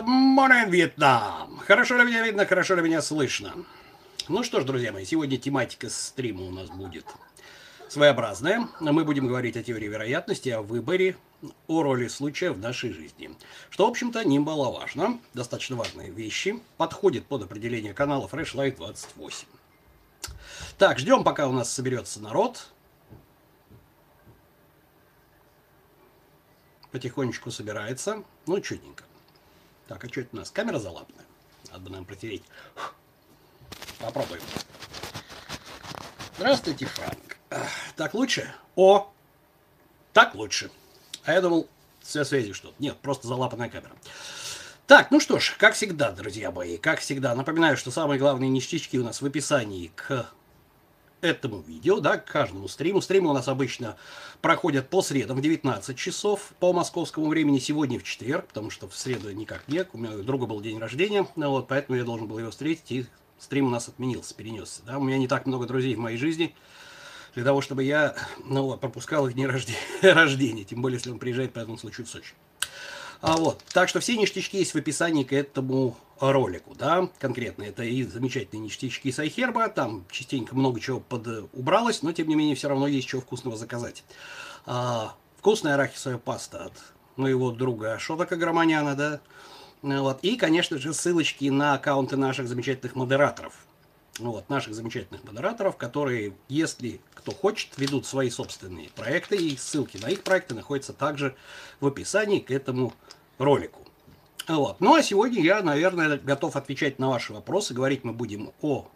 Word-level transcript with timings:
Morning, 0.00 0.70
Вьетнам! 0.70 1.58
Хорошо 1.66 1.98
ли 1.98 2.04
меня 2.04 2.22
видно, 2.24 2.46
хорошо 2.46 2.74
ли 2.76 2.82
меня 2.82 3.02
слышно? 3.02 3.52
Ну 4.26 4.42
что 4.42 4.60
ж, 4.60 4.64
друзья 4.64 4.90
мои, 4.90 5.04
сегодня 5.04 5.36
тематика 5.36 5.90
стрима 5.90 6.44
у 6.44 6.50
нас 6.50 6.70
будет 6.70 7.04
своеобразная. 7.88 8.68
Мы 8.80 9.04
будем 9.04 9.26
говорить 9.26 9.58
о 9.58 9.62
теории 9.62 9.88
вероятности, 9.88 10.48
о 10.48 10.62
выборе, 10.62 11.18
о 11.66 11.82
роли 11.82 12.08
случая 12.08 12.52
в 12.52 12.58
нашей 12.58 12.90
жизни. 12.90 13.36
Что, 13.68 13.86
в 13.86 13.90
общем-то, 13.90 14.24
немаловажно. 14.24 15.18
Достаточно 15.34 15.76
важные 15.76 16.10
вещи. 16.10 16.58
Подходит 16.78 17.26
под 17.26 17.42
определение 17.42 17.92
канала 17.92 18.26
Fresh 18.32 18.54
Light 18.54 18.76
28. 18.76 19.46
Так, 20.78 21.00
ждем, 21.00 21.22
пока 21.22 21.48
у 21.48 21.52
нас 21.52 21.70
соберется 21.70 22.18
народ. 22.22 22.68
Потихонечку 26.92 27.50
собирается. 27.50 28.22
Ну, 28.46 28.58
чудненько. 28.60 29.04
Так, 29.92 30.04
а 30.04 30.08
что 30.08 30.22
это 30.22 30.30
у 30.32 30.36
нас? 30.36 30.50
Камера 30.50 30.78
залапная. 30.78 31.26
Надо 31.70 31.84
бы 31.84 31.90
нам 31.90 32.06
протереть. 32.06 32.42
Попробуем. 33.98 34.40
Здравствуйте, 36.38 36.86
Франк. 36.86 37.36
Так 37.94 38.14
лучше? 38.14 38.54
О! 38.74 39.12
Так 40.14 40.34
лучше. 40.34 40.70
А 41.24 41.34
я 41.34 41.42
думал, 41.42 41.68
все 42.00 42.24
связи 42.24 42.54
что-то. 42.54 42.74
Нет, 42.78 42.96
просто 43.00 43.28
залапанная 43.28 43.68
камера. 43.68 43.92
Так, 44.86 45.10
ну 45.10 45.20
что 45.20 45.38
ж, 45.38 45.56
как 45.58 45.74
всегда, 45.74 46.10
друзья 46.10 46.50
мои, 46.50 46.78
как 46.78 47.00
всегда, 47.00 47.34
напоминаю, 47.34 47.76
что 47.76 47.90
самые 47.90 48.18
главные 48.18 48.48
ништячки 48.48 48.98
у 48.98 49.04
нас 49.04 49.20
в 49.20 49.26
описании 49.26 49.92
к 49.94 50.26
этому 51.22 51.62
видео, 51.62 52.00
да, 52.00 52.18
к 52.18 52.26
каждому 52.26 52.68
стриму. 52.68 53.00
Стримы 53.00 53.30
у 53.30 53.32
нас 53.32 53.48
обычно 53.48 53.96
проходят 54.42 54.90
по 54.90 55.00
средам 55.00 55.38
в 55.38 55.40
19 55.40 55.96
часов 55.96 56.52
по 56.58 56.72
московскому 56.72 57.28
времени, 57.28 57.58
сегодня 57.58 57.98
в 57.98 58.02
четверг, 58.02 58.48
потому 58.48 58.70
что 58.70 58.88
в 58.88 58.96
среду 58.96 59.32
никак 59.32 59.66
нет, 59.68 59.88
у 59.92 59.98
меня 59.98 60.16
у 60.16 60.22
друга 60.22 60.46
был 60.46 60.60
день 60.60 60.78
рождения, 60.78 61.26
ну 61.36 61.50
вот, 61.50 61.68
поэтому 61.68 61.96
я 61.96 62.04
должен 62.04 62.26
был 62.26 62.38
его 62.38 62.50
встретить, 62.50 62.90
и 62.92 63.06
стрим 63.38 63.66
у 63.66 63.70
нас 63.70 63.88
отменился, 63.88 64.34
перенесся. 64.34 64.82
Да. 64.84 64.98
У 64.98 65.02
меня 65.02 65.16
не 65.16 65.28
так 65.28 65.46
много 65.46 65.66
друзей 65.66 65.94
в 65.94 65.98
моей 65.98 66.18
жизни, 66.18 66.54
для 67.34 67.44
того, 67.44 67.60
чтобы 67.60 67.84
я 67.84 68.14
ну, 68.44 68.64
вот, 68.64 68.80
пропускал 68.80 69.26
их 69.26 69.34
дни 69.34 69.46
рождения, 69.46 69.78
рождения, 70.02 70.64
тем 70.64 70.82
более, 70.82 70.98
если 70.98 71.10
он 71.10 71.18
приезжает 71.18 71.52
по 71.52 71.60
этому 71.60 71.78
случаю 71.78 72.06
в 72.06 72.10
Сочи. 72.10 72.34
А 73.22 73.36
вот, 73.36 73.62
так 73.72 73.88
что 73.88 74.00
все 74.00 74.16
ништячки 74.16 74.58
есть 74.58 74.74
в 74.74 74.76
описании 74.76 75.22
к 75.22 75.32
этому 75.32 75.96
ролику, 76.18 76.74
да, 76.74 77.08
конкретно. 77.20 77.62
Это 77.62 77.84
и 77.84 78.02
замечательные 78.02 78.64
ништячки 78.64 79.12
с 79.12 79.20
iHerb, 79.20 79.72
там 79.72 80.04
частенько 80.10 80.56
много 80.56 80.80
чего 80.80 80.98
под 80.98 81.48
убралось, 81.52 82.02
но 82.02 82.12
тем 82.12 82.28
не 82.28 82.34
менее 82.34 82.56
все 82.56 82.68
равно 82.68 82.88
есть 82.88 83.06
чего 83.06 83.20
вкусного 83.20 83.56
заказать. 83.56 84.02
А, 84.66 85.14
вкусная 85.38 85.74
арахисовая 85.74 86.18
паста 86.18 86.64
от 86.64 86.72
моего 87.16 87.52
друга 87.52 87.96
Шотака 88.00 88.34
Громаняна, 88.36 88.96
да, 88.96 89.20
вот. 89.82 90.18
И, 90.22 90.36
конечно 90.36 90.78
же, 90.78 90.92
ссылочки 90.92 91.44
на 91.46 91.74
аккаунты 91.74 92.16
наших 92.16 92.48
замечательных 92.48 92.96
модераторов. 92.96 93.54
Вот, 94.18 94.48
наших 94.50 94.74
замечательных 94.74 95.24
модераторов, 95.24 95.76
которые, 95.76 96.34
если 96.48 97.00
кто 97.22 97.32
хочет, 97.32 97.78
ведут 97.78 98.04
свои 98.04 98.30
собственные 98.30 98.88
проекты, 98.90 99.36
и 99.36 99.56
ссылки 99.56 99.96
на 99.96 100.08
их 100.08 100.22
проекты 100.22 100.54
находятся 100.54 100.92
также 100.92 101.36
в 101.78 101.86
описании 101.86 102.40
к 102.40 102.50
этому 102.50 102.92
ролику. 103.38 103.86
Вот. 104.48 104.80
Ну 104.80 104.94
а 104.94 105.02
сегодня 105.02 105.40
я, 105.40 105.62
наверное, 105.62 106.18
готов 106.18 106.56
отвечать 106.56 106.98
на 106.98 107.08
ваши 107.08 107.32
вопросы. 107.32 107.74
Говорить 107.74 108.02
мы 108.02 108.12
будем 108.12 108.50
о 108.60 108.88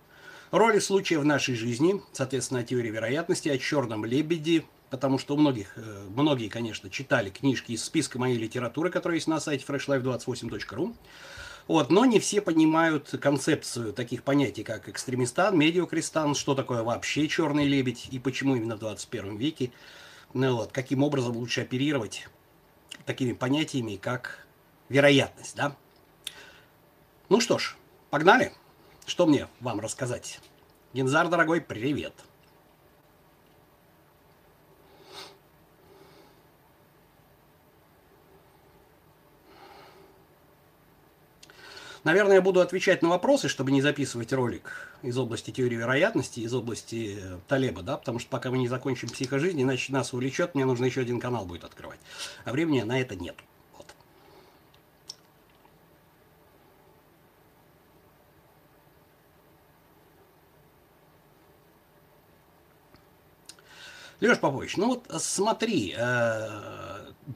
роли 0.50 0.80
случая 0.80 1.18
в 1.18 1.24
нашей 1.24 1.54
жизни, 1.54 2.02
соответственно, 2.12 2.60
о 2.60 2.64
теории 2.64 2.90
вероятности, 2.90 3.48
о 3.48 3.58
черном 3.58 4.04
лебеде, 4.04 4.64
потому 4.90 5.18
что 5.18 5.34
у 5.34 5.38
многих, 5.38 5.74
э, 5.76 6.04
многие, 6.08 6.48
конечно, 6.48 6.90
читали 6.90 7.30
книжки 7.30 7.72
из 7.72 7.84
списка 7.84 8.18
моей 8.18 8.38
литературы, 8.38 8.90
которая 8.90 9.16
есть 9.16 9.28
на 9.28 9.38
сайте 9.38 9.64
freshlife28.ru. 9.64 10.96
Вот, 11.68 11.90
но 11.90 12.04
не 12.04 12.20
все 12.20 12.40
понимают 12.40 13.10
концепцию 13.20 13.92
таких 13.92 14.22
понятий, 14.22 14.62
как 14.62 14.88
экстремистан, 14.88 15.58
медиокристан, 15.58 16.36
что 16.36 16.54
такое 16.54 16.84
вообще 16.84 17.26
черный 17.26 17.66
лебедь 17.66 18.06
и 18.12 18.20
почему 18.20 18.54
именно 18.54 18.76
в 18.76 18.80
21 18.80 19.36
веке, 19.36 19.72
ну, 20.32 20.56
вот, 20.56 20.70
каким 20.70 21.02
образом 21.02 21.36
лучше 21.36 21.62
оперировать 21.62 22.28
такими 23.04 23.32
понятиями, 23.32 23.96
как 23.96 24.46
вероятность, 24.88 25.56
да? 25.56 25.76
Ну 27.28 27.40
что 27.40 27.58
ж, 27.58 27.76
погнали. 28.10 28.52
Что 29.04 29.26
мне 29.26 29.48
вам 29.60 29.80
рассказать? 29.80 30.40
Гензар, 30.92 31.28
дорогой, 31.28 31.60
привет. 31.60 32.14
Наверное, 42.06 42.36
я 42.36 42.40
буду 42.40 42.60
отвечать 42.60 43.02
на 43.02 43.08
вопросы, 43.08 43.48
чтобы 43.48 43.72
не 43.72 43.82
записывать 43.82 44.32
ролик 44.32 44.92
из 45.02 45.18
области 45.18 45.50
теории 45.50 45.74
вероятности, 45.74 46.38
из 46.38 46.54
области 46.54 47.18
э, 47.20 47.38
Талеба, 47.48 47.82
да, 47.82 47.96
потому 47.96 48.20
что 48.20 48.30
пока 48.30 48.48
мы 48.52 48.58
не 48.58 48.68
закончим 48.68 49.08
психожизнь, 49.08 49.60
иначе 49.60 49.92
нас 49.92 50.12
увлечет, 50.12 50.54
мне 50.54 50.64
нужно 50.64 50.84
еще 50.84 51.00
один 51.00 51.18
канал 51.18 51.46
будет 51.46 51.64
открывать. 51.64 51.98
А 52.44 52.52
времени 52.52 52.82
на 52.82 53.00
это 53.00 53.16
нет. 53.16 53.34
Леш 64.20 64.38
Попович, 64.38 64.76
ну 64.76 64.86
вот 64.86 65.10
смотри, 65.20 65.92
э, 65.98 66.85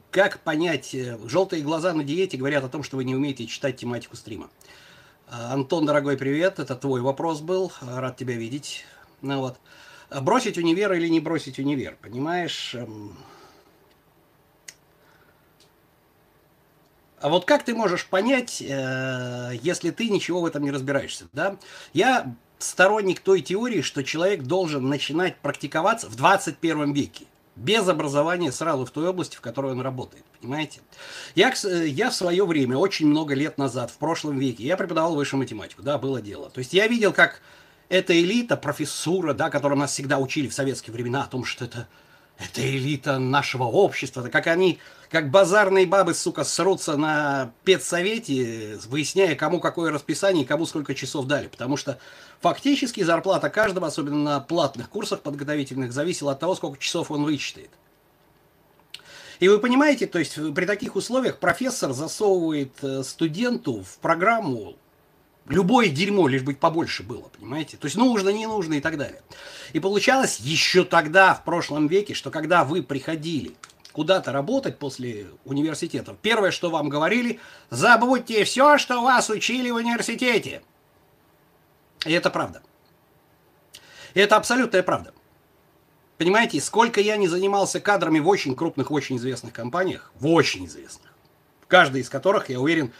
как 0.09 0.39
понять, 0.39 0.93
э, 0.93 1.17
желтые 1.25 1.63
глаза 1.63 1.93
на 1.93 2.03
диете 2.03 2.37
говорят 2.37 2.63
о 2.63 2.69
том, 2.69 2.83
что 2.83 2.97
вы 2.97 3.03
не 3.03 3.15
умеете 3.15 3.45
читать 3.47 3.77
тематику 3.77 4.15
стрима. 4.15 4.49
Э, 5.27 5.53
Антон, 5.53 5.85
дорогой, 5.85 6.17
привет, 6.17 6.59
это 6.59 6.75
твой 6.75 7.01
вопрос 7.01 7.41
был, 7.41 7.71
рад 7.81 8.17
тебя 8.17 8.35
видеть. 8.35 8.85
Ну 9.21 9.39
вот, 9.39 9.57
бросить 10.21 10.57
универ 10.57 10.93
или 10.93 11.07
не 11.07 11.19
бросить 11.19 11.59
универ, 11.59 11.97
понимаешь? 12.01 12.73
Эм, 12.75 13.17
а 17.19 17.29
вот 17.29 17.45
как 17.45 17.63
ты 17.63 17.75
можешь 17.75 18.07
понять, 18.07 18.61
если 18.61 19.91
ты 19.91 20.09
ничего 20.09 20.41
в 20.41 20.45
этом 20.45 20.63
не 20.63 20.71
разбираешься, 20.71 21.27
да? 21.33 21.57
Я 21.93 22.35
сторонник 22.57 23.19
той 23.19 23.41
теории, 23.41 23.81
что 23.81 24.03
человек 24.03 24.41
должен 24.41 24.89
начинать 24.89 25.37
практиковаться 25.37 26.09
в 26.09 26.15
21 26.15 26.93
веке. 26.93 27.25
Без 27.61 27.87
образования 27.87 28.51
сразу 28.51 28.85
в 28.85 28.91
той 28.91 29.07
области, 29.07 29.35
в 29.35 29.41
которой 29.41 29.73
он 29.73 29.81
работает. 29.81 30.25
Понимаете? 30.41 30.79
Я, 31.35 31.53
я 31.63 32.09
в 32.09 32.15
свое 32.15 32.43
время, 32.43 32.75
очень 32.75 33.05
много 33.05 33.35
лет 33.35 33.59
назад, 33.59 33.91
в 33.91 33.97
прошлом 33.97 34.39
веке, 34.39 34.63
я 34.63 34.77
преподавал 34.77 35.13
высшую 35.13 35.41
математику. 35.41 35.83
Да, 35.83 35.99
было 35.99 36.21
дело. 36.21 36.49
То 36.49 36.57
есть 36.57 36.73
я 36.73 36.87
видел, 36.87 37.13
как 37.13 37.41
эта 37.87 38.19
элита, 38.19 38.57
профессура, 38.57 39.33
да, 39.33 39.51
которую 39.51 39.77
нас 39.77 39.91
всегда 39.91 40.17
учили 40.17 40.47
в 40.47 40.53
советские 40.55 40.93
времена, 40.93 41.23
о 41.23 41.27
том, 41.27 41.45
что 41.45 41.65
это 41.65 41.87
это 42.37 42.61
элита 42.61 43.19
нашего 43.19 43.63
общества. 43.65 44.27
Как 44.29 44.47
они, 44.47 44.79
как 45.09 45.29
базарные 45.29 45.85
бабы, 45.85 46.13
сука, 46.13 46.43
срутся 46.43 46.97
на 46.97 47.53
педсовете, 47.63 48.79
выясняя, 48.87 49.35
кому 49.35 49.59
какое 49.59 49.91
расписание 49.91 50.43
и 50.43 50.47
кому 50.47 50.65
сколько 50.65 50.95
часов 50.95 51.27
дали. 51.27 51.47
Потому 51.47 51.77
что 51.77 51.99
фактически 52.39 53.03
зарплата 53.03 53.49
каждого, 53.49 53.87
особенно 53.87 54.23
на 54.23 54.39
платных 54.39 54.89
курсах 54.89 55.21
подготовительных, 55.21 55.93
зависела 55.93 56.31
от 56.31 56.39
того, 56.39 56.55
сколько 56.55 56.79
часов 56.79 57.11
он 57.11 57.23
вычитает. 57.23 57.69
И 59.39 59.47
вы 59.47 59.57
понимаете, 59.57 60.05
то 60.05 60.19
есть 60.19 60.35
при 60.53 60.65
таких 60.65 60.95
условиях 60.95 61.39
профессор 61.39 61.93
засовывает 61.93 62.73
э, 62.83 63.01
студенту 63.01 63.81
в 63.81 63.97
программу 63.97 64.75
Любое 65.51 65.89
дерьмо, 65.89 66.29
лишь 66.29 66.43
бы 66.43 66.55
побольше 66.55 67.03
было, 67.03 67.29
понимаете? 67.37 67.75
То 67.75 67.85
есть 67.85 67.97
нужно, 67.97 68.29
не 68.29 68.47
нужно 68.47 68.75
и 68.75 68.79
так 68.79 68.97
далее. 68.97 69.21
И 69.73 69.79
получалось 69.79 70.39
еще 70.39 70.85
тогда, 70.85 71.33
в 71.33 71.43
прошлом 71.43 71.87
веке, 71.87 72.13
что 72.13 72.31
когда 72.31 72.63
вы 72.63 72.81
приходили 72.81 73.51
куда-то 73.91 74.31
работать 74.31 74.79
после 74.79 75.27
университета, 75.43 76.15
первое, 76.21 76.51
что 76.51 76.69
вам 76.69 76.87
говорили, 76.87 77.41
забудьте 77.69 78.45
все, 78.45 78.77
что 78.77 79.01
вас 79.01 79.29
учили 79.29 79.69
в 79.69 79.75
университете. 79.75 80.61
И 82.05 82.13
это 82.13 82.29
правда. 82.29 82.61
И 84.13 84.21
это 84.21 84.37
абсолютная 84.37 84.83
правда. 84.83 85.13
Понимаете, 86.17 86.61
сколько 86.61 87.01
я 87.01 87.17
не 87.17 87.27
занимался 87.27 87.81
кадрами 87.81 88.19
в 88.19 88.27
очень 88.29 88.55
крупных, 88.55 88.89
очень 88.89 89.17
известных 89.17 89.51
компаниях, 89.51 90.13
в 90.15 90.27
очень 90.27 90.65
известных, 90.65 91.11
в 91.61 91.67
каждой 91.67 92.01
из 92.01 92.09
которых, 92.09 92.49
я 92.49 92.59
уверен, 92.61 92.93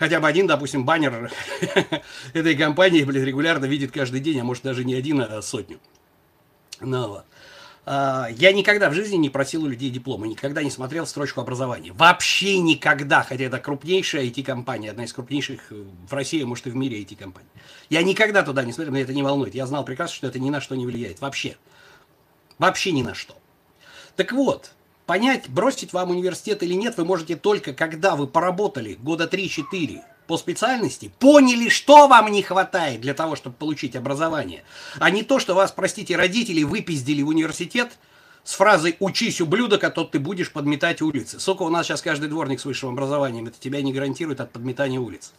хотя 0.00 0.18
бы 0.18 0.26
один, 0.26 0.46
допустим, 0.48 0.84
баннер 0.84 1.30
этой 2.32 2.56
компании, 2.56 3.04
блин, 3.04 3.22
регулярно 3.22 3.66
видит 3.66 3.92
каждый 3.92 4.20
день, 4.20 4.40
а 4.40 4.44
может 4.44 4.64
даже 4.64 4.84
не 4.84 4.94
один, 4.94 5.20
а 5.20 5.42
сотню. 5.42 5.78
Ну, 6.80 7.08
вот. 7.08 7.24
А, 7.84 8.28
я 8.30 8.52
никогда 8.52 8.88
в 8.88 8.94
жизни 8.94 9.16
не 9.16 9.28
просил 9.28 9.64
у 9.64 9.68
людей 9.68 9.90
диплома, 9.90 10.26
никогда 10.26 10.62
не 10.62 10.70
смотрел 10.70 11.06
строчку 11.06 11.42
образования. 11.42 11.92
Вообще 11.92 12.58
никогда, 12.58 13.22
хотя 13.22 13.44
это 13.44 13.58
крупнейшая 13.58 14.24
IT-компания, 14.24 14.90
одна 14.90 15.04
из 15.04 15.12
крупнейших 15.12 15.70
в 15.70 16.12
России, 16.12 16.42
а 16.42 16.46
может 16.46 16.66
и 16.66 16.70
в 16.70 16.76
мире 16.76 17.02
IT-компаний. 17.02 17.50
Я 17.90 18.02
никогда 18.02 18.42
туда 18.42 18.64
не 18.64 18.72
смотрел, 18.72 18.94
меня 18.94 19.04
это 19.04 19.12
не 19.12 19.22
волнует. 19.22 19.54
Я 19.54 19.66
знал 19.66 19.84
прекрасно, 19.84 20.16
что 20.16 20.26
это 20.26 20.38
ни 20.38 20.48
на 20.48 20.62
что 20.62 20.76
не 20.76 20.86
влияет. 20.86 21.20
Вообще. 21.20 21.56
Вообще 22.58 22.92
ни 22.92 23.02
на 23.02 23.14
что. 23.14 23.36
Так 24.16 24.32
вот, 24.32 24.72
понять, 25.10 25.48
бросить 25.48 25.92
вам 25.92 26.10
университет 26.10 26.62
или 26.62 26.74
нет, 26.74 26.96
вы 26.96 27.04
можете 27.04 27.34
только, 27.34 27.72
когда 27.72 28.14
вы 28.14 28.28
поработали 28.28 28.94
года 28.94 29.24
3-4 29.24 30.02
по 30.28 30.38
специальности, 30.38 31.10
поняли, 31.18 31.68
что 31.68 32.06
вам 32.06 32.30
не 32.30 32.44
хватает 32.44 33.00
для 33.00 33.12
того, 33.12 33.34
чтобы 33.34 33.56
получить 33.56 33.96
образование, 33.96 34.62
а 35.00 35.10
не 35.10 35.24
то, 35.24 35.40
что 35.40 35.56
вас, 35.56 35.72
простите, 35.72 36.14
родители 36.14 36.62
выпиздили 36.62 37.22
в 37.22 37.28
университет 37.28 37.98
с 38.44 38.54
фразой 38.54 38.94
«учись, 39.00 39.40
ублюдок, 39.40 39.82
а 39.82 39.90
то 39.90 40.04
ты 40.04 40.20
будешь 40.20 40.52
подметать 40.52 41.02
улицы». 41.02 41.40
Сука, 41.40 41.62
у 41.62 41.70
нас 41.70 41.86
сейчас 41.86 42.02
каждый 42.02 42.28
дворник 42.28 42.60
с 42.60 42.64
высшим 42.64 42.90
образованием, 42.90 43.48
это 43.48 43.58
тебя 43.58 43.82
не 43.82 43.92
гарантирует 43.92 44.40
от 44.40 44.52
подметания 44.52 45.00
улиц. 45.00 45.32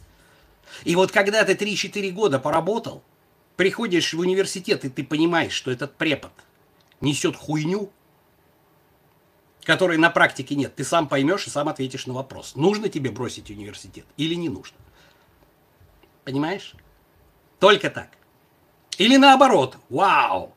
И 0.83 0.97
вот 0.97 1.13
когда 1.13 1.45
ты 1.45 1.53
3-4 1.53 2.11
года 2.11 2.39
поработал, 2.39 3.03
приходишь 3.55 4.13
в 4.13 4.19
университет, 4.19 4.83
и 4.83 4.89
ты 4.89 5.05
понимаешь, 5.05 5.53
что 5.53 5.71
этот 5.71 5.95
препод 5.95 6.33
несет 6.99 7.37
хуйню, 7.37 7.89
которой 9.63 9.97
на 9.97 10.09
практике 10.09 10.55
нет. 10.55 10.75
Ты 10.75 10.83
сам 10.83 11.07
поймешь 11.07 11.47
и 11.47 11.49
сам 11.49 11.69
ответишь 11.69 12.07
на 12.07 12.13
вопрос, 12.13 12.55
нужно 12.55 12.89
тебе 12.89 13.11
бросить 13.11 13.49
университет 13.49 14.05
или 14.17 14.35
не 14.35 14.49
нужно. 14.49 14.77
Понимаешь? 16.23 16.75
Только 17.59 17.89
так. 17.89 18.09
Или 18.97 19.17
наоборот, 19.17 19.77
вау, 19.89 20.53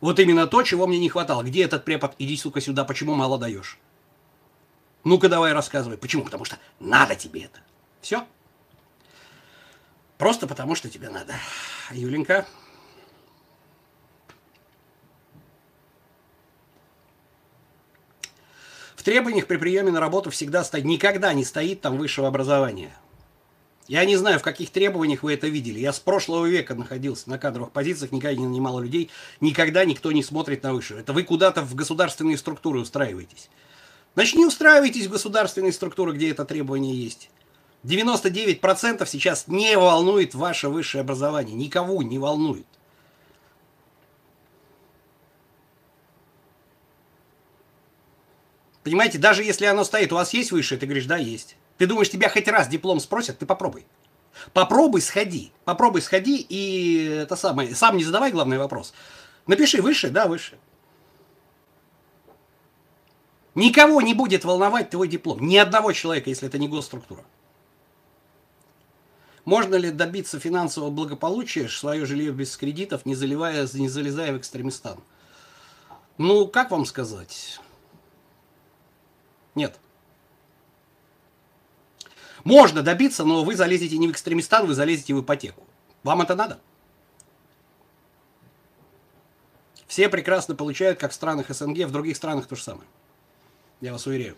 вот 0.00 0.18
именно 0.18 0.46
то, 0.46 0.62
чего 0.62 0.86
мне 0.86 0.98
не 0.98 1.08
хватало. 1.08 1.42
Где 1.42 1.64
этот 1.64 1.84
препод? 1.84 2.14
Иди, 2.18 2.36
сука, 2.36 2.60
сюда, 2.60 2.84
почему 2.84 3.14
мало 3.14 3.38
даешь? 3.38 3.78
Ну-ка 5.04 5.28
давай 5.28 5.52
рассказывай. 5.52 5.96
Почему? 5.96 6.24
Потому 6.24 6.44
что 6.44 6.58
надо 6.78 7.16
тебе 7.16 7.42
это. 7.42 7.60
Все? 8.00 8.26
Просто 10.18 10.46
потому, 10.46 10.74
что 10.74 10.90
тебе 10.90 11.08
надо. 11.08 11.34
Юленька, 11.90 12.46
требованиях 19.10 19.48
при 19.48 19.56
приеме 19.56 19.90
на 19.90 19.98
работу 19.98 20.30
всегда 20.30 20.62
стоит, 20.62 20.84
никогда 20.84 21.32
не 21.32 21.44
стоит 21.44 21.80
там 21.80 21.98
высшего 21.98 22.28
образования. 22.28 22.92
Я 23.88 24.04
не 24.04 24.14
знаю, 24.14 24.38
в 24.38 24.42
каких 24.44 24.70
требованиях 24.70 25.24
вы 25.24 25.34
это 25.34 25.48
видели. 25.48 25.80
Я 25.80 25.92
с 25.92 25.98
прошлого 25.98 26.46
века 26.46 26.76
находился 26.76 27.28
на 27.28 27.36
кадровых 27.36 27.72
позициях, 27.72 28.12
никогда 28.12 28.40
не 28.40 28.46
нанимал 28.46 28.78
людей. 28.78 29.10
Никогда 29.40 29.84
никто 29.84 30.12
не 30.12 30.22
смотрит 30.22 30.62
на 30.62 30.72
высшее. 30.72 31.00
Это 31.00 31.12
вы 31.12 31.24
куда-то 31.24 31.62
в 31.62 31.74
государственные 31.74 32.38
структуры 32.38 32.78
устраиваетесь. 32.78 33.50
Значит, 34.14 34.36
не 34.36 34.46
устраивайтесь 34.46 35.06
в 35.06 35.10
государственные 35.10 35.72
структуры, 35.72 36.12
где 36.12 36.30
это 36.30 36.44
требование 36.44 36.94
есть. 36.94 37.30
99% 37.82 39.08
сейчас 39.08 39.48
не 39.48 39.76
волнует 39.76 40.36
ваше 40.36 40.68
высшее 40.68 41.02
образование. 41.02 41.56
Никого 41.56 42.00
не 42.04 42.20
волнует. 42.20 42.66
Понимаете, 48.82 49.18
даже 49.18 49.44
если 49.44 49.66
оно 49.66 49.84
стоит, 49.84 50.12
у 50.12 50.16
вас 50.16 50.32
есть 50.32 50.52
высшее, 50.52 50.80
ты 50.80 50.86
говоришь, 50.86 51.06
да, 51.06 51.16
есть. 51.16 51.56
Ты 51.76 51.86
думаешь, 51.86 52.10
тебя 52.10 52.28
хоть 52.28 52.48
раз 52.48 52.68
диплом 52.68 53.00
спросят, 53.00 53.38
ты 53.38 53.46
попробуй. 53.46 53.86
Попробуй, 54.52 55.02
сходи. 55.02 55.52
Попробуй, 55.64 56.02
сходи 56.02 56.44
и 56.48 57.04
это 57.22 57.36
самое. 57.36 57.74
Сам 57.74 57.96
не 57.96 58.04
задавай 58.04 58.32
главный 58.32 58.58
вопрос. 58.58 58.94
Напиши 59.46 59.82
выше, 59.82 60.10
да, 60.10 60.26
выше. 60.26 60.58
Никого 63.54 64.00
не 64.00 64.14
будет 64.14 64.44
волновать 64.44 64.90
твой 64.90 65.08
диплом. 65.08 65.46
Ни 65.46 65.56
одного 65.56 65.92
человека, 65.92 66.30
если 66.30 66.48
это 66.48 66.58
не 66.58 66.68
госструктура. 66.68 67.24
Можно 69.44 69.74
ли 69.74 69.90
добиться 69.90 70.38
финансового 70.38 70.90
благополучия, 70.90 71.68
свое 71.68 72.06
жилье 72.06 72.30
без 72.32 72.56
кредитов, 72.56 73.04
не, 73.04 73.14
заливая, 73.14 73.66
не 73.74 73.88
залезая 73.88 74.32
в 74.32 74.38
экстремистан? 74.38 75.00
Ну, 76.18 76.46
как 76.46 76.70
вам 76.70 76.84
сказать? 76.84 77.58
Нет. 79.54 79.78
Можно 82.44 82.82
добиться, 82.82 83.24
но 83.24 83.44
вы 83.44 83.54
залезете 83.54 83.98
не 83.98 84.08
в 84.08 84.12
экстремистан, 84.12 84.66
вы 84.66 84.74
залезете 84.74 85.14
в 85.14 85.20
ипотеку. 85.22 85.66
Вам 86.02 86.22
это 86.22 86.34
надо? 86.34 86.60
Все 89.86 90.08
прекрасно 90.08 90.54
получают, 90.54 90.98
как 90.98 91.10
в 91.10 91.14
странах 91.14 91.48
СНГ, 91.48 91.86
в 91.86 91.90
других 91.90 92.16
странах 92.16 92.46
то 92.46 92.56
же 92.56 92.62
самое. 92.62 92.88
Я 93.80 93.92
вас 93.92 94.06
уверяю. 94.06 94.36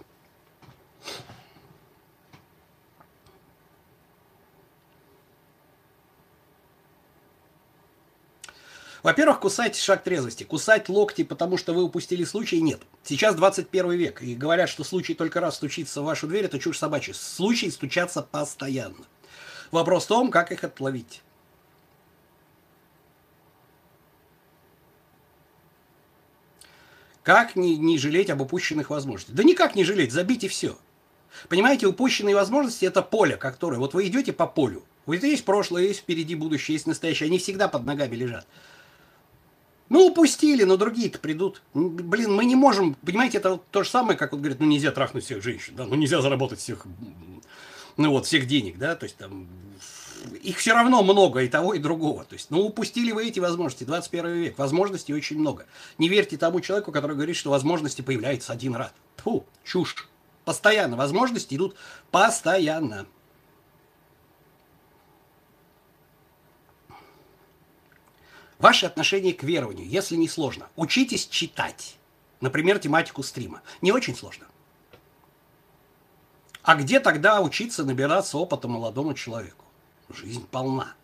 Во-первых, 9.03 9.41
кусать 9.41 9.77
шаг 9.77 10.05
трезвости. 10.05 10.45
Кусать 10.45 10.89
локти, 10.89 11.25
потому 11.25 11.57
что 11.57 11.73
вы 11.73 11.83
упустили 11.83 12.25
случай, 12.25 12.61
нет. 12.61 12.81
Сейчас 13.03 13.35
21 13.35 13.91
век, 13.93 14.23
и 14.23 14.35
говорят, 14.35 14.69
что 14.69 14.85
случай 14.85 15.15
только 15.15 15.41
раз 15.41 15.57
стучится 15.57 16.03
в 16.03 16.05
вашу 16.05 16.29
дверь, 16.29 16.45
это 16.45 16.59
чушь 16.59 16.79
собачья. 16.79 17.13
Случаи 17.13 17.69
стучатся 17.69 18.23
постоянно. 18.23 19.05
Вопрос 19.73 20.05
в 20.05 20.09
том, 20.09 20.31
как 20.31 20.53
их 20.53 20.63
отловить. 20.63 21.23
Как 27.25 27.57
не, 27.57 27.77
не 27.77 27.99
жалеть 27.99 28.31
об 28.31 28.41
упущенных 28.41 28.91
возможностях? 28.91 29.35
Да 29.35 29.45
никак 29.45 29.75
не 29.75 29.85
жалеть, 29.85 30.13
забить 30.13 30.45
и 30.45 30.49
все. 30.49 30.77
Понимаете, 31.49 31.87
упущенные 31.87 32.35
возможности– 32.35 32.85
это 32.87 33.01
поле, 33.01 33.37
которое… 33.37 33.79
Вот 33.79 33.95
вы 33.95 34.07
идете 34.09 34.33
по 34.33 34.47
полю, 34.47 34.85
вот 35.07 35.23
есть 35.23 35.45
прошлое, 35.45 35.85
есть 35.85 36.01
впереди 36.01 36.35
будущее, 36.35 36.75
есть 36.75 36.87
настоящее, 36.87 37.29
они 37.29 37.39
всегда 37.39 37.69
под 37.69 37.85
ногами 37.85 38.15
лежат. 38.17 38.47
Ну, 39.93 40.07
упустили, 40.07 40.65
но 40.65 40.79
другие-то 40.79 41.19
придут. 41.19 41.61
Блин, 41.75 42.35
мы 42.35 42.47
не 42.47 42.57
можем, 42.57 42.95
понимаете, 42.95 43.37
это 43.37 43.61
то 43.71 43.83
же 43.83 43.91
самое, 43.91 44.19
как 44.19 44.33
вот 44.33 44.39
говорят, 44.41 44.59
ну 44.59 44.65
нельзя 44.65 44.91
трахнуть 44.91 45.23
всех 45.23 45.43
женщин, 45.43 45.75
да, 45.77 45.85
ну 45.85 45.97
нельзя 45.97 46.23
заработать 46.23 46.61
всех, 46.61 46.87
ну 47.99 48.11
вот, 48.11 48.25
всех 48.25 48.47
денег, 48.47 48.79
да, 48.79 48.97
то 48.97 49.05
есть 49.05 49.19
там, 49.19 49.49
их 50.43 50.57
все 50.57 50.73
равно 50.73 51.03
много 51.03 51.43
и 51.43 51.49
того, 51.49 51.75
и 51.75 51.79
другого. 51.79 52.25
То 52.25 52.37
есть, 52.37 52.51
ну, 52.51 52.61
упустили 52.61 53.13
вы 53.13 53.27
эти 53.27 53.39
возможности, 53.39 53.85
21 53.85 54.33
век, 54.33 54.59
возможностей 54.59 55.13
очень 55.13 55.39
много. 55.39 55.67
Не 55.99 56.09
верьте 56.09 56.39
тому 56.39 56.63
человеку, 56.63 56.91
который 56.91 57.15
говорит, 57.15 57.37
что 57.37 57.51
возможности 57.51 58.01
появляются 58.01 58.55
один 58.55 58.75
раз. 58.75 58.95
Фу, 59.19 59.45
чушь. 59.63 60.09
Постоянно, 60.47 60.97
возможности 60.97 61.55
идут 61.55 61.77
постоянно. 62.11 63.05
Ваше 68.63 68.87
отношение 68.87 69.35
к 69.35 69.43
верованию, 69.43 69.89
если 69.89 70.15
не 70.15 70.29
сложно, 70.29 70.69
учитесь 70.77 71.27
читать. 71.27 71.97
Например, 72.41 72.79
тематику 72.79 73.25
стрима. 73.25 73.61
Не 73.81 73.91
очень 73.91 74.15
сложно. 74.15 74.47
А 76.63 76.77
где 76.77 77.01
тогда 77.01 77.41
учиться 77.41 77.83
набираться 77.83 78.39
опыта 78.39 78.69
молодому 78.69 79.15
человеку? 79.15 79.65
Жизнь 80.15 80.47
полна. 80.49 80.95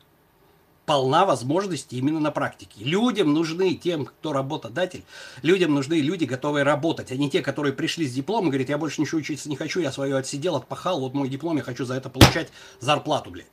Полна 0.86 1.26
возможностей 1.26 1.98
именно 1.98 2.20
на 2.20 2.30
практике. 2.30 2.84
Людям 2.84 3.34
нужны, 3.34 3.74
тем, 3.74 4.06
кто 4.06 4.32
работодатель, 4.32 5.02
людям 5.42 5.74
нужны 5.74 5.94
люди, 5.94 6.26
готовые 6.26 6.62
работать, 6.62 7.10
а 7.10 7.16
не 7.16 7.28
те, 7.28 7.42
которые 7.42 7.72
пришли 7.72 8.06
с 8.06 8.14
дипломом 8.14 8.46
и 8.46 8.50
говорят, 8.50 8.68
я 8.68 8.78
больше 8.78 9.00
ничего 9.00 9.18
учиться 9.18 9.48
не 9.48 9.56
хочу, 9.56 9.80
я 9.80 9.90
свое 9.90 10.16
отсидел, 10.16 10.54
отпахал, 10.54 11.00
вот 11.00 11.12
мой 11.12 11.28
диплом, 11.28 11.56
я 11.56 11.64
хочу 11.64 11.84
за 11.84 11.94
это 11.94 12.08
получать 12.08 12.50
зарплату, 12.78 13.32
блядь. 13.32 13.50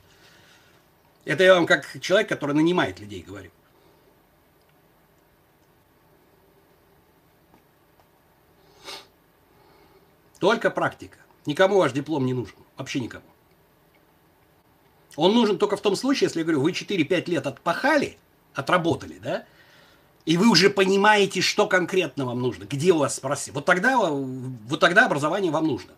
Это 1.25 1.43
я 1.43 1.55
вам 1.55 1.65
как 1.65 1.99
человек, 2.01 2.29
который 2.29 2.53
нанимает 2.53 2.99
людей 2.99 3.23
говорю. 3.23 3.49
Только 10.39 10.69
практика. 10.69 11.17
Никому 11.45 11.77
ваш 11.77 11.91
диплом 11.91 12.25
не 12.25 12.33
нужен. 12.33 12.55
Вообще 12.77 12.99
никому. 12.99 13.25
Он 15.15 15.33
нужен 15.33 15.57
только 15.57 15.77
в 15.77 15.81
том 15.81 15.95
случае, 15.95 16.27
если, 16.27 16.39
я 16.39 16.45
говорю, 16.45 16.61
вы 16.61 16.71
4-5 16.71 17.29
лет 17.29 17.47
отпахали, 17.47 18.17
отработали, 18.53 19.17
да, 19.19 19.45
и 20.25 20.37
вы 20.37 20.49
уже 20.49 20.69
понимаете, 20.69 21.41
что 21.41 21.67
конкретно 21.67 22.25
вам 22.25 22.41
нужно, 22.41 22.65
где 22.65 22.91
у 22.91 22.97
вас 22.97 23.15
спроси. 23.15 23.51
Вот 23.51 23.65
тогда, 23.65 23.97
вот 23.97 24.79
тогда 24.79 25.05
образование 25.05 25.51
вам 25.51 25.67
нужно. 25.67 25.93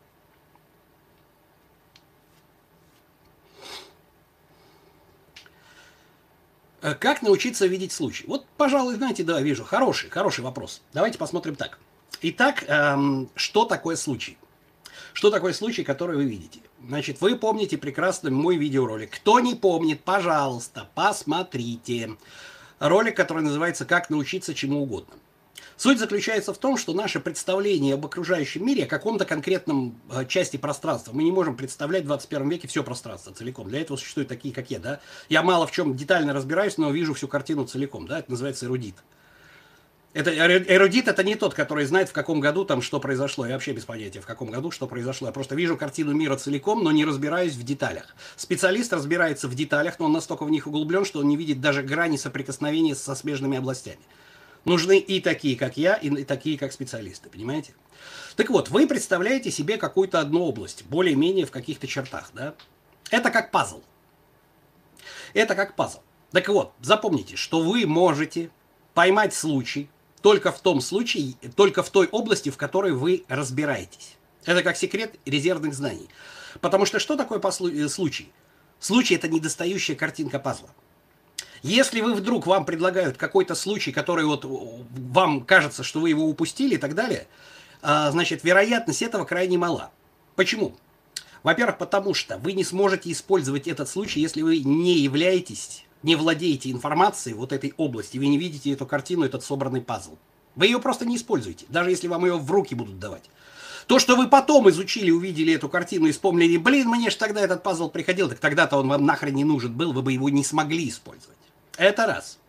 Э, 6.82 6.94
как 6.94 7.22
научиться 7.22 7.66
видеть 7.66 7.92
случай? 7.94 8.26
Вот, 8.28 8.46
пожалуй, 8.58 8.96
знаете, 8.96 9.24
да, 9.24 9.42
вижу. 9.42 9.64
Хороший, 9.64 10.10
хороший 10.10 10.44
вопрос. 10.44 10.82
Давайте 10.94 11.18
посмотрим 11.18 11.56
так. 11.56 11.80
Итак, 12.22 12.64
эм, 12.68 13.30
что 13.36 13.66
такое 13.66 13.96
случай? 13.96 14.38
Что 15.14 15.30
такое 15.30 15.54
случай, 15.54 15.84
который 15.84 16.16
вы 16.16 16.26
видите? 16.26 16.60
Значит, 16.84 17.22
вы 17.22 17.36
помните 17.36 17.78
прекрасно 17.78 18.32
мой 18.32 18.58
видеоролик. 18.58 19.12
Кто 19.12 19.40
не 19.40 19.54
помнит, 19.54 20.04
пожалуйста, 20.04 20.90
посмотрите. 20.96 22.18
Ролик, 22.80 23.16
который 23.16 23.44
называется 23.44 23.86
«Как 23.86 24.10
научиться 24.10 24.54
чему 24.54 24.84
угодно». 24.84 25.16
Суть 25.76 26.00
заключается 26.00 26.56
в 26.56 26.58
том, 26.58 26.76
что 26.76 26.94
наше 26.94 27.20
представление 27.20 27.94
об 27.94 28.06
окружающем 28.06 28.66
мире, 28.66 28.86
о 28.86 28.88
каком-то 28.88 29.26
конкретном 29.26 30.00
э, 30.10 30.26
части 30.26 30.58
пространства, 30.58 31.12
мы 31.14 31.24
не 31.24 31.32
можем 31.32 31.56
представлять 31.56 32.04
в 32.04 32.08
21 32.08 32.50
веке 32.50 32.68
все 32.68 32.84
пространство 32.84 33.32
целиком. 33.32 33.70
Для 33.70 33.82
этого 33.82 33.98
существуют 33.98 34.28
такие, 34.28 34.54
как 34.54 34.72
я. 34.72 34.80
Да? 34.80 35.02
Я 35.30 35.44
мало 35.44 35.68
в 35.68 35.72
чем 35.72 35.96
детально 35.96 36.34
разбираюсь, 36.34 36.80
но 36.80 36.90
вижу 36.90 37.14
всю 37.14 37.28
картину 37.28 37.66
целиком. 37.68 38.08
Да? 38.08 38.20
Это 38.20 38.32
называется 38.32 38.66
эрудит. 38.66 38.96
Это 40.18 40.36
эрудит 40.36 41.08
это 41.08 41.24
не 41.24 41.36
тот, 41.36 41.54
который 41.54 41.86
знает, 41.86 42.10
в 42.10 42.12
каком 42.12 42.40
году 42.40 42.66
там 42.66 42.82
что 42.82 43.00
произошло. 43.00 43.46
Я 43.46 43.54
вообще 43.54 43.74
без 43.74 43.86
понятия, 43.86 44.20
в 44.20 44.26
каком 44.26 44.50
году 44.50 44.72
что 44.72 44.88
произошло. 44.88 45.28
Я 45.28 45.32
просто 45.32 45.54
вижу 45.54 45.78
картину 45.78 46.12
мира 46.12 46.36
целиком, 46.38 46.84
но 46.84 46.92
не 46.92 47.06
разбираюсь 47.06 47.54
в 47.54 47.62
деталях. 47.62 48.16
Специалист 48.36 48.92
разбирается 48.92 49.48
в 49.48 49.54
деталях, 49.54 50.00
но 50.00 50.06
он 50.06 50.14
настолько 50.14 50.44
в 50.44 50.50
них 50.50 50.66
углублен, 50.66 51.06
что 51.06 51.20
он 51.20 51.28
не 51.28 51.38
видит 51.38 51.62
даже 51.62 51.84
грани 51.84 52.18
соприкосновения 52.18 52.96
со 52.96 53.14
смежными 53.14 53.60
областями. 53.60 54.00
Нужны 54.66 54.98
и 54.98 55.22
такие, 55.22 55.56
как 55.56 55.78
я, 55.78 55.94
и 55.94 56.24
такие, 56.24 56.58
как 56.58 56.72
специалисты, 56.72 57.30
понимаете? 57.30 57.76
Так 58.36 58.50
вот, 58.50 58.70
вы 58.70 58.88
представляете 58.88 59.52
себе 59.52 59.78
какую-то 59.78 60.20
одну 60.20 60.42
область, 60.46 60.84
более-менее 60.86 61.46
в 61.46 61.52
каких-то 61.52 61.86
чертах, 61.86 62.32
да? 62.34 62.56
Это 63.12 63.30
как 63.30 63.52
пазл. 63.52 63.84
Это 65.36 65.54
как 65.54 65.76
пазл. 65.76 66.00
Так 66.32 66.50
вот, 66.50 66.74
запомните, 66.82 67.36
что 67.36 67.62
вы 67.62 67.86
можете 67.86 68.50
поймать 68.96 69.36
случай, 69.36 69.92
только 70.22 70.52
в 70.52 70.60
том 70.60 70.82
случае, 70.82 71.34
только 71.56 71.84
в 71.84 71.90
той 71.90 72.08
области, 72.08 72.50
в 72.50 72.58
которой 72.58 72.92
вы 72.92 73.24
разбираетесь. 73.28 74.18
Это 74.46 74.64
как 74.64 74.78
секрет 74.78 75.16
резервных 75.26 75.74
знаний. 75.74 76.10
Потому 76.62 76.86
что 76.86 77.00
что 77.00 77.16
такое 77.16 77.40
э, 77.40 77.88
случай? 77.88 78.32
Случай– 78.80 79.16
это 79.16 79.28
недостающая 79.28 79.96
картинка 79.96 80.40
пазла. 80.40 80.70
Если 81.64 82.02
вы 82.02 82.14
вдруг 82.14 82.46
вам 82.46 82.66
предлагают 82.66 83.18
какой-то 83.18 83.56
случай, 83.56 83.92
который 83.92 84.26
вот 84.26 84.46
вам 84.46 85.42
кажется, 85.42 85.84
что 85.84 86.00
вы 86.00 86.10
его 86.10 86.26
упустили 86.26 86.76
и 86.76 86.78
так 86.78 86.94
далее, 86.94 87.28
а, 87.82 88.12
значит, 88.12 88.44
вероятность 88.44 89.02
этого 89.02 89.26
крайне 89.26 89.58
мала. 89.58 89.92
Почему? 90.36 90.76
Во-первых, 91.44 91.78
потому 91.78 92.14
что 92.14 92.38
вы 92.38 92.54
не 92.54 92.64
сможете 92.64 93.12
использовать 93.12 93.68
этот 93.68 93.90
случай, 93.90 94.20
если 94.20 94.42
вы 94.42 94.60
не 94.60 95.00
являетесь 95.00 95.84
не 96.08 96.16
владеете 96.16 96.72
информацией 96.72 97.36
вот 97.36 97.52
этой 97.52 97.74
области, 97.78 98.18
вы 98.18 98.28
не 98.28 98.38
видите 98.38 98.72
эту 98.72 98.86
картину, 98.86 99.26
этот 99.26 99.44
собранный 99.44 99.82
пазл. 99.82 100.16
Вы 100.56 100.68
ее 100.68 100.80
просто 100.80 101.06
не 101.06 101.18
используете, 101.18 101.66
даже 101.70 101.90
если 101.92 102.08
вам 102.08 102.26
ее 102.26 102.38
в 102.38 102.50
руки 102.50 102.74
будут 102.74 102.98
давать. 102.98 103.26
То, 103.88 104.00
что 104.00 104.16
вы 104.16 104.28
потом 104.28 104.70
изучили, 104.70 105.12
увидели 105.12 105.54
эту 105.54 105.70
картину 105.70 106.08
и 106.08 106.12
вспомнили, 106.12 106.58
блин, 106.58 106.88
мне 106.88 107.10
же 107.10 107.18
тогда 107.18 107.42
этот 107.42 107.62
пазл 107.62 107.90
приходил, 107.90 108.30
так 108.30 108.40
тогда-то 108.40 108.78
он 108.78 108.88
вам 108.88 109.06
нахрен 109.06 109.36
не 109.36 109.44
нужен 109.44 109.74
был, 109.74 109.92
вы 109.92 110.02
бы 110.02 110.14
его 110.14 110.30
не 110.30 110.44
смогли 110.44 110.90
использовать. 110.90 111.38
Это 111.78 112.08
раз. 112.08 112.40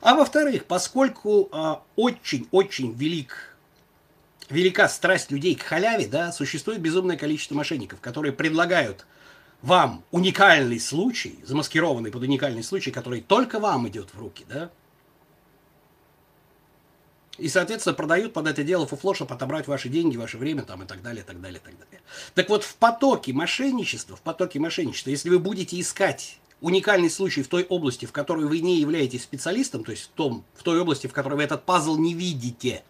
А 0.00 0.14
во-вторых, 0.14 0.64
поскольку 0.66 1.48
очень-очень 1.96 2.92
а, 2.92 2.98
велик, 2.98 3.56
велика 4.50 4.88
страсть 4.88 5.30
людей 5.30 5.54
к 5.54 5.62
халяве, 5.62 6.06
да, 6.06 6.32
существует 6.32 6.80
безумное 6.80 7.16
количество 7.16 7.54
мошенников, 7.54 8.00
которые 8.00 8.32
предлагают 8.32 9.06
вам 9.62 10.04
уникальный 10.10 10.80
случай, 10.80 11.38
замаскированный 11.44 12.10
под 12.10 12.22
уникальный 12.22 12.62
случай, 12.62 12.90
который 12.90 13.20
только 13.20 13.58
вам 13.58 13.88
идет 13.88 14.10
в 14.14 14.18
руки, 14.18 14.44
да? 14.48 14.70
И, 17.38 17.48
соответственно, 17.48 17.94
продают 17.94 18.32
под 18.32 18.48
это 18.48 18.64
дело 18.64 18.86
фуфло, 18.86 19.14
чтобы 19.14 19.34
отобрать 19.34 19.68
ваши 19.68 19.88
деньги, 19.88 20.16
ваше 20.16 20.38
время 20.38 20.62
там, 20.62 20.82
и 20.82 20.86
так 20.86 21.02
далее, 21.02 21.22
и 21.22 21.26
так 21.26 21.40
далее, 21.40 21.60
и 21.60 21.64
так 21.64 21.78
далее. 21.78 22.00
Так 22.34 22.48
вот, 22.48 22.64
в 22.64 22.74
потоке 22.76 23.32
мошенничества, 23.32 24.16
в 24.16 24.22
потоке 24.22 24.58
мошенничества, 24.58 25.10
если 25.10 25.30
вы 25.30 25.38
будете 25.38 25.80
искать 25.80 26.40
уникальный 26.60 27.10
случай 27.10 27.44
в 27.44 27.48
той 27.48 27.64
области, 27.64 28.06
в 28.06 28.12
которой 28.12 28.44
вы 28.46 28.58
не 28.58 28.80
являетесь 28.80 29.22
специалистом, 29.22 29.84
то 29.84 29.92
есть 29.92 30.04
в, 30.04 30.08
том, 30.08 30.44
в 30.54 30.64
той 30.64 30.80
области, 30.80 31.06
в 31.06 31.12
которой 31.12 31.34
вы 31.34 31.44
этот 31.44 31.64
пазл 31.64 31.96
не 31.96 32.12
видите, 32.12 32.82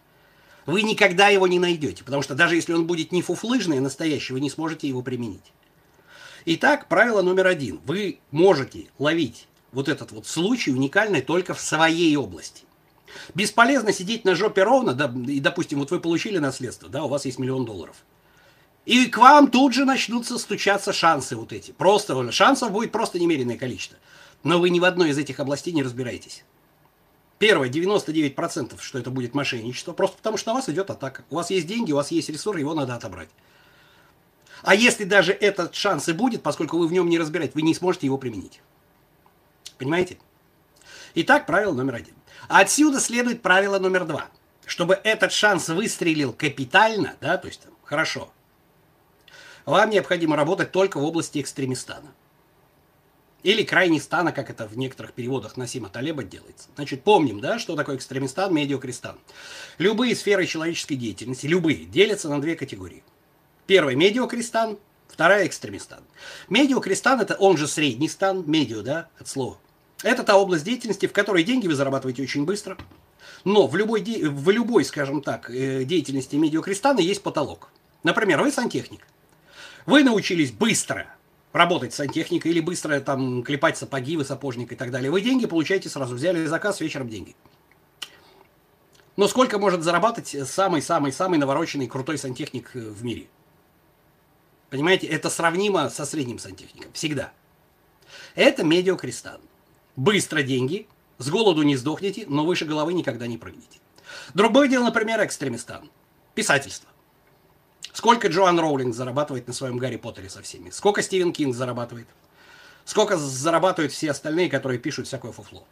вы 0.65 0.81
никогда 0.81 1.29
его 1.29 1.45
не 1.45 1.59
найдете, 1.59 2.03
потому 2.03 2.23
что 2.23 2.33
даже 2.33 2.55
если 2.55 2.73
он 2.73 2.87
будет 2.87 3.11
не 3.11 3.21
фуфлыжный, 3.21 3.77
а 3.77 3.81
настоящий, 3.81 4.33
вы 4.33 4.39
не 4.39 4.49
сможете 4.49 4.87
его 4.87 5.03
применить. 5.03 5.53
Итак, 6.45 6.87
правило 6.87 7.21
номер 7.21 7.47
один. 7.47 7.79
Вы 7.85 8.19
можете 8.31 8.87
ловить 8.97 9.47
вот 9.71 9.89
этот 9.89 10.11
вот 10.11 10.25
случай 10.25 10.71
уникальный 10.71 11.21
только 11.21 11.53
в 11.53 11.59
своей 11.59 12.15
области. 12.15 12.63
Бесполезно 13.33 13.91
сидеть 13.91 14.23
на 14.23 14.35
жопе 14.35 14.63
ровно, 14.63 14.93
да, 14.93 15.11
и, 15.27 15.39
допустим, 15.39 15.79
вот 15.79 15.91
вы 15.91 15.99
получили 15.99 16.37
наследство, 16.37 16.89
да, 16.89 17.03
у 17.03 17.07
вас 17.07 17.25
есть 17.25 17.39
миллион 17.39 17.65
долларов. 17.65 17.97
И 18.85 19.07
к 19.07 19.17
вам 19.17 19.51
тут 19.51 19.73
же 19.73 19.85
начнутся 19.85 20.37
стучаться 20.37 20.93
шансы 20.93 21.35
вот 21.35 21.51
эти. 21.51 21.71
Просто 21.71 22.31
шансов 22.31 22.71
будет 22.71 22.91
просто 22.91 23.19
немеренное 23.19 23.57
количество. 23.57 23.97
Но 24.43 24.59
вы 24.59 24.69
ни 24.69 24.79
в 24.79 24.85
одной 24.85 25.09
из 25.09 25.17
этих 25.17 25.39
областей 25.39 25.73
не 25.73 25.83
разбираетесь. 25.83 26.43
Первое, 27.39 27.69
99%, 27.69 28.79
что 28.81 28.99
это 28.99 29.11
будет 29.11 29.33
мошенничество, 29.33 29.93
просто 29.93 30.17
потому 30.17 30.37
что 30.37 30.51
на 30.51 30.55
вас 30.55 30.69
идет 30.69 30.89
атака. 30.89 31.23
У 31.29 31.35
вас 31.35 31.49
есть 31.51 31.67
деньги, 31.67 31.91
у 31.91 31.95
вас 31.95 32.11
есть 32.11 32.29
ресурс, 32.29 32.59
его 32.59 32.73
надо 32.73 32.95
отобрать. 32.95 33.29
А 34.63 34.75
если 34.75 35.03
даже 35.03 35.31
этот 35.31 35.75
шанс 35.75 36.09
и 36.09 36.13
будет, 36.13 36.43
поскольку 36.43 36.77
вы 36.77 36.87
в 36.87 36.91
нем 36.91 37.09
не 37.09 37.17
разбираетесь, 37.17 37.55
вы 37.55 37.61
не 37.61 37.73
сможете 37.73 38.07
его 38.07 38.17
применить. 38.17 38.61
Понимаете? 39.77 40.17
Итак, 41.15 41.45
правило 41.45 41.73
номер 41.73 41.95
один. 41.95 42.15
Отсюда 42.47 42.99
следует 42.99 43.41
правило 43.41 43.79
номер 43.79 44.05
два. 44.05 44.27
Чтобы 44.65 44.99
этот 45.03 45.31
шанс 45.31 45.69
выстрелил 45.69 46.33
капитально, 46.33 47.15
да, 47.21 47.37
то 47.37 47.47
есть 47.47 47.61
там, 47.61 47.73
хорошо, 47.83 48.31
вам 49.65 49.89
необходимо 49.89 50.35
работать 50.35 50.71
только 50.71 50.99
в 50.99 51.03
области 51.03 51.39
экстремистана. 51.41 52.13
Или 53.41 53.63
крайний 53.63 54.01
стана, 54.01 54.33
как 54.33 54.49
это 54.49 54.67
в 54.67 54.77
некоторых 54.77 55.13
переводах 55.13 55.55
Насима 55.55 55.89
Талеба 55.89 56.23
делается. 56.23 56.67
Значит, 56.75 57.03
помним, 57.03 57.39
да, 57.39 57.57
что 57.57 57.75
такое 57.77 57.95
экстремистан, 57.95 58.53
медиокристан. 58.53 59.17
Любые 59.77 60.15
сферы 60.15 60.45
человеческой 60.45 60.95
деятельности, 60.95 61.47
любые, 61.47 61.85
делятся 61.85 62.27
на 62.29 62.41
две 62.41 62.55
категории– 62.55 63.03
Первая– 63.69 63.95
медиокрестан, 63.95 64.79
вторая– 65.07 65.45
экстремистан. 65.47 65.99
Медиокрестан– 66.49 67.21
это 67.21 67.35
он 67.35 67.55
же 67.55 67.67
средний 67.67 68.09
стан, 68.09 68.43
медио, 68.47 68.81
да, 68.81 69.09
от 69.19 69.27
слова. 69.27 69.59
Это 70.01 70.23
та 70.23 70.37
область 70.37 70.63
деятельности, 70.63 71.05
в 71.05 71.13
которой 71.13 71.43
деньги 71.43 71.67
вы 71.67 71.75
зарабатываете 71.75 72.23
очень 72.23 72.45
быстро. 72.45 72.79
Но 73.43 73.67
в 73.67 73.75
любой, 73.75 74.01
в 74.01 74.49
любой 74.49 74.83
скажем 74.85 75.21
так, 75.21 75.51
э, 75.51 75.83
деятельности 75.83 76.35
медиокрестана 76.35 76.99
есть 76.99 77.21
потолок. 77.21 77.69
Например, 78.01 78.41
вы 78.41 78.51
сантехник. 78.51 79.05
Вы 79.85 80.03
научились 80.03 80.51
быстро 80.51 81.05
работать 81.53 81.93
с 81.93 81.97
сантехникой 81.97 82.49
или 82.49 82.61
быстро 82.61 82.99
там 83.01 83.43
клепать 83.43 83.77
сапоги, 83.77 84.17
вы 84.17 84.25
сапожник 84.25 84.71
и 84.71 84.75
так 84.75 84.89
далее. 84.89 85.11
Вы 85.11 85.21
деньги 85.21 85.45
получаете 85.45 85.89
сразу. 85.89 86.15
Взяли 86.15 86.47
заказ, 86.47 86.81
вечером 86.81 87.07
деньги. 87.07 87.35
Но 89.15 89.27
сколько 89.27 89.59
может 89.59 89.83
зарабатывать 89.83 90.35
самый-самый-самый 90.49 91.37
навороченный 91.37 91.85
крутой 91.85 92.17
сантехник 92.17 92.71
э, 92.73 92.79
в 92.79 93.03
мире? 93.03 93.27
Понимаете, 94.69 95.07
это 95.07 95.29
сравнимо 95.29 95.89
со 95.89 96.05
средним 96.05 96.39
сантехником. 96.39 96.91
Всегда. 96.93 97.31
Это 98.35 98.63
медиокристалл. 98.63 99.41
Быстро 99.95 100.43
деньги, 100.43 100.87
с 101.17 101.29
голоду 101.29 101.63
не 101.63 101.75
сдохнете, 101.75 102.25
но 102.27 102.45
выше 102.45 102.65
головы 102.65 102.93
никогда 102.93 103.27
не 103.27 103.37
прыгнете. 103.37 103.79
Другое 104.33 104.67
дело, 104.67 104.85
например, 104.85 105.23
экстремистан. 105.25 105.89
Писательство. 106.35 106.89
Сколько 107.91 108.27
Джоан 108.27 108.59
Роулинг 108.59 108.95
зарабатывает 108.95 109.47
на 109.47 109.53
своем 109.53 109.77
Гарри 109.77 109.97
Поттере 109.97 110.29
со 110.29 110.41
всеми? 110.41 110.69
Сколько 110.69 111.01
Стивен 111.01 111.33
Кинг 111.33 111.55
зарабатывает? 111.55 112.07
Сколько 112.85 113.17
зарабатывают 113.17 113.91
все 113.91 114.11
остальные, 114.11 114.49
которые 114.49 114.79
пишут 114.79 115.07
всякое 115.07 115.31
фуфло? 115.31 115.65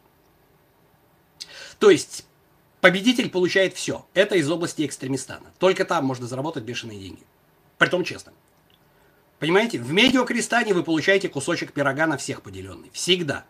То 1.79 1.89
есть 1.89 2.25
победитель 2.81 3.29
получает 3.29 3.75
все. 3.75 4.05
Это 4.13 4.35
из 4.35 4.49
области 4.49 4.85
экстремистана. 4.85 5.51
Только 5.59 5.85
там 5.85 6.05
можно 6.05 6.27
заработать 6.27 6.63
бешеные 6.63 6.99
деньги. 6.99 7.23
Притом 7.77 8.03
честно. 8.03 8.33
Понимаете, 9.39 9.79
в 9.79 9.91
медиакрестане 9.91 10.73
вы 10.73 10.83
получаете 10.83 11.29
кусочек 11.29 11.71
пирога 11.71 12.07
на 12.07 12.17
всех 12.17 12.41
поделенный. 12.41 12.89
Всегда. 12.91 13.45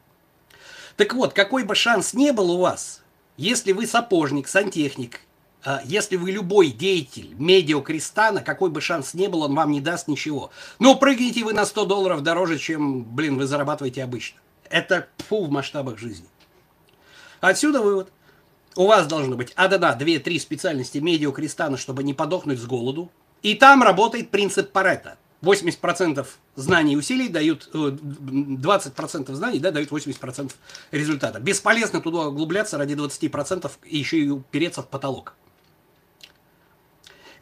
Так 0.97 1.13
вот, 1.13 1.33
какой 1.33 1.63
бы 1.63 1.75
шанс 1.75 2.13
не 2.13 2.33
был 2.33 2.51
у 2.51 2.59
вас, 2.59 3.03
если 3.37 3.71
вы 3.71 3.87
сапожник, 3.87 4.47
сантехник, 4.47 5.21
а, 5.63 5.81
если 5.85 6.15
вы 6.17 6.31
любой 6.31 6.69
деятель 6.69 7.35
медиакрестана, 7.37 8.41
какой 8.41 8.69
бы 8.69 8.81
шанс 8.81 9.13
не 9.13 9.27
был, 9.27 9.43
он 9.43 9.55
вам 9.55 9.71
не 9.71 9.79
даст 9.79 10.07
ничего. 10.07 10.51
Но 10.79 10.95
прыгнете 10.95 11.43
вы 11.43 11.53
на 11.53 11.65
100 11.65 11.85
долларов 11.85 12.21
дороже, 12.21 12.57
чем, 12.57 13.03
блин, 13.03 13.37
вы 13.37 13.45
зарабатываете 13.45 14.03
обычно. 14.03 14.39
Это 14.69 15.07
фу 15.29 15.45
в 15.45 15.51
масштабах 15.51 15.97
жизни. 15.97 16.27
Отсюда 17.39 17.81
вывод. 17.81 18.11
У 18.75 18.87
вас 18.87 19.07
должно 19.07 19.35
быть 19.35 19.53
одна, 19.55 19.93
две, 19.93 20.19
три 20.19 20.39
специальности 20.39 20.97
медиакрестана, 20.97 21.77
чтобы 21.77 22.03
не 22.03 22.13
подохнуть 22.13 22.59
с 22.59 22.65
голоду. 22.65 23.11
И 23.41 23.55
там 23.55 23.83
работает 23.83 24.29
принцип 24.29 24.71
Паретта. 24.71 25.17
80% 25.41 26.25
знаний 26.55 26.93
и 26.93 26.95
усилий 26.95 27.29
дают, 27.29 27.69
20% 27.73 29.31
э, 29.31 29.35
знаний 29.35 29.59
да, 29.59 29.71
дают 29.71 29.91
80% 29.91 30.51
результата. 30.91 31.39
Бесполезно 31.39 32.01
туда 32.01 32.27
углубляться 32.27 32.77
ради 32.77 32.93
20% 32.93 33.71
и 33.85 33.97
еще 33.97 34.17
и 34.19 34.29
упереться 34.29 34.81
в 34.81 34.87
потолок. 34.87 35.35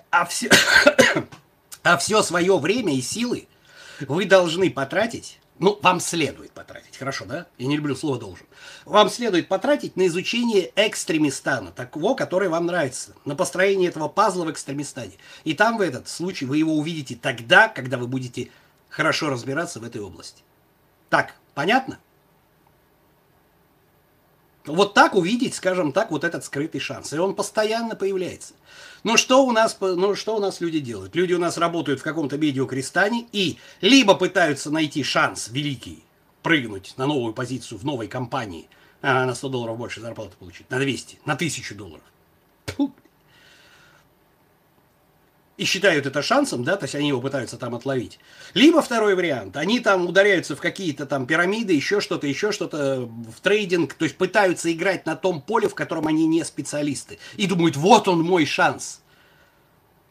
А 0.09 0.25
все, 0.25 0.49
а 1.83 1.97
все 1.97 2.21
свое 2.21 2.57
время 2.57 2.95
и 2.95 3.01
силы 3.01 3.47
вы 4.01 4.25
должны 4.25 4.69
потратить 4.69 5.39
ну, 5.57 5.79
вам 5.81 6.01
следует 6.01 6.51
потратить, 6.51 6.97
хорошо, 6.97 7.25
да? 7.25 7.47
Я 7.57 7.67
не 7.67 7.77
люблю 7.77 7.95
слово 7.95 8.19
«должен». 8.19 8.45
Вам 8.83 9.09
следует 9.09 9.47
потратить 9.47 9.95
на 9.95 10.07
изучение 10.07 10.71
экстремистана, 10.75 11.71
такого, 11.71 12.13
который 12.13 12.49
вам 12.49 12.65
нравится, 12.65 13.13
на 13.23 13.35
построение 13.35 13.89
этого 13.89 14.09
пазла 14.09 14.43
в 14.43 14.51
экстремистане. 14.51 15.13
И 15.45 15.53
там 15.53 15.77
в 15.77 15.81
этот 15.81 16.09
случай 16.09 16.45
вы 16.45 16.57
его 16.57 16.75
увидите 16.75 17.15
тогда, 17.15 17.69
когда 17.69 17.97
вы 17.97 18.07
будете 18.07 18.49
хорошо 18.89 19.29
разбираться 19.29 19.79
в 19.79 19.85
этой 19.85 20.01
области. 20.01 20.43
Так, 21.09 21.35
понятно? 21.53 21.99
Вот 24.65 24.93
так 24.93 25.15
увидеть, 25.15 25.53
скажем 25.55 25.91
так, 25.91 26.11
вот 26.11 26.23
этот 26.23 26.43
скрытый 26.43 26.81
шанс. 26.81 27.13
И 27.13 27.17
он 27.17 27.35
постоянно 27.35 27.95
появляется. 27.95 28.53
Но 29.03 29.17
что 29.17 29.45
у 29.45 29.51
нас, 29.51 29.77
ну, 29.79 30.15
что 30.15 30.35
у 30.35 30.39
нас 30.39 30.61
люди 30.61 30.79
делают? 30.79 31.15
Люди 31.15 31.33
у 31.33 31.39
нас 31.39 31.57
работают 31.57 31.99
в 31.99 32.03
каком-то 32.03 32.37
медиакрестане 32.37 33.27
и 33.31 33.57
либо 33.81 34.15
пытаются 34.15 34.71
найти 34.71 35.03
шанс 35.03 35.49
великий, 35.49 36.03
прыгнуть 36.41 36.93
на 36.97 37.05
новую 37.05 37.33
позицию 37.33 37.77
в 37.77 37.85
новой 37.85 38.07
компании, 38.07 38.67
а 39.01 39.25
на 39.25 39.35
100 39.35 39.49
долларов 39.49 39.77
больше 39.77 40.01
зарплаты 40.01 40.35
получить, 40.37 40.69
на 40.71 40.79
200, 40.79 41.19
на 41.25 41.33
1000 41.33 41.75
долларов. 41.75 42.03
И 45.57 45.63
считают 45.63 46.05
это 46.05 46.21
шансом, 46.21 46.63
да, 46.63 46.75
то 46.75 46.83
есть 46.83 46.95
они 46.95 47.07
его 47.09 47.21
пытаются 47.21 47.57
там 47.57 47.75
отловить. 47.75 48.19
Либо 48.53 48.81
второй 48.81 49.15
вариант, 49.15 49.55
они 49.55 49.79
там 49.79 50.05
ударяются 50.07 50.55
в 50.55 50.59
какие-то 50.59 51.05
там 51.05 51.25
пирамиды, 51.25 51.73
еще 51.73 52.01
что-то, 52.01 52.27
еще 52.27 52.51
что-то, 52.51 53.01
в 53.05 53.39
трейдинг, 53.41 53.93
то 53.93 54.03
есть 54.03 54.17
пытаются 54.17 54.71
играть 54.71 55.05
на 55.05 55.15
том 55.15 55.41
поле, 55.41 55.69
в 55.69 55.75
котором 55.75 56.07
они 56.07 56.27
не 56.27 56.43
специалисты. 56.43 57.19
И 57.37 57.47
думают, 57.47 57.77
вот 57.77 58.07
он 58.07 58.21
мой 58.21 58.45
шанс. 58.45 59.01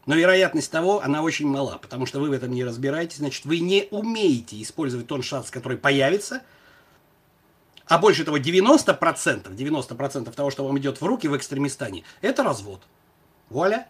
Но 0.07 0.15
вероятность 0.15 0.71
того, 0.71 1.01
она 1.01 1.21
очень 1.21 1.47
мала, 1.47 1.77
потому 1.79 2.05
что 2.05 2.19
вы 2.19 2.29
в 2.29 2.33
этом 2.33 2.51
не 2.51 2.63
разбираетесь, 2.63 3.17
значит, 3.17 3.45
вы 3.45 3.59
не 3.59 3.87
умеете 3.91 4.61
использовать 4.61 5.07
тот 5.07 5.23
шанс, 5.23 5.49
который 5.49 5.77
появится, 5.77 6.41
а 7.87 7.99
больше 7.99 8.23
того, 8.23 8.37
90%, 8.37 9.55
90% 9.55 10.33
того, 10.33 10.49
что 10.49 10.65
вам 10.65 10.77
идет 10.79 11.01
в 11.01 11.05
руки 11.05 11.27
в 11.27 11.37
экстремистане, 11.37 12.03
это 12.21 12.43
развод. 12.43 12.81
Вуаля. 13.49 13.87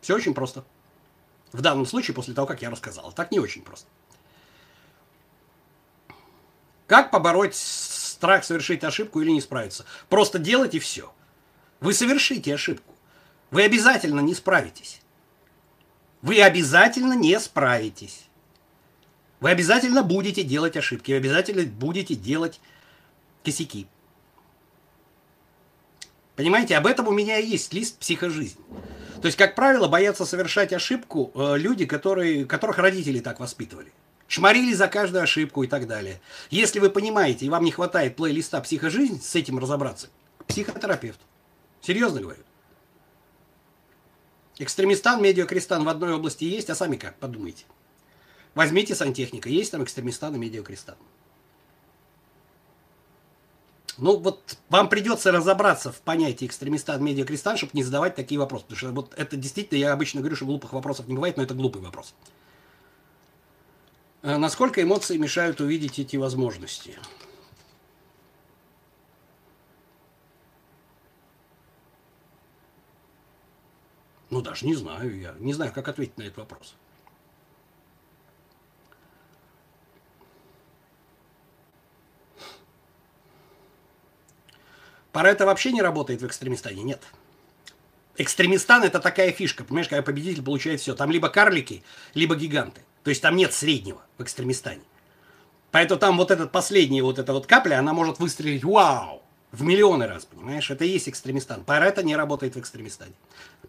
Все 0.00 0.14
очень 0.14 0.34
просто. 0.34 0.64
В 1.52 1.60
данном 1.60 1.86
случае, 1.86 2.14
после 2.14 2.34
того, 2.34 2.46
как 2.46 2.62
я 2.62 2.70
рассказал. 2.70 3.12
Так 3.12 3.30
не 3.30 3.38
очень 3.38 3.62
просто. 3.62 3.88
Как 6.86 7.10
побороть 7.10 7.54
страх 7.54 8.44
совершить 8.44 8.84
ошибку 8.84 9.20
или 9.20 9.30
не 9.30 9.40
справиться? 9.40 9.84
Просто 10.08 10.38
делайте 10.38 10.78
все. 10.78 11.12
Вы 11.80 11.94
совершите 11.94 12.54
ошибку. 12.54 12.94
Вы 13.50 13.62
обязательно 13.62 14.20
не 14.20 14.34
справитесь. 14.34 15.00
Вы 16.22 16.40
обязательно 16.40 17.14
не 17.14 17.38
справитесь. 17.38 18.26
Вы 19.40 19.50
обязательно 19.50 20.02
будете 20.02 20.42
делать 20.42 20.76
ошибки. 20.76 21.12
Вы 21.12 21.18
обязательно 21.18 21.64
будете 21.64 22.14
делать 22.14 22.60
косяки. 23.44 23.86
Понимаете, 26.34 26.76
об 26.76 26.86
этом 26.86 27.08
у 27.08 27.12
меня 27.12 27.36
есть 27.36 27.72
лист 27.72 27.98
психожизни. 27.98 28.62
То 29.20 29.26
есть, 29.26 29.38
как 29.38 29.54
правило, 29.54 29.88
боятся 29.88 30.24
совершать 30.24 30.72
ошибку 30.72 31.32
э, 31.34 31.56
люди, 31.56 31.86
которые, 31.86 32.44
которых 32.44 32.78
родители 32.78 33.20
так 33.20 33.40
воспитывали. 33.40 33.92
Чморили 34.28 34.74
за 34.74 34.88
каждую 34.88 35.22
ошибку 35.22 35.62
и 35.62 35.66
так 35.66 35.86
далее. 35.86 36.20
Если 36.50 36.80
вы 36.80 36.90
понимаете, 36.90 37.46
и 37.46 37.50
вам 37.50 37.64
не 37.64 37.70
хватает 37.70 38.16
плейлиста 38.16 38.60
«Психожизнь», 38.60 39.22
с 39.22 39.34
этим 39.34 39.58
разобраться, 39.58 40.08
психотерапевт. 40.46 41.20
Серьезно 41.80 42.20
говорю. 42.20 42.42
Экстремистан, 44.58 45.22
медиакрестан 45.22 45.84
в 45.84 45.88
одной 45.88 46.14
области 46.14 46.44
есть, 46.44 46.70
а 46.70 46.74
сами 46.74 46.96
как, 46.96 47.16
подумайте. 47.18 47.64
Возьмите 48.54 48.94
сантехника, 48.94 49.48
есть 49.48 49.70
там 49.70 49.84
экстремистан 49.84 50.34
и 50.34 50.38
медиакрестан. 50.38 50.96
Ну, 53.98 54.18
вот 54.18 54.58
вам 54.68 54.88
придется 54.88 55.32
разобраться 55.32 55.90
в 55.90 56.00
понятии 56.00 56.46
экстремиста, 56.46 56.98
медиакрестан, 56.98 57.56
чтобы 57.56 57.70
не 57.74 57.82
задавать 57.82 58.14
такие 58.14 58.38
вопросы. 58.38 58.64
Потому 58.64 58.78
что 58.78 58.92
вот 58.92 59.14
это 59.16 59.36
действительно, 59.36 59.78
я 59.78 59.92
обычно 59.92 60.20
говорю, 60.20 60.36
что 60.36 60.44
глупых 60.44 60.72
вопросов 60.72 61.08
не 61.08 61.14
бывает, 61.14 61.36
но 61.36 61.42
это 61.42 61.54
глупый 61.54 61.80
вопрос. 61.80 62.14
А 64.22 64.38
насколько 64.38 64.82
эмоции 64.82 65.16
мешают 65.16 65.60
увидеть 65.60 65.98
эти 65.98 66.16
возможности? 66.16 66.98
Ну, 74.28 74.42
даже 74.42 74.66
не 74.66 74.74
знаю 74.74 75.18
я. 75.18 75.34
Не 75.38 75.54
знаю, 75.54 75.72
как 75.72 75.88
ответить 75.88 76.18
на 76.18 76.22
этот 76.22 76.38
вопрос. 76.38 76.74
Парето 85.16 85.46
вообще 85.46 85.72
не 85.72 85.80
работает 85.80 86.20
в 86.20 86.26
экстремистане? 86.26 86.82
Нет. 86.82 87.02
Экстремистан 88.18 88.82
это 88.82 89.00
такая 89.00 89.32
фишка, 89.32 89.64
понимаешь, 89.64 89.88
когда 89.88 90.02
победитель 90.02 90.42
получает 90.42 90.78
все. 90.78 90.94
Там 90.94 91.10
либо 91.10 91.30
карлики, 91.30 91.82
либо 92.12 92.36
гиганты. 92.36 92.82
То 93.02 93.08
есть 93.08 93.22
там 93.22 93.34
нет 93.34 93.54
среднего 93.54 94.02
в 94.18 94.22
экстремистане. 94.22 94.82
Поэтому 95.70 95.98
там 95.98 96.18
вот 96.18 96.30
этот 96.30 96.52
последний, 96.52 97.00
вот 97.00 97.18
эта 97.18 97.32
вот 97.32 97.46
капля, 97.46 97.78
она 97.78 97.94
может 97.94 98.18
выстрелить 98.18 98.62
вау, 98.62 99.22
в 99.52 99.62
миллионы 99.62 100.06
раз, 100.06 100.26
понимаешь? 100.26 100.70
Это 100.70 100.84
и 100.84 100.88
есть 100.88 101.08
экстремистан. 101.08 101.64
Парето 101.64 102.02
не 102.02 102.14
работает 102.14 102.54
в 102.54 102.60
экстремистане. 102.60 103.14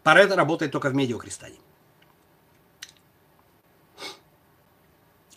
Парето 0.03 0.35
работает 0.35 0.73
только 0.73 0.89
в 0.89 0.95
медиакрестане. 0.95 1.55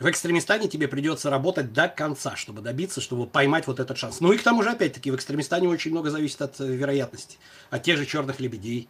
В 0.00 0.08
экстремистане 0.08 0.66
тебе 0.66 0.88
придется 0.88 1.28
работать 1.28 1.74
до 1.74 1.86
конца, 1.86 2.34
чтобы 2.34 2.62
добиться, 2.62 3.02
чтобы 3.02 3.26
поймать 3.26 3.66
вот 3.66 3.80
этот 3.80 3.98
шанс. 3.98 4.20
Ну 4.20 4.32
и 4.32 4.38
к 4.38 4.42
тому 4.42 4.62
же, 4.62 4.70
опять-таки, 4.70 5.10
в 5.10 5.14
экстремистане 5.14 5.68
очень 5.68 5.90
много 5.90 6.08
зависит 6.08 6.40
от 6.40 6.58
э, 6.58 6.66
вероятности. 6.66 7.36
От 7.68 7.82
тех 7.82 7.98
же 7.98 8.06
черных 8.06 8.40
лебедей. 8.40 8.88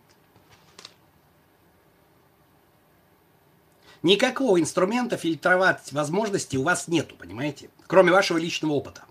Никакого 4.05 4.61
инструмента 4.61 5.17
фильтровать 5.17 5.93
возможности 5.93 6.57
у 6.57 6.63
вас 6.63 6.87
нету, 6.87 7.17
понимаете? 7.17 7.71
Кроме 7.89 8.13
вашего 8.13 8.39
личного 8.39 8.75
опыта. 8.75 9.03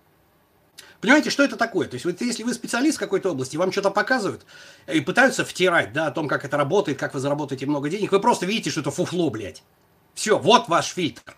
Понимаете, 1.01 1.29
что 1.29 1.43
это 1.43 1.57
такое? 1.57 1.89
То 1.89 1.95
есть, 1.95 2.05
вот 2.05 2.21
если 2.21 2.43
вы 2.43 2.53
специалист 2.53 2.95
в 2.95 3.01
какой-то 3.01 3.31
области, 3.31 3.57
вам 3.57 3.73
что-то 3.73 3.91
показывают 3.91 4.45
и 4.87 5.01
пытаются 5.01 5.43
втирать, 5.43 5.91
да, 5.91 6.07
о 6.07 6.11
том, 6.11 6.29
как 6.29 6.45
это 6.45 6.55
работает, 6.55 6.97
как 6.97 7.13
вы 7.13 7.19
заработаете 7.19 7.65
много 7.65 7.89
денег, 7.89 8.13
вы 8.13 8.21
просто 8.21 8.45
видите, 8.45 8.69
что 8.69 8.79
это 8.79 8.89
фуфло, 8.89 9.29
блядь. 9.29 9.63
Все, 10.13 10.39
вот 10.39 10.69
ваш 10.69 10.87
фильтр. 10.87 11.35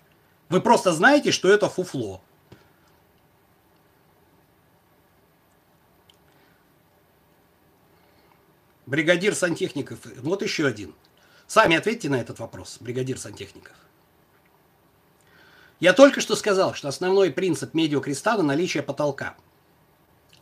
Вы 0.52 0.60
просто 0.60 0.92
знаете, 0.92 1.32
что 1.32 1.50
это 1.50 1.70
фуфло. 1.70 2.22
Бригадир 8.86 9.34
сантехников. 9.34 10.00
Вот 10.18 10.42
еще 10.42 10.68
один. 10.68 10.94
Сами 11.48 11.78
ответьте 11.78 12.10
на 12.10 12.20
этот 12.20 12.40
вопрос, 12.40 12.80
бригадир 12.82 13.18
сантехников. 13.18 13.78
Я 15.80 15.94
только 15.94 16.20
что 16.20 16.36
сказал, 16.36 16.74
что 16.74 16.90
основной 16.90 17.32
принцип 17.32 17.74
медиакрестана– 17.74 18.44
наличие 18.44 18.84
потолка. 18.84 19.38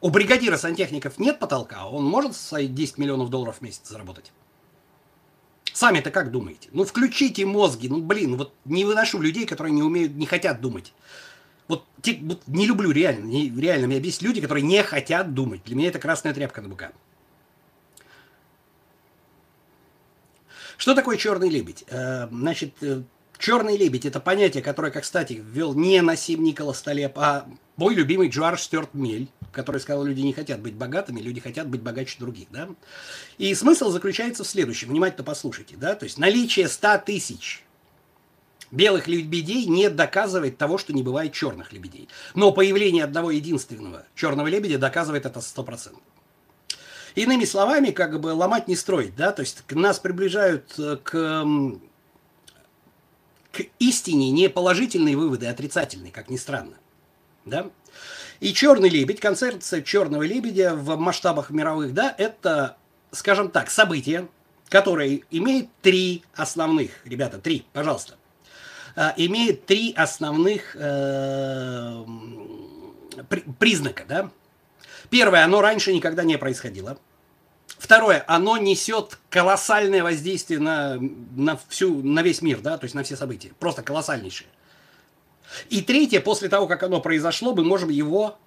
У 0.02 0.10
бригадира 0.10 0.58
сантехников 0.58 1.19
нет 1.19 1.38
потолка, 1.38 1.88
он 1.88 2.04
может 2.04 2.36
свои 2.36 2.67
10 2.67 2.98
миллионов 2.98 3.30
долларов 3.30 3.58
в 3.60 3.62
месяц 3.62 3.88
заработать. 3.88 4.32
Сами-то 5.73 6.12
как 6.12 6.32
думаете? 6.32 6.69
Ну, 6.71 6.84
включите 6.84 7.45
мозги. 7.45 7.88
Ну, 7.89 8.01
блин, 8.01 8.38
вот 8.38 8.53
не 8.65 8.86
выношу 8.86 9.21
людей, 9.21 9.45
которые 9.45 9.73
не 9.73 9.84
умеют, 9.84 10.13
не 10.15 10.25
хотят 10.25 10.62
думать. 10.62 10.93
Вот, 11.67 11.86
те, 12.01 12.17
вот 12.21 12.41
не 12.47 12.65
люблю 12.65 12.91
реально, 12.91 13.25
не, 13.25 13.49
реально 13.49 13.86
меня 13.86 13.99
бесит 13.99 14.23
люди, 14.23 14.41
которые 14.41 14.63
не 14.63 14.82
хотят 14.84 15.34
думать. 15.34 15.63
Для 15.63 15.75
меня 15.75 15.89
это 15.89 15.99
красная 15.99 16.34
тряпка 16.34 16.62
на 16.62 16.69
быка. 16.69 16.91
Что 20.77 20.95
такое 20.95 21.17
черный 21.17 21.49
лебедь? 21.49 21.84
Э, 21.89 22.27
значит, 22.32 22.73
э, 22.82 23.03
черный 23.38 23.77
лебедь 23.77 24.05
это 24.05 24.19
понятие, 24.19 24.63
которое, 24.63 24.91
как 24.91 25.03
кстати, 25.03 25.34
ввел 25.34 25.73
не 25.73 26.01
Насим 26.01 26.43
Николас 26.43 26.82
Талеб, 26.82 27.19
а 27.19 27.47
мой 27.80 27.96
любимый 27.96 28.30
Джоарж 28.30 28.62
Стюарт 28.62 28.94
Мель 28.94 29.30
который 29.52 29.82
сказал, 29.82 30.04
люди 30.04 30.22
не 30.22 30.34
хотят 30.34 30.62
быть 30.62 30.76
богатыми, 30.76 31.20
люди 31.20 31.42
хотят 31.42 31.68
быть 31.68 31.82
богаче 31.82 32.18
других, 32.20 32.48
да. 32.52 32.70
И 33.38 33.54
смысл 33.56 33.89
заключается 33.89 34.44
в 34.44 34.48
следующем, 34.48 34.89
внимательно 34.89 35.24
послушайте, 35.24 35.76
да, 35.76 35.96
то 35.96 36.04
есть 36.04 36.18
наличие 36.18 36.68
100 36.68 37.00
тысяч 37.00 37.63
белых 38.72 39.08
лебедей 39.08 39.65
не 39.65 39.89
доказывает 39.89 40.58
того, 40.58 40.78
что 40.78 40.94
не 40.94 41.02
бывает 41.02 41.34
черных 41.34 41.74
лебедей. 41.74 42.08
Но 42.36 42.52
появление 42.52 43.04
одного 43.04 43.32
единственного 43.32 44.06
черного 44.13 44.48
лебедя 44.48 44.78
доказывает 44.78 45.26
это 45.26 45.39
100%. 45.39 45.96
Иными 47.15 47.46
словами, 47.46 47.89
как 47.89 48.20
бы 48.20 48.28
ломать 48.28 48.68
не 48.68 48.76
строить, 48.76 49.15
да, 49.15 49.32
то 49.32 49.42
есть 49.42 49.63
нас 49.72 50.00
приближают 50.00 50.76
э, 50.78 50.98
к, 51.04 51.44
к 53.52 53.62
истине 53.80 54.30
не 54.30 54.48
положительные 54.48 55.18
выводы, 55.18 55.48
а 55.48 55.52
отрицательные, 55.52 56.12
как 56.12 56.30
ни 56.30 56.38
странно, 56.38 56.76
да. 57.45 57.69
И 58.39 58.54
«Черный 58.54 58.89
лебедь», 58.89 59.19
концепция 59.19 59.82
«Черного 59.82 60.23
лебедя» 60.23 60.73
в 60.75 60.97
масштабах 60.97 61.49
мировых, 61.49 61.93
да, 61.93 62.13
это, 62.17 62.78
скажем 63.12 63.49
так, 63.49 63.69
событие, 63.69 64.28
которое 64.69 65.21
имеет 65.32 65.67
три 65.82 66.23
основных, 66.36 66.91
ребята, 67.06 67.39
три, 67.39 67.65
пожалуйста, 67.73 68.15
а, 68.95 69.13
имеет 69.17 69.65
три 69.65 69.93
основных 69.95 70.75
э, 70.75 72.06
признака, 73.58 74.04
да. 74.08 74.32
Первое, 75.10 75.43
оно 75.43 75.62
раньше 75.62 75.93
никогда 75.93 76.23
не 76.23 76.38
происходило. 76.38 76.97
Второе, 77.78 78.23
оно 78.28 78.58
несет 78.58 79.17
колоссальное 79.30 80.04
воздействие 80.04 80.60
на, 80.60 80.99
на, 81.36 81.60
всю, 81.69 82.04
на 82.04 82.21
весь 82.21 82.41
мир, 82.41 82.60
да, 82.60 82.78
то 82.78 82.86
есть 82.86 82.93
на 82.93 83.04
все 83.04 83.15
события. 83.15 83.52
Просто 83.60 83.84
колоссальнейшее. 83.84 84.49
И 85.70 85.82
третье, 85.82 86.22
после 86.22 86.50
того, 86.50 86.68
как 86.68 86.84
оно 86.84 87.02
произошло, 87.02 87.56
мы 87.56 87.64
можем 87.64 87.90
его 87.90 88.38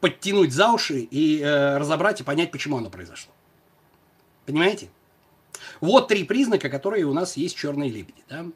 подтянуть 0.00 0.52
за 0.52 0.72
уши 0.72 1.00
и 1.00 1.40
э, 1.40 1.78
разобрать 1.78 2.20
и 2.20 2.24
понять, 2.24 2.50
почему 2.50 2.78
оно 2.78 2.90
произошло. 2.90 3.32
Понимаете? 4.44 4.88
Вот 5.80 6.08
три 6.08 6.24
признака, 6.24 6.68
которые 6.68 7.04
у 7.04 7.12
нас 7.12 7.36
есть 7.36 7.56
черные 7.56 7.90
лебеди. 7.90 8.22
Да? 8.28 8.46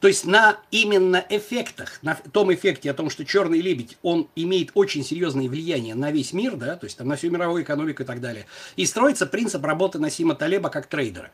То 0.00 0.08
есть 0.08 0.26
на 0.26 0.58
именно 0.70 1.24
эффектах, 1.28 2.02
на 2.02 2.14
том 2.14 2.52
эффекте 2.52 2.90
о 2.90 2.94
том, 2.94 3.10
что 3.10 3.24
черный 3.24 3.60
лебедь, 3.60 3.98
он 4.02 4.28
имеет 4.34 4.70
очень 4.74 5.04
серьезное 5.04 5.48
влияние 5.48 5.94
на 5.94 6.10
весь 6.10 6.32
мир, 6.32 6.56
да, 6.56 6.76
то 6.76 6.86
есть 6.86 6.98
там, 6.98 7.08
на 7.08 7.16
всю 7.16 7.30
мировую 7.30 7.62
экономику 7.62 8.02
и 8.02 8.06
так 8.06 8.20
далее, 8.20 8.46
и 8.76 8.84
строится 8.84 9.26
принцип 9.26 9.64
работы 9.64 9.98
Насима 9.98 10.34
Талеба 10.34 10.70
как 10.70 10.86
трейдера. 10.86 11.30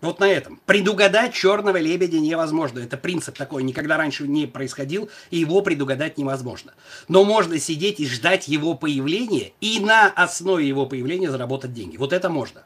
Вот 0.00 0.20
на 0.20 0.28
этом. 0.28 0.60
Предугадать 0.64 1.34
черного 1.34 1.78
лебедя 1.78 2.20
невозможно. 2.20 2.78
Это 2.78 2.96
принцип 2.96 3.36
такой, 3.36 3.64
никогда 3.64 3.96
раньше 3.96 4.28
не 4.28 4.46
происходил, 4.46 5.10
и 5.30 5.38
его 5.38 5.60
предугадать 5.60 6.18
невозможно. 6.18 6.72
Но 7.08 7.24
можно 7.24 7.58
сидеть 7.58 7.98
и 7.98 8.06
ждать 8.06 8.46
его 8.46 8.74
появления, 8.74 9.52
и 9.60 9.80
на 9.80 10.06
основе 10.06 10.68
его 10.68 10.86
появления 10.86 11.30
заработать 11.30 11.72
деньги. 11.72 11.96
Вот 11.96 12.12
это 12.12 12.28
можно. 12.28 12.64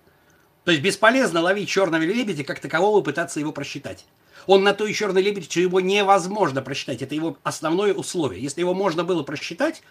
То 0.64 0.72
есть 0.72 0.82
бесполезно 0.82 1.40
ловить 1.40 1.70
черного 1.70 2.02
лебедя, 2.02 2.44
как 2.44 2.60
такового 2.60 3.00
пытаться 3.00 3.40
его 3.40 3.50
просчитать. 3.50 4.04
Он 4.46 4.62
на 4.62 4.74
то 4.74 4.86
и 4.86 4.92
черный 4.92 5.22
лебедь, 5.22 5.50
что 5.50 5.60
его 5.60 5.80
невозможно 5.80 6.60
просчитать. 6.60 7.00
Это 7.00 7.14
его 7.14 7.38
основное 7.44 7.94
условие. 7.94 8.42
Если 8.42 8.60
его 8.60 8.74
можно 8.74 9.04
было 9.04 9.22
просчитать, 9.22 9.82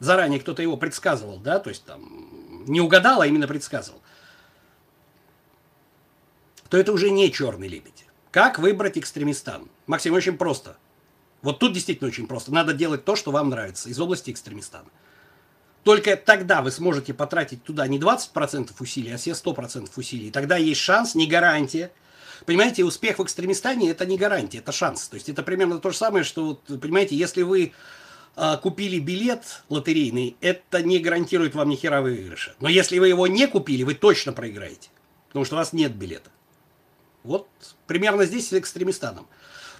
заранее 0.00 0.40
кто-то 0.40 0.62
его 0.62 0.76
предсказывал, 0.76 1.38
да, 1.38 1.58
то 1.60 1.70
есть 1.70 1.84
там 1.84 2.64
не 2.66 2.80
угадал, 2.80 3.20
а 3.20 3.26
именно 3.26 3.46
предсказывал, 3.46 4.00
то 6.70 6.78
это 6.78 6.92
уже 6.92 7.10
не 7.10 7.30
черный 7.30 7.68
лебедь. 7.68 8.06
Как 8.30 8.58
выбрать 8.58 8.96
экстремистан? 8.96 9.68
Максим, 9.86 10.14
очень 10.14 10.38
просто. 10.38 10.78
Вот 11.42 11.58
тут 11.58 11.72
действительно 11.72 12.08
очень 12.08 12.26
просто. 12.26 12.54
Надо 12.54 12.72
делать 12.72 13.04
то, 13.04 13.16
что 13.16 13.32
вам 13.32 13.50
нравится 13.50 13.88
из 13.88 13.98
области 14.00 14.30
экстремистана. 14.30 14.88
Только 15.82 16.16
тогда 16.16 16.62
вы 16.62 16.70
сможете 16.70 17.12
потратить 17.12 17.64
туда 17.64 17.88
не 17.88 17.98
20% 17.98 18.70
усилий, 18.78 19.12
а 19.12 19.16
все 19.16 19.30
100% 19.30 19.90
усилий. 19.96 20.30
Тогда 20.30 20.56
есть 20.56 20.80
шанс, 20.80 21.14
не 21.14 21.26
гарантия. 21.26 21.90
Понимаете, 22.46 22.84
успех 22.84 23.18
в 23.18 23.22
экстремистане– 23.22 23.90
это 23.90 24.06
не 24.06 24.16
гарантия, 24.16 24.58
это 24.58 24.72
шанс. 24.72 25.08
То 25.08 25.16
есть 25.16 25.28
это 25.28 25.42
примерно 25.42 25.78
то 25.78 25.90
же 25.90 25.96
самое, 25.96 26.24
что, 26.24 26.54
понимаете, 26.54 27.16
если 27.16 27.42
вы 27.42 27.72
э, 28.36 28.56
купили 28.62 28.98
билет 28.98 29.62
лотерейный, 29.68 30.36
это 30.40 30.82
не 30.82 30.98
гарантирует 30.98 31.54
вам 31.54 31.68
ни 31.68 31.76
хера 31.76 32.00
выигрыша. 32.00 32.54
Но 32.60 32.68
если 32.68 32.98
вы 32.98 33.08
его 33.08 33.26
не 33.26 33.46
купили, 33.46 33.82
вы 33.82 33.94
точно 33.94 34.32
проиграете, 34.32 34.90
потому 35.28 35.44
что 35.44 35.56
у 35.56 35.58
вас 35.58 35.72
нет 35.72 35.94
билета. 35.94 36.30
Вот 37.22 37.48
примерно 37.86 38.24
здесь 38.24 38.48
с 38.48 38.52
экстремистаном. 38.52 39.26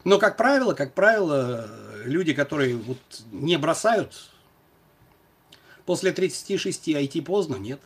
Но, 0.04 0.18
как 0.18 0.36
правило, 0.36 0.74
как 0.74 0.94
правило, 0.94 1.68
люди, 2.04 2.32
которые 2.32 2.76
вот 2.76 2.98
не 3.32 3.58
бросают 3.58 4.30
После 5.90 6.12
36 6.12 6.88
IT 6.88 7.22
поздно? 7.22 7.56
Нет. 7.56 7.80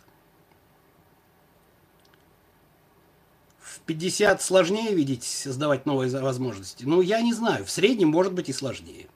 В 3.58 3.80
50 3.80 4.42
сложнее 4.42 4.94
видеть, 4.94 5.24
создавать 5.24 5.86
новые 5.86 6.10
возможности? 6.20 6.84
Ну, 6.84 7.00
я 7.00 7.22
не 7.22 7.32
знаю. 7.32 7.64
В 7.64 7.70
среднем 7.70 8.08
может 8.08 8.34
быть 8.34 8.50
и 8.50 8.52
сложнее. 8.52 9.08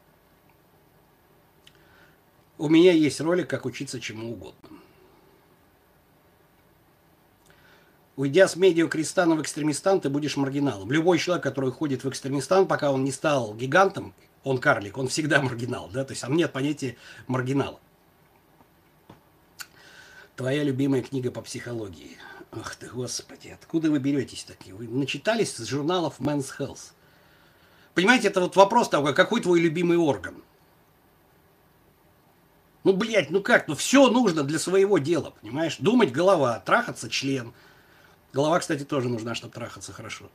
У 2.56 2.70
меня 2.70 2.92
есть 2.92 3.20
ролик, 3.20 3.50
как 3.50 3.66
учиться 3.66 4.00
чему 4.00 4.32
угодно. 4.32 4.77
Уйдя 8.18 8.48
с 8.48 8.56
медиакрестана 8.56 9.36
в 9.36 9.42
экстремистан, 9.42 10.00
ты 10.00 10.08
будешь 10.08 10.36
маргиналом. 10.36 10.90
Любой 10.90 11.18
человек, 11.18 11.44
который 11.44 11.70
ходит 11.70 12.02
в 12.02 12.08
экстремистан, 12.08 12.66
пока 12.66 12.90
он 12.90 13.04
не 13.04 13.12
стал 13.12 13.54
гигантом, 13.54 14.12
он 14.42 14.58
карлик, 14.58 14.98
он 14.98 15.06
всегда 15.06 15.40
маргинал. 15.40 15.88
Да? 15.94 16.04
То 16.04 16.10
есть 16.10 16.22
там 16.22 16.34
нет 16.36 16.52
понятия 16.52 16.96
маргинала. 17.28 17.78
Твоя 20.34 20.64
любимая 20.64 21.02
книга 21.02 21.30
по 21.30 21.42
психологии. 21.42 22.18
Ах 22.50 22.74
ты, 22.74 22.88
господи, 22.88 23.50
откуда 23.50 23.88
вы 23.88 24.00
беретесь 24.00 24.42
такие? 24.42 24.74
Вы 24.74 24.88
начитались 24.88 25.54
с 25.54 25.64
журналов 25.64 26.16
Men's 26.18 26.48
Health. 26.58 26.90
Понимаете, 27.94 28.28
это 28.28 28.40
вот 28.40 28.56
вопрос 28.56 28.88
того, 28.88 29.12
какой 29.12 29.42
твой 29.42 29.60
любимый 29.60 29.96
орган? 29.96 30.42
Ну, 32.82 32.94
блядь, 32.94 33.30
ну 33.30 33.42
как? 33.42 33.68
Ну, 33.68 33.76
все 33.76 34.10
нужно 34.10 34.42
для 34.42 34.58
своего 34.58 34.98
дела, 34.98 35.34
понимаешь? 35.40 35.76
Думать 35.78 36.10
голова, 36.10 36.58
трахаться 36.58 37.08
член. 37.08 37.52
Голова, 38.32 38.58
кстати, 38.60 38.84
тоже 38.84 39.08
нужна, 39.08 39.34
чтобы 39.34 39.52
трахаться 39.52 39.92
хорошо. 39.92 40.30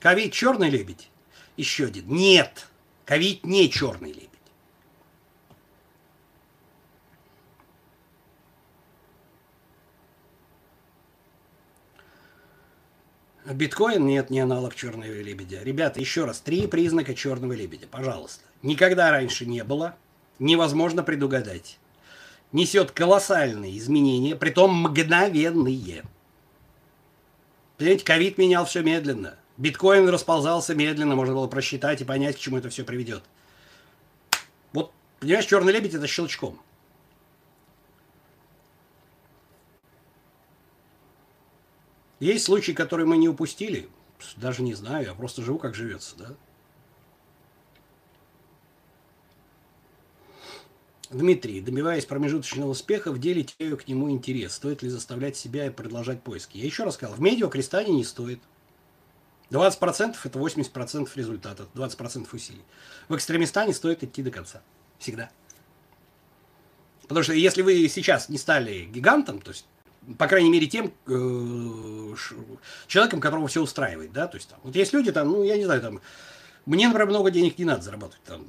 Ковид 0.00 0.32
черный 0.32 0.70
лебедь? 0.70 1.10
Еще 1.56 1.86
один. 1.86 2.08
Нет, 2.08 2.68
ковид 3.04 3.44
не 3.44 3.70
черный 3.70 4.12
лебедь. 4.12 4.30
Биткоин 13.46 14.06
нет, 14.06 14.30
не 14.30 14.40
аналог 14.40 14.74
черного 14.74 15.04
лебедя. 15.04 15.62
Ребята, 15.62 16.00
еще 16.00 16.24
раз, 16.24 16.40
три 16.40 16.66
признака 16.66 17.14
черного 17.14 17.52
лебедя, 17.52 17.86
пожалуйста. 17.86 18.42
Никогда 18.62 19.10
раньше 19.10 19.44
не 19.44 19.62
было, 19.62 19.96
невозможно 20.38 21.02
предугадать. 21.02 21.78
Несет 22.52 22.90
колоссальные 22.92 23.76
изменения, 23.76 24.34
притом 24.34 24.74
мгновенные. 24.74 26.04
Понимаете, 27.76 28.04
ковид 28.04 28.38
менял 28.38 28.64
все 28.64 28.82
медленно. 28.82 29.36
Биткоин 29.56 30.08
расползался 30.08 30.74
медленно, 30.74 31.14
можно 31.14 31.34
было 31.34 31.46
просчитать 31.46 32.00
и 32.00 32.04
понять, 32.04 32.36
к 32.36 32.38
чему 32.38 32.58
это 32.58 32.70
все 32.70 32.84
приведет. 32.84 33.22
Вот, 34.72 34.92
понимаешь, 35.20 35.46
черный 35.46 35.72
лебедь 35.72 35.94
это 35.94 36.06
щелчком. 36.06 36.60
Есть 42.20 42.44
случаи, 42.46 42.72
которые 42.72 43.06
мы 43.06 43.16
не 43.16 43.28
упустили. 43.28 43.88
Даже 44.36 44.62
не 44.62 44.74
знаю, 44.74 45.04
я 45.04 45.14
просто 45.14 45.42
живу, 45.42 45.58
как 45.58 45.74
живется, 45.74 46.16
да? 46.16 46.34
Дмитрий, 51.14 51.60
добиваясь 51.60 52.04
промежуточного 52.04 52.70
успеха, 52.70 53.12
в 53.12 53.18
деле 53.18 53.44
теряю 53.44 53.76
к 53.76 53.86
нему 53.88 54.10
интерес. 54.10 54.54
Стоит 54.54 54.82
ли 54.82 54.88
заставлять 54.88 55.36
себя 55.36 55.66
и 55.66 55.70
продолжать 55.70 56.22
поиски? 56.22 56.58
Я 56.58 56.64
еще 56.64 56.84
раз 56.84 56.94
сказал, 56.94 57.14
в 57.14 57.20
медиакрестане 57.20 57.94
не 57.94 58.04
стоит. 58.04 58.40
20% 59.50 60.16
это 60.24 60.38
80% 60.38 61.08
результата, 61.14 61.66
20% 61.74 62.28
усилий. 62.32 62.62
В 63.08 63.16
экстремистане 63.16 63.72
стоит 63.72 64.02
идти 64.02 64.22
до 64.22 64.30
конца. 64.30 64.62
Всегда. 64.98 65.30
Потому 67.02 67.22
что 67.22 67.34
если 67.34 67.62
вы 67.62 67.88
сейчас 67.88 68.28
не 68.28 68.38
стали 68.38 68.84
гигантом, 68.84 69.40
то 69.40 69.50
есть 69.50 69.66
по 70.18 70.26
крайней 70.26 70.50
мере, 70.50 70.66
тем 70.66 70.92
э, 71.06 72.14
человеком, 72.86 73.20
которого 73.20 73.48
все 73.48 73.62
устраивает, 73.62 74.12
да, 74.12 74.26
то 74.26 74.36
есть 74.36 74.50
там, 74.50 74.58
вот 74.62 74.76
есть 74.76 74.92
люди 74.92 75.10
там, 75.10 75.28
ну, 75.30 75.42
я 75.42 75.56
не 75.56 75.64
знаю, 75.64 75.80
там, 75.80 76.00
мне, 76.66 76.86
например, 76.86 77.08
много 77.08 77.30
денег 77.30 77.58
не 77.58 77.64
надо 77.64 77.82
зарабатывать, 77.82 78.22
там, 78.24 78.44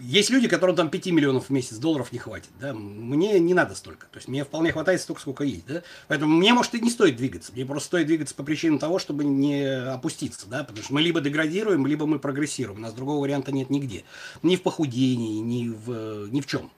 есть 0.00 0.30
люди, 0.30 0.48
которым 0.48 0.76
там 0.76 0.90
5 0.90 1.06
миллионов 1.06 1.46
в 1.46 1.50
месяц 1.50 1.76
долларов 1.76 2.12
не 2.12 2.18
хватит, 2.18 2.50
да, 2.60 2.72
мне 2.72 3.38
не 3.38 3.54
надо 3.54 3.74
столько, 3.74 4.06
то 4.06 4.18
есть 4.18 4.28
мне 4.28 4.44
вполне 4.44 4.72
хватает 4.72 5.00
столько, 5.00 5.20
сколько 5.20 5.44
есть, 5.44 5.66
да, 5.66 5.82
поэтому 6.08 6.36
мне, 6.36 6.52
может, 6.52 6.74
и 6.74 6.80
не 6.80 6.90
стоит 6.90 7.16
двигаться, 7.16 7.52
мне 7.52 7.64
просто 7.64 7.86
стоит 7.86 8.06
двигаться 8.06 8.34
по 8.34 8.42
причинам 8.42 8.78
того, 8.78 8.98
чтобы 8.98 9.24
не 9.24 9.64
опуститься, 9.64 10.48
да, 10.48 10.64
потому 10.64 10.82
что 10.84 10.94
мы 10.94 11.02
либо 11.02 11.20
деградируем, 11.20 11.86
либо 11.86 12.06
мы 12.06 12.18
прогрессируем, 12.18 12.78
у 12.78 12.82
нас 12.82 12.92
другого 12.94 13.20
варианта 13.20 13.52
нет 13.52 13.70
нигде, 13.70 14.04
ни 14.42 14.56
в 14.56 14.62
похудении, 14.62 15.40
ни 15.40 15.68
в, 15.68 16.28
ни 16.30 16.40
в 16.40 16.46
чем. 16.46 16.70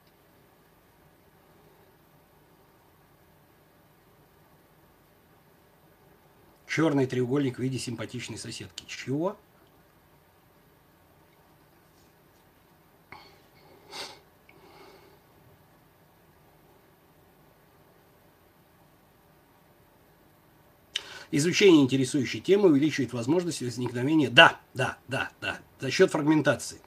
Черный 6.67 7.07
треугольник 7.07 7.57
в 7.57 7.59
виде 7.59 7.79
симпатичной 7.79 8.37
соседки. 8.37 8.83
Чего? 8.87 9.35
Изучение 21.31 21.81
интересующей 21.81 22.39
темы 22.39 22.69
увеличивает 22.69 23.13
возможность 23.13 23.61
возникновения... 23.61 24.29
Да, 24.29 24.59
да, 24.73 24.97
да, 25.07 25.29
да, 25.41 25.59
за 25.79 25.91
счет 25.91 26.11
фрагментации. 26.11 26.79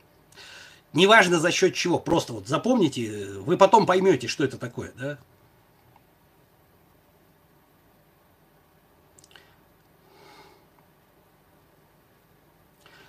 Неважно 0.92 1.38
за 1.38 1.50
счет 1.50 1.74
чего, 1.74 1.98
просто 1.98 2.32
вот 2.32 2.48
запомните, 2.48 3.26
вы 3.40 3.56
потом 3.56 3.86
поймете, 3.86 4.28
что 4.28 4.44
это 4.44 4.56
такое, 4.56 4.92
да? 4.96 5.18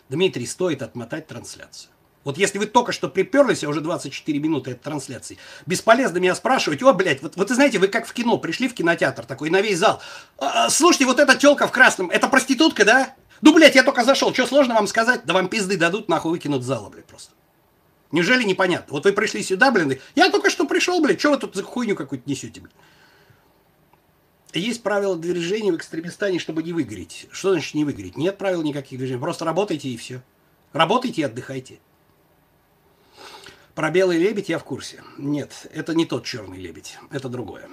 Дмитрий, 0.10 0.46
стоит 0.46 0.82
отмотать 0.82 1.28
трансляцию. 1.28 1.92
Вот 2.24 2.38
если 2.38 2.60
вы 2.60 2.68
только 2.68 2.92
что 2.92 3.10
приперлись, 3.10 3.64
а 3.64 3.70
уже 3.70 3.82
24 3.82 4.40
минуты 4.40 4.72
этой 4.72 4.84
трансляции, 4.84 5.38
бесполезно 5.66 6.20
меня 6.20 6.36
спрашивать, 6.36 6.84
о, 6.84 6.94
блядь, 6.94 7.22
вот, 7.22 7.36
вот 7.36 7.50
вы 7.50 7.56
знаете, 7.56 7.80
вы 7.80 7.88
как 7.88 8.06
в 8.06 8.14
кино, 8.14 8.38
пришли 8.38 8.68
в 8.68 8.74
кинотеатр 8.74 9.26
такой, 9.26 9.50
на 9.50 9.62
весь 9.62 9.80
зал, 9.80 10.02
а, 10.38 10.66
а 10.66 10.70
слушайте, 10.70 11.06
вот 11.06 11.20
эта 11.20 11.36
телка 11.36 11.68
в 11.68 11.72
красном, 11.72 12.12
это 12.12 12.28
проститутка, 12.28 12.86
да? 12.86 13.16
Ну, 13.42 13.56
блядь, 13.56 13.74
я 13.74 13.84
только 13.84 14.04
зашел, 14.04 14.34
что 14.34 14.46
сложно 14.46 14.76
вам 14.76 14.88
сказать? 14.88 15.26
Да 15.26 15.34
вам 15.34 15.48
пизды 15.48 15.78
дадут, 15.78 16.10
нахуй 16.10 16.32
выкинут 16.32 16.64
зала, 16.64 16.90
блядь, 16.90 17.06
просто. 17.06 17.32
Неужели 18.12 18.44
непонятно? 18.44 18.94
Вот 18.94 19.06
вы 19.06 19.14
пришли 19.14 19.42
сюда, 19.42 19.72
блин, 19.72 20.00
я 20.16 20.30
только 20.30 20.50
что 20.52 20.66
пришел, 20.66 21.02
блин, 21.02 21.18
что 21.18 21.32
вы 21.32 21.38
тут 21.38 21.56
за 21.56 21.64
хуйню 21.64 21.96
какую-то 21.96 22.30
несете, 22.30 22.62
блин? 22.62 22.74
Есть 24.54 24.84
правила 24.84 25.16
движения 25.16 25.72
в 25.72 25.78
экстремистане, 25.78 26.38
чтобы 26.38 26.62
не 26.62 26.74
выгореть. 26.74 27.28
Что 27.32 27.52
значит 27.52 27.74
не 27.74 27.86
выгореть? 27.86 28.18
Нет 28.18 28.38
правил 28.38 28.62
никаких 28.64 29.00
движений. 29.00 29.22
Просто 29.22 29.46
работайте 29.46 29.88
и 29.88 29.96
все. 29.96 30.22
Работайте 30.74 31.22
и 31.22 31.24
отдыхайте. 31.24 31.80
Про 33.76 33.90
белый 33.90 34.18
лебедь 34.18 34.50
я 34.50 34.60
в 34.60 34.64
курсе. 34.64 35.04
Нет, 35.18 35.68
это 35.72 35.94
не 35.94 36.06
тот 36.06 36.26
черный 36.26 36.58
лебедь. 36.58 36.98
Это 37.10 37.30
другое. 37.30 37.70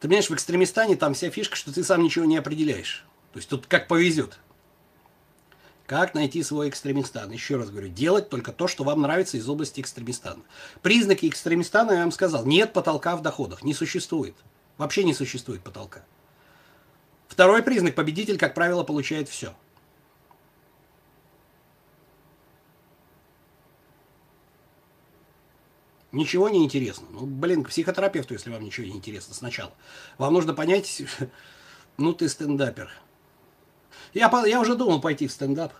Ты 0.00 0.08
понимаешь, 0.08 0.28
в 0.28 0.34
экстремистане 0.34 0.96
там 0.96 1.14
вся 1.14 1.30
фишка, 1.30 1.56
что 1.56 1.72
ты 1.72 1.82
сам 1.84 2.02
ничего 2.02 2.24
не 2.24 2.36
определяешь. 2.36 3.06
То 3.32 3.38
есть 3.38 3.48
тут 3.48 3.66
как 3.66 3.88
повезет. 3.88 4.38
Как 5.86 6.14
найти 6.14 6.42
свой 6.42 6.68
экстремистан? 6.68 7.30
Еще 7.30 7.56
раз 7.56 7.70
говорю, 7.70 7.88
делать 7.88 8.28
только 8.28 8.52
то, 8.52 8.68
что 8.68 8.84
вам 8.84 9.02
нравится 9.02 9.36
из 9.36 9.48
области 9.48 9.80
экстремистана. 9.80 10.42
Признаки 10.82 11.26
экстремистана, 11.26 11.92
я 11.92 12.00
вам 12.00 12.12
сказал, 12.12 12.44
нет 12.44 12.72
потолка 12.72 13.16
в 13.16 13.22
доходах, 13.22 13.62
не 13.62 13.74
существует. 13.74 14.34
Вообще 14.78 15.04
не 15.04 15.14
существует 15.14 15.62
потолка. 15.62 16.04
Второй 17.34 17.64
признак, 17.64 17.96
победитель, 17.96 18.38
как 18.38 18.54
правило, 18.54 18.84
получает 18.84 19.28
все. 19.28 19.52
Ничего 26.12 26.48
не 26.48 26.62
интересно. 26.62 27.08
Ну, 27.10 27.26
блин, 27.26 27.64
к 27.64 27.70
психотерапевту, 27.70 28.34
если 28.34 28.50
вам 28.50 28.62
ничего 28.62 28.86
не 28.86 28.92
интересно 28.92 29.34
сначала. 29.34 29.72
Вам 30.16 30.32
нужно 30.32 30.54
понять, 30.54 31.02
ну 31.96 32.12
ты 32.12 32.28
стендапер. 32.28 32.92
Я, 34.12 34.30
я 34.46 34.60
уже 34.60 34.76
думал 34.76 35.00
пойти 35.00 35.26
в 35.26 35.32
стендап. 35.32 35.72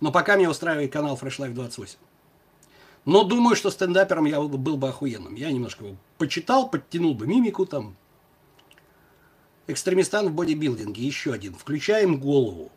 Но 0.00 0.12
пока 0.12 0.36
меня 0.36 0.50
устраивает 0.50 0.92
канал 0.92 1.18
Fresh 1.18 1.38
Life 1.38 1.54
28. 1.54 1.96
Но 3.06 3.24
думаю, 3.24 3.56
что 3.56 3.70
стендапером 3.70 4.26
я 4.26 4.38
был 4.38 4.76
бы 4.76 4.90
охуенным. 4.90 5.34
Я 5.34 5.50
немножко 5.50 5.86
его 5.86 5.96
почитал, 6.18 6.68
подтянул 6.68 7.14
бы 7.14 7.26
мимику 7.26 7.64
там. 7.64 7.96
Экстремистан 9.66 10.28
в 10.28 10.32
бодибилдинге. 10.32 11.04
Еще 11.04 11.32
один. 11.32 11.54
Включаем 11.54 12.20
голову. 12.20 12.70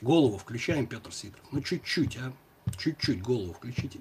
Голову 0.00 0.38
включаем, 0.38 0.86
Петр 0.86 1.12
Сидоров. 1.12 1.44
Ну, 1.50 1.60
чуть-чуть, 1.60 2.16
а. 2.18 2.32
Чуть-чуть 2.76 3.22
голову 3.22 3.54
включите. 3.54 4.00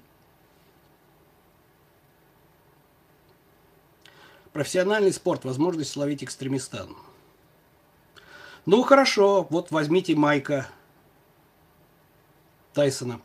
Профессиональный 4.52 5.14
спорт. 5.14 5.46
Возможность 5.46 5.92
словить 5.92 6.24
экстремистан. 6.24 6.96
Ну, 8.66 8.84
хорошо. 8.84 9.48
Вот 9.50 9.72
возьмите 9.72 10.16
Майка 10.16 10.68
Тайсона. 12.74 13.22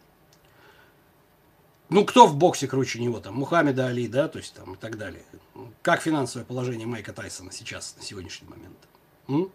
Ну, 1.92 2.06
кто 2.06 2.26
в 2.26 2.36
боксе 2.36 2.66
круче 2.66 3.00
него? 3.00 3.20
Там 3.20 3.34
Мухаммеда 3.34 3.88
Али, 3.88 4.08
да, 4.08 4.26
то 4.26 4.38
есть 4.38 4.54
там 4.54 4.74
и 4.74 4.76
так 4.78 4.96
далее. 4.96 5.22
Как 5.82 6.00
финансовое 6.00 6.46
положение 6.46 6.86
Майка 6.86 7.12
Тайсона 7.12 7.52
сейчас, 7.52 7.94
на 7.98 8.02
сегодняшний 8.02 8.48
момент? 8.48 8.78
М? 9.28 9.50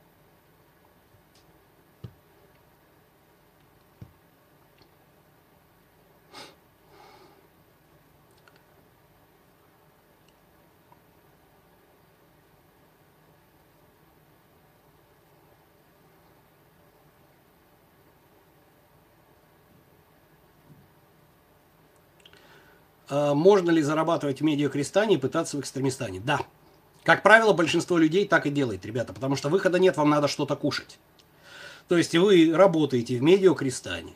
Можно 23.10 23.72
ли 23.72 23.82
зарабатывать 23.82 24.42
в 24.42 24.44
медиакрестане 24.44 25.16
и 25.16 25.20
пытаться 25.20 25.58
в 25.58 25.60
экстремистане? 25.60 26.20
Да. 26.20 26.40
Как 27.04 27.24
правило, 27.24 27.54
большинство 27.54 27.98
людей 27.98 28.28
так 28.28 28.46
и 28.46 28.50
делает, 28.50 28.86
ребята, 28.86 29.14
потому 29.14 29.36
что 29.36 29.50
выхода 29.50 29.80
нет, 29.80 29.96
вам 29.96 30.10
надо 30.10 30.28
что-то 30.28 30.56
кушать. 30.56 31.00
То 31.88 31.98
есть 31.98 32.14
вы 32.16 32.52
работаете 32.54 33.18
в 33.18 33.22
медиакрестане, 33.22 34.14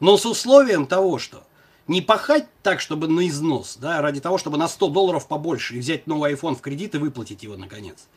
но 0.00 0.16
с 0.16 0.26
условием 0.26 0.86
того, 0.86 1.18
что 1.18 1.44
не 1.86 2.02
пахать 2.02 2.46
так, 2.62 2.80
чтобы 2.80 3.06
на 3.08 3.26
износ, 3.28 3.76
да, 3.80 4.02
ради 4.02 4.20
того, 4.20 4.36
чтобы 4.36 4.58
на 4.58 4.68
100 4.68 4.88
долларов 4.88 5.28
побольше 5.28 5.76
и 5.76 5.78
взять 5.78 6.06
новый 6.06 6.34
iPhone 6.34 6.56
в 6.56 6.60
кредит 6.60 6.94
и 6.94 6.98
выплатить 6.98 7.44
его 7.44 7.56
наконец. 7.56 8.08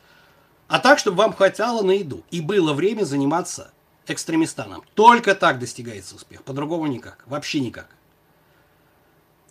А 0.68 0.78
так, 0.78 0.98
чтобы 0.98 1.18
вам 1.18 1.32
хватало 1.32 1.82
на 1.82 1.92
еду 1.92 2.22
и 2.30 2.40
было 2.40 2.72
время 2.72 3.04
заниматься 3.04 3.72
экстремистаном. 4.06 4.82
Только 4.94 5.34
так 5.34 5.58
достигается 5.58 6.16
успех, 6.16 6.42
по-другому 6.42 6.86
никак, 6.86 7.22
вообще 7.26 7.60
никак. 7.60 7.88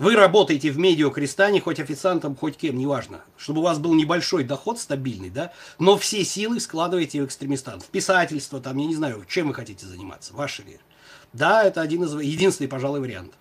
Вы 0.01 0.15
работаете 0.15 0.71
в 0.71 0.79
медиакрестане, 0.79 1.61
хоть 1.61 1.79
официантом, 1.79 2.35
хоть 2.35 2.57
кем, 2.57 2.75
неважно, 2.75 3.21
чтобы 3.37 3.59
у 3.59 3.63
вас 3.63 3.77
был 3.77 3.93
небольшой 3.93 4.43
доход 4.43 4.79
стабильный, 4.79 5.29
да, 5.29 5.53
но 5.77 5.95
все 5.95 6.25
силы 6.25 6.59
складываете 6.59 7.21
в 7.21 7.27
экстремистан, 7.27 7.79
в 7.81 7.85
писательство, 7.85 8.59
там, 8.59 8.77
я 8.77 8.87
не 8.87 8.95
знаю, 8.95 9.23
чем 9.29 9.49
вы 9.49 9.53
хотите 9.53 9.85
заниматься, 9.85 10.33
ваша 10.33 10.63
вера. 10.63 10.81
Да, 11.33 11.63
это 11.63 11.81
один 11.81 12.03
из, 12.05 12.15
единственный, 12.15 12.65
пожалуй, 12.65 12.99
вариант. 12.99 13.35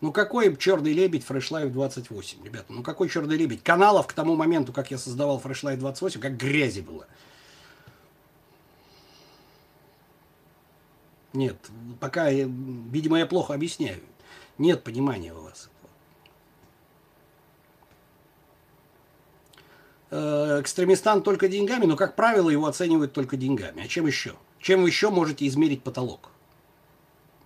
Ну 0.00 0.12
какой 0.12 0.56
черный 0.56 0.92
лебедь 0.92 1.26
Fresh 1.28 1.50
Life 1.50 1.70
28, 1.70 2.44
ребята? 2.44 2.66
Ну 2.68 2.84
какой 2.84 3.08
черный 3.08 3.36
лебедь? 3.36 3.64
Каналов 3.64 4.06
к 4.06 4.12
тому 4.12 4.36
моменту, 4.36 4.72
как 4.72 4.92
я 4.92 4.98
создавал 4.98 5.42
Fresh 5.44 5.64
Life 5.64 5.78
28, 5.78 6.20
как 6.20 6.36
грязи 6.36 6.82
было. 6.82 7.08
Нет, 11.32 11.56
пока, 12.00 12.30
видимо, 12.30 13.18
я 13.18 13.26
плохо 13.26 13.54
объясняю. 13.54 14.02
Нет 14.58 14.84
понимания 14.84 15.32
у 15.32 15.42
вас. 15.42 15.70
Э, 20.10 20.60
экстремистан 20.60 21.22
только 21.22 21.48
деньгами, 21.48 21.86
но, 21.86 21.96
как 21.96 22.16
правило, 22.16 22.50
его 22.50 22.66
оценивают 22.66 23.14
только 23.14 23.38
деньгами. 23.38 23.82
А 23.82 23.88
чем 23.88 24.06
еще? 24.06 24.34
Чем 24.58 24.82
вы 24.82 24.88
еще 24.88 25.08
можете 25.08 25.46
измерить 25.46 25.82
потолок? 25.82 26.28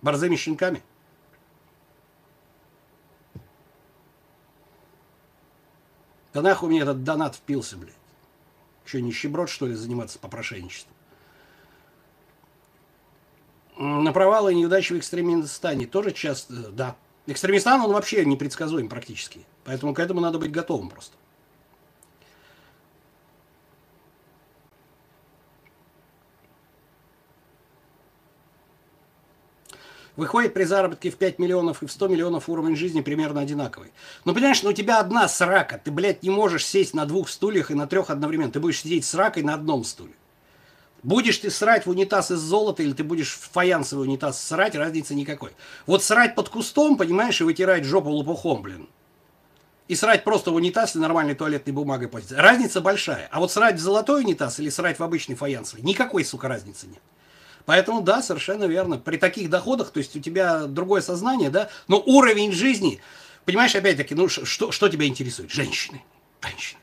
Борзыми 0.01 0.35
щенками? 0.35 0.83
Да 6.33 6.41
нахуй 6.41 6.67
мне 6.67 6.81
этот 6.81 7.05
донат 7.05 7.35
впился, 7.35 7.77
блядь. 7.77 7.95
Что, 8.83 8.99
нищеброд, 8.99 9.49
что 9.49 9.65
ли, 9.65 9.73
заниматься 9.73 10.19
попрошайничеством? 10.19 10.96
На 13.77 14.11
провалы 14.11 14.53
и 14.53 14.55
неудачи 14.55 14.93
в 14.93 14.97
экстремистане 14.97 15.85
тоже 15.85 16.11
часто, 16.11 16.53
да. 16.71 16.95
Экстремистан, 17.27 17.81
он 17.81 17.91
вообще 17.91 18.25
непредсказуем 18.25 18.89
практически. 18.89 19.45
Поэтому 19.65 19.93
к 19.93 19.99
этому 19.99 20.21
надо 20.21 20.39
быть 20.39 20.51
готовым 20.51 20.89
просто. 20.89 21.15
Выходит 30.15 30.55
при 30.55 30.63
заработке 30.63 31.11
в 31.11 31.17
5 31.17 31.37
миллионов 31.37 31.83
и 31.83 31.85
в 31.85 31.91
100 31.91 32.07
миллионов 32.07 32.49
уровень 32.49 32.75
жизни 32.75 33.01
примерно 33.01 33.41
одинаковый. 33.41 33.91
Ну, 34.25 34.33
понимаешь, 34.33 34.63
ну 34.63 34.71
у 34.71 34.73
тебя 34.73 34.99
одна 34.99 35.27
срака. 35.27 35.79
Ты, 35.83 35.91
блядь, 35.91 36.23
не 36.23 36.31
можешь 36.31 36.65
сесть 36.65 36.95
на 36.95 37.05
двух 37.05 37.29
стульях 37.29 37.69
и 37.69 37.75
на 37.75 37.85
трех 37.85 38.09
одновременно. 38.09 38.51
Ты 38.51 38.59
будешь 38.59 38.81
сидеть 38.81 39.05
с 39.05 39.13
ракой 39.13 39.43
на 39.43 39.53
одном 39.53 39.83
стуле. 39.83 40.13
Будешь 41.07 41.37
ты 41.37 41.49
срать 41.49 41.85
в 41.85 41.89
унитаз 41.89 42.31
из 42.31 42.39
золота 42.39 42.83
или 42.83 42.91
ты 42.91 43.01
будешь 43.01 43.31
в 43.31 43.49
фаянсовый 43.53 44.09
унитаз 44.09 44.45
срать, 44.45 44.75
разницы 44.75 45.15
никакой. 45.15 45.51
Вот 45.85 46.03
срать 46.03 46.35
под 46.35 46.49
кустом, 46.49 46.97
понимаешь, 46.97 47.39
и 47.39 47.45
вытирать 47.45 47.85
жопу 47.85 48.09
лопухом, 48.09 48.61
блин. 48.61 48.89
И 49.87 49.95
срать 49.95 50.25
просто 50.25 50.51
в 50.51 50.55
унитаз 50.55 50.97
и 50.97 50.99
нормальной 50.99 51.33
туалетной 51.33 51.71
бумагой 51.71 52.09
платить. 52.09 52.33
Разница 52.33 52.81
большая. 52.81 53.29
А 53.31 53.39
вот 53.39 53.53
срать 53.53 53.75
в 53.75 53.79
золотой 53.79 54.23
унитаз 54.23 54.59
или 54.59 54.67
срать 54.67 54.99
в 54.99 55.03
обычный 55.03 55.35
фаянсовый, 55.35 55.81
никакой, 55.81 56.25
сука, 56.25 56.49
разницы 56.49 56.87
нет. 56.87 57.01
Поэтому, 57.63 58.01
да, 58.01 58.21
совершенно 58.21 58.65
верно. 58.65 58.97
При 58.97 59.15
таких 59.15 59.49
доходах, 59.49 59.91
то 59.91 59.99
есть 59.99 60.13
у 60.17 60.19
тебя 60.19 60.65
другое 60.65 60.99
сознание, 60.99 61.49
да, 61.49 61.69
но 61.87 62.03
уровень 62.05 62.51
жизни, 62.51 62.99
понимаешь, 63.45 63.73
опять-таки, 63.75 64.13
ну 64.13 64.27
что, 64.27 64.73
что 64.73 64.89
тебя 64.89 65.07
интересует? 65.07 65.51
Женщины. 65.51 66.03
Женщины. 66.41 66.81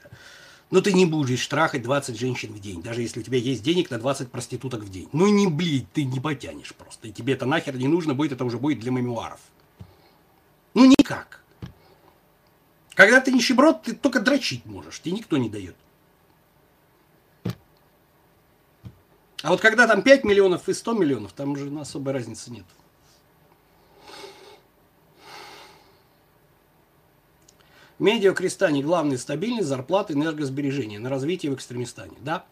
Но 0.74 0.80
ты 0.80 0.92
не 0.92 1.06
будешь 1.06 1.46
трахать 1.46 1.82
20 1.82 2.18
женщин 2.18 2.52
в 2.52 2.58
день, 2.58 2.82
даже 2.82 3.00
если 3.00 3.20
у 3.20 3.22
тебя 3.22 3.38
есть 3.38 3.62
денег 3.62 3.92
на 3.92 3.98
20 4.00 4.32
проституток 4.32 4.80
в 4.80 4.90
день. 4.90 5.08
Ну 5.12 5.28
не, 5.28 5.46
блин, 5.46 5.86
ты 5.92 6.02
не 6.02 6.18
потянешь 6.18 6.74
просто. 6.74 7.06
И 7.06 7.12
тебе 7.12 7.34
это 7.34 7.46
нахер 7.46 7.76
не 7.76 7.86
нужно 7.86 8.12
будет, 8.12 8.32
это 8.32 8.44
уже 8.44 8.58
будет 8.58 8.80
для 8.80 8.90
мемуаров. 8.90 9.38
Ну 10.74 10.84
никак. 10.84 11.44
Когда 12.94 13.20
ты 13.20 13.30
нищеброд, 13.30 13.82
ты 13.84 13.94
только 13.94 14.18
дрочить 14.18 14.66
можешь, 14.66 15.00
тебе 15.00 15.14
никто 15.14 15.36
не 15.36 15.48
дает. 15.48 15.76
А 19.44 19.50
вот 19.50 19.60
когда 19.60 19.86
там 19.86 20.02
5 20.02 20.24
миллионов 20.24 20.68
и 20.68 20.74
100 20.74 20.92
миллионов, 20.94 21.34
там 21.34 21.52
уже 21.52 21.72
особой 21.78 22.14
разницы 22.14 22.50
нет. 22.50 22.66
Медиа 28.04 28.34
Крестане 28.34 28.82
главный 28.82 29.16
стабильность, 29.16 29.66
зарплаты, 29.66 30.12
энергосбережения 30.12 30.98
на 30.98 31.08
развитие 31.08 31.50
в 31.50 31.54
Экстремистане. 31.54 32.16
Да? 32.20 32.44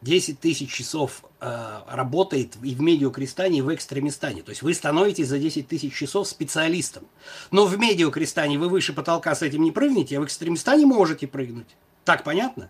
10 0.00 0.40
тысяч 0.40 0.72
часов 0.72 1.22
э, 1.40 1.80
работает 1.88 2.56
и 2.60 2.74
в 2.74 2.80
медиакрестане, 2.80 3.58
и 3.58 3.62
в 3.62 3.72
экстремистане. 3.72 4.42
То 4.42 4.50
есть 4.50 4.62
вы 4.62 4.74
становитесь 4.74 5.28
за 5.28 5.38
10 5.38 5.68
тысяч 5.68 5.94
часов 5.94 6.26
специалистом. 6.26 7.04
Но 7.52 7.66
в 7.66 7.78
медиакрестане 7.78 8.58
вы 8.58 8.68
выше 8.68 8.92
потолка 8.92 9.36
с 9.36 9.42
этим 9.42 9.62
не 9.62 9.70
прыгнете, 9.70 10.18
а 10.18 10.20
в 10.20 10.24
экстремистане 10.24 10.86
можете 10.86 11.28
прыгнуть. 11.28 11.68
Так 12.04 12.24
понятно? 12.24 12.68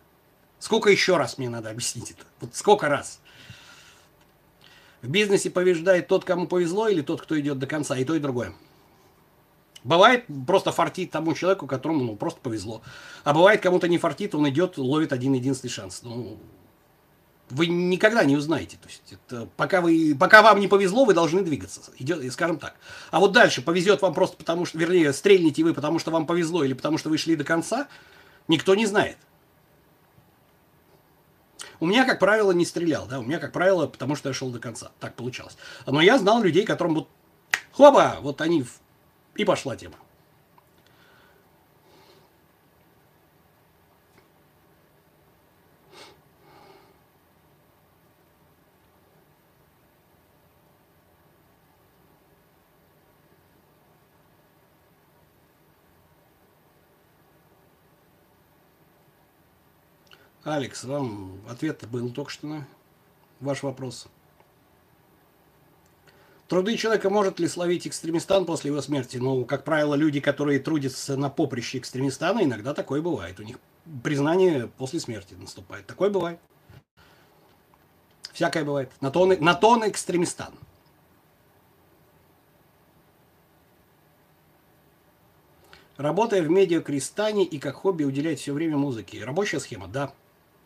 Сколько 0.58 0.90
еще 0.90 1.16
раз 1.16 1.38
мне 1.38 1.48
надо 1.48 1.70
объяснить 1.70 2.10
это? 2.10 2.24
Вот 2.42 2.54
сколько 2.54 2.90
раз? 2.90 3.21
В 5.02 5.08
бизнесе 5.08 5.50
побеждает 5.50 6.06
тот, 6.06 6.24
кому 6.24 6.46
повезло, 6.46 6.88
или 6.88 7.02
тот, 7.02 7.20
кто 7.22 7.38
идет 7.38 7.58
до 7.58 7.66
конца, 7.66 7.98
и 7.98 8.04
то, 8.04 8.14
и 8.14 8.20
другое. 8.20 8.54
Бывает 9.84 10.24
просто 10.46 10.70
фартит 10.70 11.10
тому 11.10 11.34
человеку, 11.34 11.66
которому 11.66 12.04
ну, 12.04 12.16
просто 12.16 12.40
повезло. 12.40 12.82
А 13.24 13.34
бывает 13.34 13.60
кому-то 13.60 13.88
не 13.88 13.98
фартит, 13.98 14.34
он 14.34 14.48
идет, 14.48 14.78
ловит 14.78 15.12
один 15.12 15.32
единственный 15.32 15.70
шанс. 15.70 16.02
Ну, 16.04 16.38
вы 17.50 17.66
никогда 17.66 18.24
не 18.24 18.36
узнаете. 18.36 18.76
То 18.80 18.88
есть 18.88 19.02
это, 19.12 19.48
пока, 19.56 19.80
вы, 19.80 20.16
пока 20.18 20.40
вам 20.40 20.60
не 20.60 20.68
повезло, 20.68 21.04
вы 21.04 21.14
должны 21.14 21.42
двигаться, 21.42 21.80
идет, 21.98 22.32
скажем 22.32 22.58
так. 22.58 22.76
А 23.10 23.18
вот 23.18 23.32
дальше 23.32 23.60
повезет 23.60 24.02
вам 24.02 24.14
просто 24.14 24.36
потому, 24.36 24.66
что, 24.66 24.78
вернее, 24.78 25.12
стрельните 25.12 25.64
вы, 25.64 25.74
потому 25.74 25.98
что 25.98 26.12
вам 26.12 26.26
повезло 26.26 26.62
или 26.62 26.74
потому 26.74 26.96
что 26.96 27.10
вы 27.10 27.18
шли 27.18 27.34
до 27.34 27.42
конца, 27.42 27.88
никто 28.46 28.76
не 28.76 28.86
знает. 28.86 29.18
У 31.82 31.86
меня, 31.86 32.04
как 32.04 32.20
правило, 32.20 32.52
не 32.52 32.64
стрелял, 32.64 33.08
да, 33.08 33.18
у 33.18 33.24
меня, 33.24 33.40
как 33.40 33.50
правило, 33.50 33.88
потому 33.88 34.14
что 34.14 34.28
я 34.28 34.32
шел 34.32 34.50
до 34.50 34.60
конца. 34.60 34.92
Так 35.00 35.16
получалось. 35.16 35.56
Но 35.84 36.00
я 36.00 36.16
знал 36.16 36.40
людей, 36.40 36.64
которым 36.64 36.94
вот, 36.94 37.08
хлоба, 37.72 38.18
вот 38.20 38.40
они, 38.40 38.64
и 39.34 39.44
пошла 39.44 39.74
тема. 39.74 39.96
Алекс, 60.44 60.82
вам 60.82 61.40
ответ 61.48 61.86
был 61.88 62.10
только 62.10 62.30
что 62.30 62.46
на 62.48 62.68
ваш 63.40 63.62
вопрос. 63.62 64.08
Труды 66.48 66.76
человека 66.76 67.08
может 67.10 67.38
ли 67.38 67.46
словить 67.46 67.86
экстремистан 67.86 68.44
после 68.44 68.70
его 68.70 68.82
смерти? 68.82 69.18
Ну, 69.18 69.44
как 69.44 69.64
правило, 69.64 69.94
люди, 69.94 70.20
которые 70.20 70.58
трудятся 70.58 71.16
на 71.16 71.30
поприще 71.30 71.78
экстремистана, 71.78 72.42
иногда 72.42 72.74
такое 72.74 73.00
бывает. 73.00 73.38
У 73.38 73.42
них 73.44 73.58
признание 74.02 74.66
после 74.66 75.00
смерти 75.00 75.34
наступает. 75.34 75.86
Такое 75.86 76.10
бывает. 76.10 76.40
Всякое 78.32 78.64
бывает. 78.64 78.90
На 79.00 79.10
то 79.10 79.24
на 79.26 79.54
то 79.54 79.88
экстремистан. 79.88 80.52
Работая 85.96 86.42
в 86.42 86.50
медиакрестане 86.50 87.44
и 87.44 87.58
как 87.58 87.76
хобби 87.76 88.02
уделять 88.02 88.40
все 88.40 88.52
время 88.52 88.76
музыке. 88.76 89.24
Рабочая 89.24 89.60
схема, 89.60 89.86
да. 89.86 90.12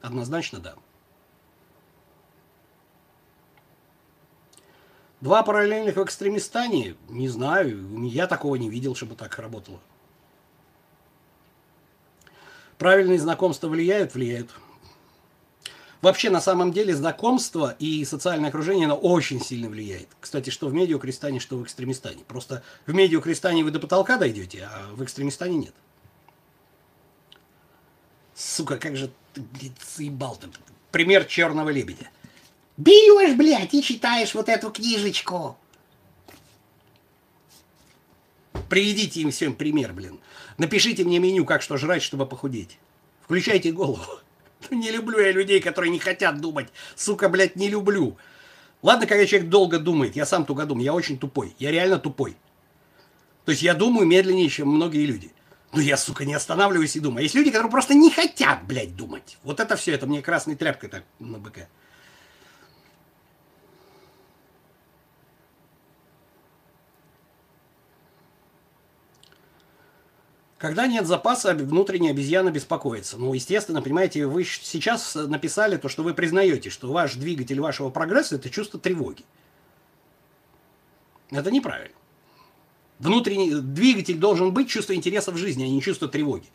Однозначно 0.02 0.60
да. 0.60 0.74
Два 5.20 5.42
параллельных 5.42 5.96
в 5.96 6.04
экстремистане? 6.04 6.94
Не 7.08 7.28
знаю. 7.28 8.04
Я 8.04 8.26
такого 8.26 8.56
не 8.56 8.68
видел, 8.68 8.94
чтобы 8.94 9.14
так 9.14 9.38
работало. 9.38 9.80
Правильные 12.78 13.18
знакомства 13.18 13.68
влияют? 13.68 14.14
Влияют. 14.14 14.50
Вообще, 16.02 16.28
на 16.28 16.40
самом 16.40 16.72
деле, 16.72 16.94
знакомство 16.94 17.74
и 17.78 18.04
социальное 18.04 18.50
окружение, 18.50 18.84
оно 18.84 18.96
очень 18.96 19.40
сильно 19.40 19.68
влияет. 19.68 20.08
Кстати, 20.20 20.50
что 20.50 20.68
в 20.68 20.74
медиакрестане, 20.74 21.40
что 21.40 21.56
в 21.56 21.64
экстремистане. 21.64 22.22
Просто 22.28 22.62
в 22.86 22.92
медиакрестане 22.92 23.64
вы 23.64 23.70
до 23.70 23.80
потолка 23.80 24.18
дойдете, 24.18 24.68
а 24.70 24.92
в 24.92 25.02
экстремистане 25.02 25.56
нет. 25.56 25.74
Сука, 28.36 28.76
как 28.76 28.96
же 28.96 29.10
ты, 29.32 29.40
блядь, 29.40 29.72
заебал 29.96 30.36
ты. 30.36 30.48
Пример 30.92 31.24
черного 31.24 31.70
лебедя. 31.70 32.10
Берешь, 32.76 33.34
блядь, 33.34 33.72
и 33.72 33.82
читаешь 33.82 34.34
вот 34.34 34.50
эту 34.50 34.70
книжечку. 34.70 35.56
Приведите 38.68 39.22
им 39.22 39.30
всем 39.30 39.54
пример, 39.54 39.94
блин. 39.94 40.20
Напишите 40.58 41.04
мне 41.04 41.18
меню, 41.18 41.46
как 41.46 41.62
что 41.62 41.78
жрать, 41.78 42.02
чтобы 42.02 42.26
похудеть. 42.26 42.78
Включайте 43.22 43.72
голову. 43.72 44.20
Не 44.70 44.90
люблю 44.90 45.18
я 45.18 45.32
людей, 45.32 45.60
которые 45.60 45.90
не 45.90 45.98
хотят 45.98 46.40
думать. 46.40 46.68
Сука, 46.94 47.28
блядь, 47.28 47.56
не 47.56 47.68
люблю. 47.68 48.16
Ладно, 48.82 49.06
когда 49.06 49.24
человек 49.26 49.48
долго 49.48 49.78
думает, 49.78 50.16
я 50.16 50.26
сам 50.26 50.44
тугодум, 50.44 50.78
я 50.78 50.92
очень 50.92 51.18
тупой. 51.18 51.54
Я 51.58 51.70
реально 51.70 51.98
тупой. 51.98 52.36
То 53.44 53.52
есть 53.52 53.62
я 53.62 53.74
думаю 53.74 54.06
медленнее, 54.06 54.48
чем 54.48 54.68
многие 54.68 55.06
люди. 55.06 55.32
Ну, 55.76 55.82
я, 55.82 55.98
сука, 55.98 56.24
не 56.24 56.32
останавливаюсь 56.32 56.96
и 56.96 57.00
думаю. 57.00 57.24
Есть 57.24 57.34
люди, 57.34 57.50
которые 57.50 57.70
просто 57.70 57.92
не 57.92 58.10
хотят, 58.10 58.64
блядь, 58.66 58.96
думать. 58.96 59.36
Вот 59.42 59.60
это 59.60 59.76
все, 59.76 59.92
это 59.92 60.06
мне 60.06 60.22
красной 60.22 60.56
тряпкой 60.56 60.88
так 60.88 61.04
на 61.18 61.36
быка. 61.36 61.68
Когда 70.56 70.86
нет 70.86 71.06
запаса, 71.06 71.52
внутренняя 71.52 72.12
обезьяна 72.12 72.50
беспокоится. 72.50 73.18
Ну, 73.18 73.34
естественно, 73.34 73.82
понимаете, 73.82 74.24
вы 74.24 74.44
сейчас 74.44 75.14
написали 75.14 75.76
то, 75.76 75.90
что 75.90 76.02
вы 76.02 76.14
признаете, 76.14 76.70
что 76.70 76.90
ваш 76.90 77.16
двигатель 77.16 77.60
вашего 77.60 77.90
прогресса– 77.90 78.34
это 78.36 78.48
чувство 78.48 78.80
тревоги. 78.80 79.26
Это 81.30 81.50
неправильно. 81.50 81.94
Внутренний 82.98 83.60
двигатель 83.60 84.16
должен 84.16 84.52
быть 84.52 84.68
чувство 84.68 84.94
интереса 84.94 85.30
в 85.30 85.36
жизни, 85.36 85.64
а 85.64 85.68
не 85.68 85.82
чувство 85.82 86.08
тревоги. 86.08 86.46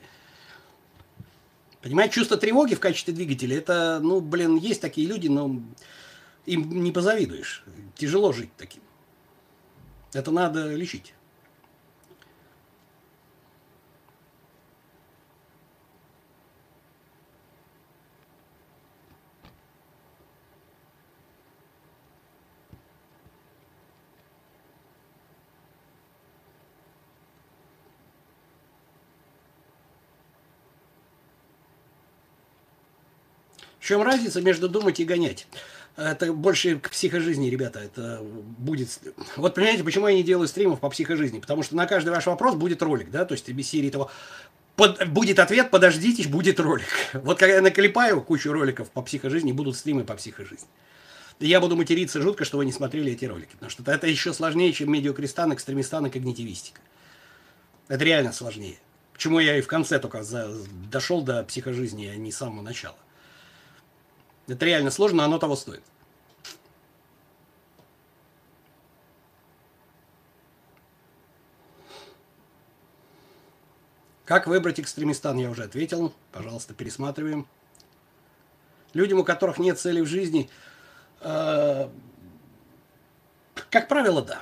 Понимаете, 1.82 2.16
чувство 2.16 2.38
тревоги 2.38 2.76
в 2.76 2.80
качестве 2.80 3.14
двигателя, 3.14 3.58
это, 3.58 4.00
ну, 4.02 4.22
блин, 4.22 4.58
есть 4.58 4.82
такие 4.82 5.08
люди, 5.08 5.28
но 5.28 5.62
им 6.46 6.84
не 6.84 6.92
позавидуешь. 6.92 7.64
Тяжело 7.96 8.32
жить 8.34 8.52
таким. 8.58 8.82
Это 10.14 10.32
надо 10.32 10.74
лечить. 10.76 11.14
В 33.82 33.86
чем 33.88 34.04
разница 34.04 34.42
между 34.42 34.70
думать 34.70 35.00
и 35.00 35.06
гонять? 35.06 35.48
Это 35.98 36.32
больше 36.32 36.80
к 36.80 36.92
психожизни, 36.92 37.50
ребята. 37.50 37.80
Это 37.80 38.22
будет... 38.22 39.00
Вот 39.36 39.56
понимаете, 39.56 39.84
почему 39.84 40.08
я 40.08 40.14
не 40.14 40.22
делаю 40.22 40.48
стримов 40.48 40.80
по 40.80 40.90
психожизни? 40.90 41.40
Потому 41.40 41.64
что 41.64 41.76
на 41.76 41.88
каждый 41.88 42.10
ваш 42.10 42.28
вопрос 42.28 42.54
будет 42.54 42.84
ролик, 42.84 43.10
да? 43.10 43.26
То 43.26 43.34
есть 43.34 43.50
без 43.50 43.68
серии 43.68 43.90
того... 43.90 44.12
Под... 44.76 45.10
Будет 45.10 45.40
ответ, 45.40 45.72
подождите, 45.72 46.30
будет 46.30 46.60
ролик. 46.60 46.86
Вот 47.14 47.40
когда 47.40 47.56
я 47.56 47.62
наклепаю 47.62 48.22
кучу 48.22 48.52
роликов 48.52 48.92
по 48.92 49.02
психожизни, 49.02 49.52
будут 49.52 49.76
стримы 49.76 50.04
по 50.04 50.14
психожизни. 50.14 50.68
Я 51.40 51.60
буду 51.60 51.76
материться 51.76 52.22
жутко, 52.22 52.46
что 52.46 52.60
вы 52.60 52.66
не 52.66 52.72
смотрели 52.72 53.12
эти 53.14 53.26
ролики. 53.26 53.54
Потому 53.54 53.72
что 53.72 53.92
это 53.92 54.06
еще 54.06 54.32
сложнее, 54.32 54.72
чем 54.74 54.92
медиакрестан, 54.92 55.56
экстремистан 55.56 56.06
и 56.06 56.12
когнитивистика. 56.12 56.82
Это 57.88 58.04
реально 58.06 58.32
сложнее. 58.32 58.78
Почему 59.12 59.40
я 59.40 59.58
и 59.58 59.62
в 59.62 59.68
конце 59.68 59.98
только 59.98 60.22
за... 60.22 60.52
дошел 60.92 61.24
до 61.24 61.44
психожизни, 61.44 62.06
а 62.06 62.16
не 62.16 62.32
с 62.32 62.38
самого 62.38 62.62
начала. 62.62 62.96
Это 64.52 64.66
реально 64.66 64.92
сложно, 64.92 65.20
но 65.20 65.24
оно 65.24 65.40
того 65.40 65.56
стоит. 65.56 65.82
Как 74.26 74.48
выбрать 74.48 74.78
экстремистан, 74.78 75.38
я 75.38 75.50
уже 75.50 75.64
ответил. 75.64 76.14
Пожалуйста, 76.34 76.74
пересматриваем. 76.74 77.48
Людям, 78.94 79.20
у 79.20 79.24
которых 79.24 79.58
нет 79.58 79.80
цели 79.80 80.02
в 80.02 80.06
жизни, 80.06 80.50
э, 81.22 81.88
как 83.70 83.88
правило, 83.88 84.22
да. 84.22 84.42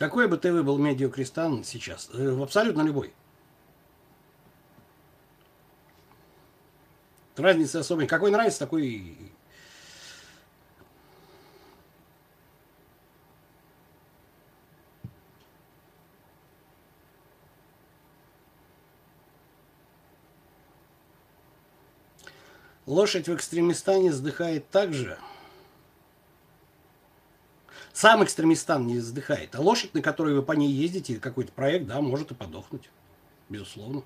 Какой 0.00 0.28
бы 0.28 0.38
ТВ 0.38 0.64
был 0.64 0.78
медиакрестан 0.78 1.62
сейчас? 1.62 2.08
Э, 2.14 2.42
абсолютно 2.42 2.80
любой. 2.80 3.12
Разницы 7.36 7.76
особой. 7.76 8.06
Какой 8.06 8.30
нравится, 8.30 8.60
такой 8.60 9.14
Лошадь 22.86 23.28
в 23.28 23.34
экстремистане 23.34 24.10
вздыхает 24.10 24.66
так 24.70 24.94
же. 24.94 25.18
Сам 27.92 28.22
экстремистан 28.22 28.86
не 28.86 28.98
вздыхает, 28.98 29.54
а 29.54 29.60
лошадь, 29.60 29.94
на 29.94 30.02
которой 30.02 30.34
вы 30.34 30.42
по 30.42 30.52
ней 30.52 30.70
ездите, 30.70 31.16
какой-то 31.16 31.52
проект, 31.52 31.86
да, 31.86 32.00
может 32.00 32.30
и 32.30 32.34
подохнуть. 32.34 32.88
Безусловно. 33.48 34.02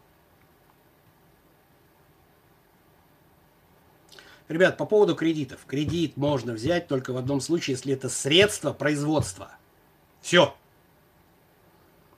Ребят, 4.48 4.76
по 4.76 4.84
поводу 4.84 5.14
кредитов. 5.14 5.64
Кредит 5.66 6.16
можно 6.16 6.52
взять 6.52 6.86
только 6.86 7.12
в 7.12 7.16
одном 7.16 7.40
случае, 7.40 7.76
если 7.76 7.94
это 7.94 8.08
средство 8.08 8.72
производства. 8.72 9.52
Все. 10.20 10.54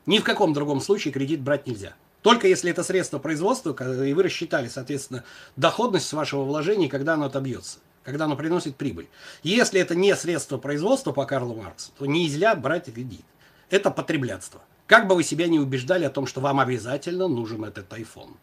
Ни 0.06 0.18
в 0.18 0.24
каком 0.24 0.52
другом 0.52 0.80
случае 0.80 1.12
кредит 1.12 1.40
брать 1.40 1.66
нельзя. 1.66 1.94
Только 2.22 2.48
если 2.48 2.70
это 2.70 2.82
средство 2.82 3.20
производства, 3.20 3.70
и 4.04 4.12
вы 4.12 4.24
рассчитали, 4.24 4.68
соответственно, 4.68 5.24
доходность 5.54 6.12
вашего 6.12 6.42
вложения, 6.42 6.88
когда 6.88 7.14
оно 7.14 7.26
отобьется, 7.26 7.78
когда 8.06 8.26
оно 8.26 8.36
приносит 8.36 8.76
прибыль. 8.76 9.08
Если 9.42 9.80
это 9.80 9.96
не 9.96 10.14
средство 10.14 10.58
производства 10.58 11.10
по 11.10 11.26
Карлу 11.26 11.56
Марксу, 11.56 11.90
то 11.98 12.06
нельзя 12.06 12.54
брать 12.54 12.84
кредит. 12.84 13.24
Это 13.68 13.90
потреблятство. 13.90 14.62
Как 14.86 15.08
бы 15.08 15.16
вы 15.16 15.24
себя 15.24 15.48
не 15.48 15.58
убеждали 15.58 16.04
о 16.04 16.10
том, 16.10 16.28
что 16.28 16.40
вам 16.40 16.60
обязательно 16.60 17.26
нужен 17.26 17.64
этот 17.64 17.92
iPhone. 17.92 18.36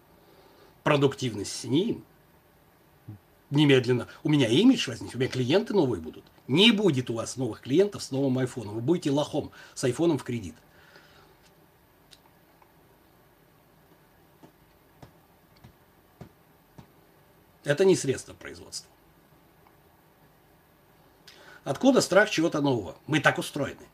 Продуктивность 0.83 1.61
с 1.61 1.63
ним 1.63 2.03
немедленно. 3.51 4.09
У 4.21 4.27
меня 4.27 4.49
имидж 4.49 4.89
возникнет, 4.89 5.15
у 5.15 5.19
меня 5.19 5.29
клиенты 5.29 5.73
новые 5.73 6.01
будут. 6.01 6.25
Не 6.49 6.73
будет 6.73 7.09
у 7.09 7.13
вас 7.13 7.37
новых 7.37 7.61
клиентов 7.61 8.03
с 8.03 8.11
новым 8.11 8.39
айфоном. 8.39 8.75
Вы 8.75 8.81
будете 8.81 9.11
лохом 9.11 9.51
с 9.75 9.83
айфоном 9.85 10.17
в 10.17 10.25
кредит. 10.25 10.55
Это 17.63 17.85
не 17.85 17.95
средство 17.95 18.33
производства. 18.33 18.92
Откуда 21.63 22.01
страх 22.01 22.29
чего-то 22.29 22.61
нового? 22.61 22.95
Мы 23.07 23.19
так 23.19 23.37
устроены. 23.37 23.87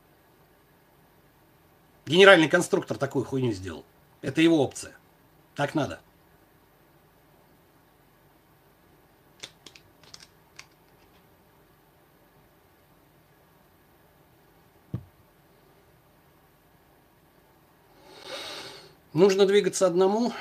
Генеральный 2.06 2.50
конструктор 2.50 2.98
такую 2.98 3.26
хуйню 3.26 3.52
сделал. 3.52 3.86
Это 4.22 4.42
его 4.42 4.64
опция. 4.64 4.96
Так 5.56 5.76
надо. 5.76 6.00
Нужно 19.14 19.46
двигаться 19.46 19.86
одному, 19.86 20.32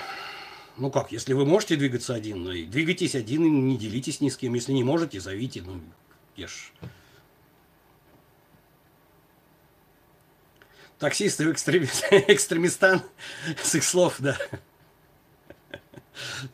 ну 0.77 0.91
как, 0.93 1.11
если 1.11 1.33
вы 1.33 1.45
можете 1.45 1.75
двигаться 1.75 2.15
один, 2.15 2.45
ну 2.45 2.53
и 2.53 2.65
двигайтесь 2.65 3.17
один 3.17 3.45
и 3.45 3.49
не 3.49 3.77
делитесь 3.77 4.21
ни 4.21 4.29
с 4.29 4.37
кем. 4.37 4.55
Если 4.55 4.73
не 4.73 4.85
можете, 4.85 5.19
зовите. 5.21 5.63
Ну, 5.63 5.81
я 6.37 6.47
ж... 6.47 6.73
Таксисты 10.99 11.47
в 11.47 11.53
экстремист... 11.53 12.05
экстремистан 12.11 13.03
с 13.63 13.75
их 13.75 13.85
слов, 13.85 14.17
да. 14.19 14.37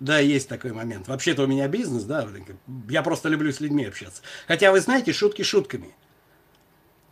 Да, 0.00 0.18
есть 0.18 0.48
такой 0.48 0.72
момент. 0.72 1.08
Вообще-то 1.08 1.44
у 1.44 1.46
меня 1.46 1.68
бизнес, 1.68 2.04
да. 2.04 2.28
Я 2.88 3.02
просто 3.02 3.28
люблю 3.28 3.50
с 3.50 3.60
людьми 3.60 3.86
общаться. 3.86 4.22
Хотя, 4.46 4.70
вы 4.72 4.80
знаете, 4.80 5.12
шутки 5.12 5.42
шутками. 5.42 5.94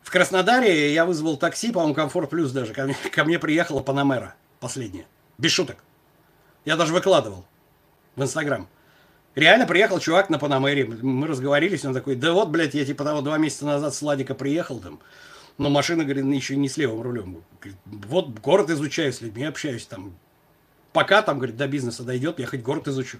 В 0.02 0.10
Краснодаре 0.10 0.92
я 0.92 1.06
вызвал 1.06 1.36
такси, 1.36 1.72
по-моему, 1.72 1.94
Комфорт 1.94 2.28
Плюс 2.28 2.50
даже. 2.52 2.74
Ко 2.74 2.84
мне, 2.84 2.96
ко 3.12 3.24
мне 3.24 3.38
приехала 3.38 3.80
Панамера 3.80 4.34
последняя. 4.60 5.06
Без 5.38 5.52
шуток. 5.52 5.78
Я 6.64 6.76
даже 6.76 6.92
выкладывал 6.92 7.46
в 8.16 8.22
Инстаграм. 8.22 8.68
Реально 9.34 9.66
приехал 9.66 9.98
чувак 9.98 10.28
на 10.28 10.38
Панамере, 10.38 10.84
мы 10.84 11.26
разговорились, 11.26 11.86
он 11.86 11.94
такой, 11.94 12.16
да 12.16 12.34
вот, 12.34 12.50
блядь, 12.50 12.74
я 12.74 12.84
типа 12.84 13.02
того 13.02 13.22
два 13.22 13.38
месяца 13.38 13.64
назад 13.64 13.94
с 13.94 14.02
Ладика 14.02 14.34
приехал 14.34 14.78
там, 14.78 15.00
но 15.62 15.70
машина, 15.70 16.04
говорит, 16.04 16.24
еще 16.26 16.56
не 16.56 16.68
с 16.68 16.76
левым 16.76 17.02
рулем. 17.02 17.44
Вот 17.84 18.38
город 18.40 18.70
изучаю, 18.70 19.12
с 19.12 19.20
людьми 19.20 19.44
общаюсь 19.44 19.86
там. 19.86 20.14
Пока 20.92 21.22
там, 21.22 21.38
говорит, 21.38 21.56
до 21.56 21.66
бизнеса 21.66 22.02
дойдет, 22.02 22.38
я 22.38 22.46
хоть 22.46 22.60
город 22.60 22.88
изучу. 22.88 23.18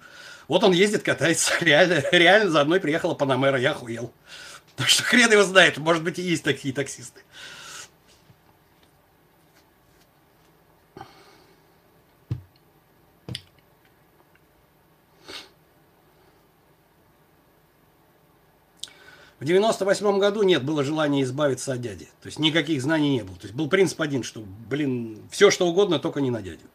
Вот 0.49 0.62
он 0.64 0.72
ездит, 0.72 1.03
катается, 1.03 1.55
реально, 1.61 2.03
реально 2.12 2.51
за 2.51 2.64
мной 2.64 2.80
приехала 2.80 3.14
Панамера, 3.14 3.59
я 3.59 3.70
охуел. 3.70 4.12
Так 4.76 4.88
что 4.88 5.03
хрен 5.05 5.30
его 5.30 5.43
знает, 5.43 5.78
может 5.78 6.03
быть 6.03 6.18
и 6.18 6.22
есть 6.22 6.45
такие 6.45 6.74
таксисты. 6.74 7.22
В 19.43 19.45
98 19.45 20.20
году 20.20 20.45
нет, 20.45 20.62
было 20.62 20.84
желание 20.84 21.24
избавиться 21.24 21.72
от 21.72 21.80
дяди. 21.80 22.05
То 22.20 22.26
есть 22.26 22.38
никаких 22.38 22.80
знаний 22.80 23.11
не 23.11 23.24
было. 23.24 23.34
То 23.34 23.49
есть 23.49 23.57
был 23.57 23.68
принцип 23.68 24.01
один, 24.01 24.22
что, 24.22 24.45
блин, 24.70 25.18
все 25.32 25.51
что 25.51 25.66
угодно, 25.66 25.99
только 25.99 26.20
не 26.20 26.30
на 26.30 26.40
дядю. 26.40 26.68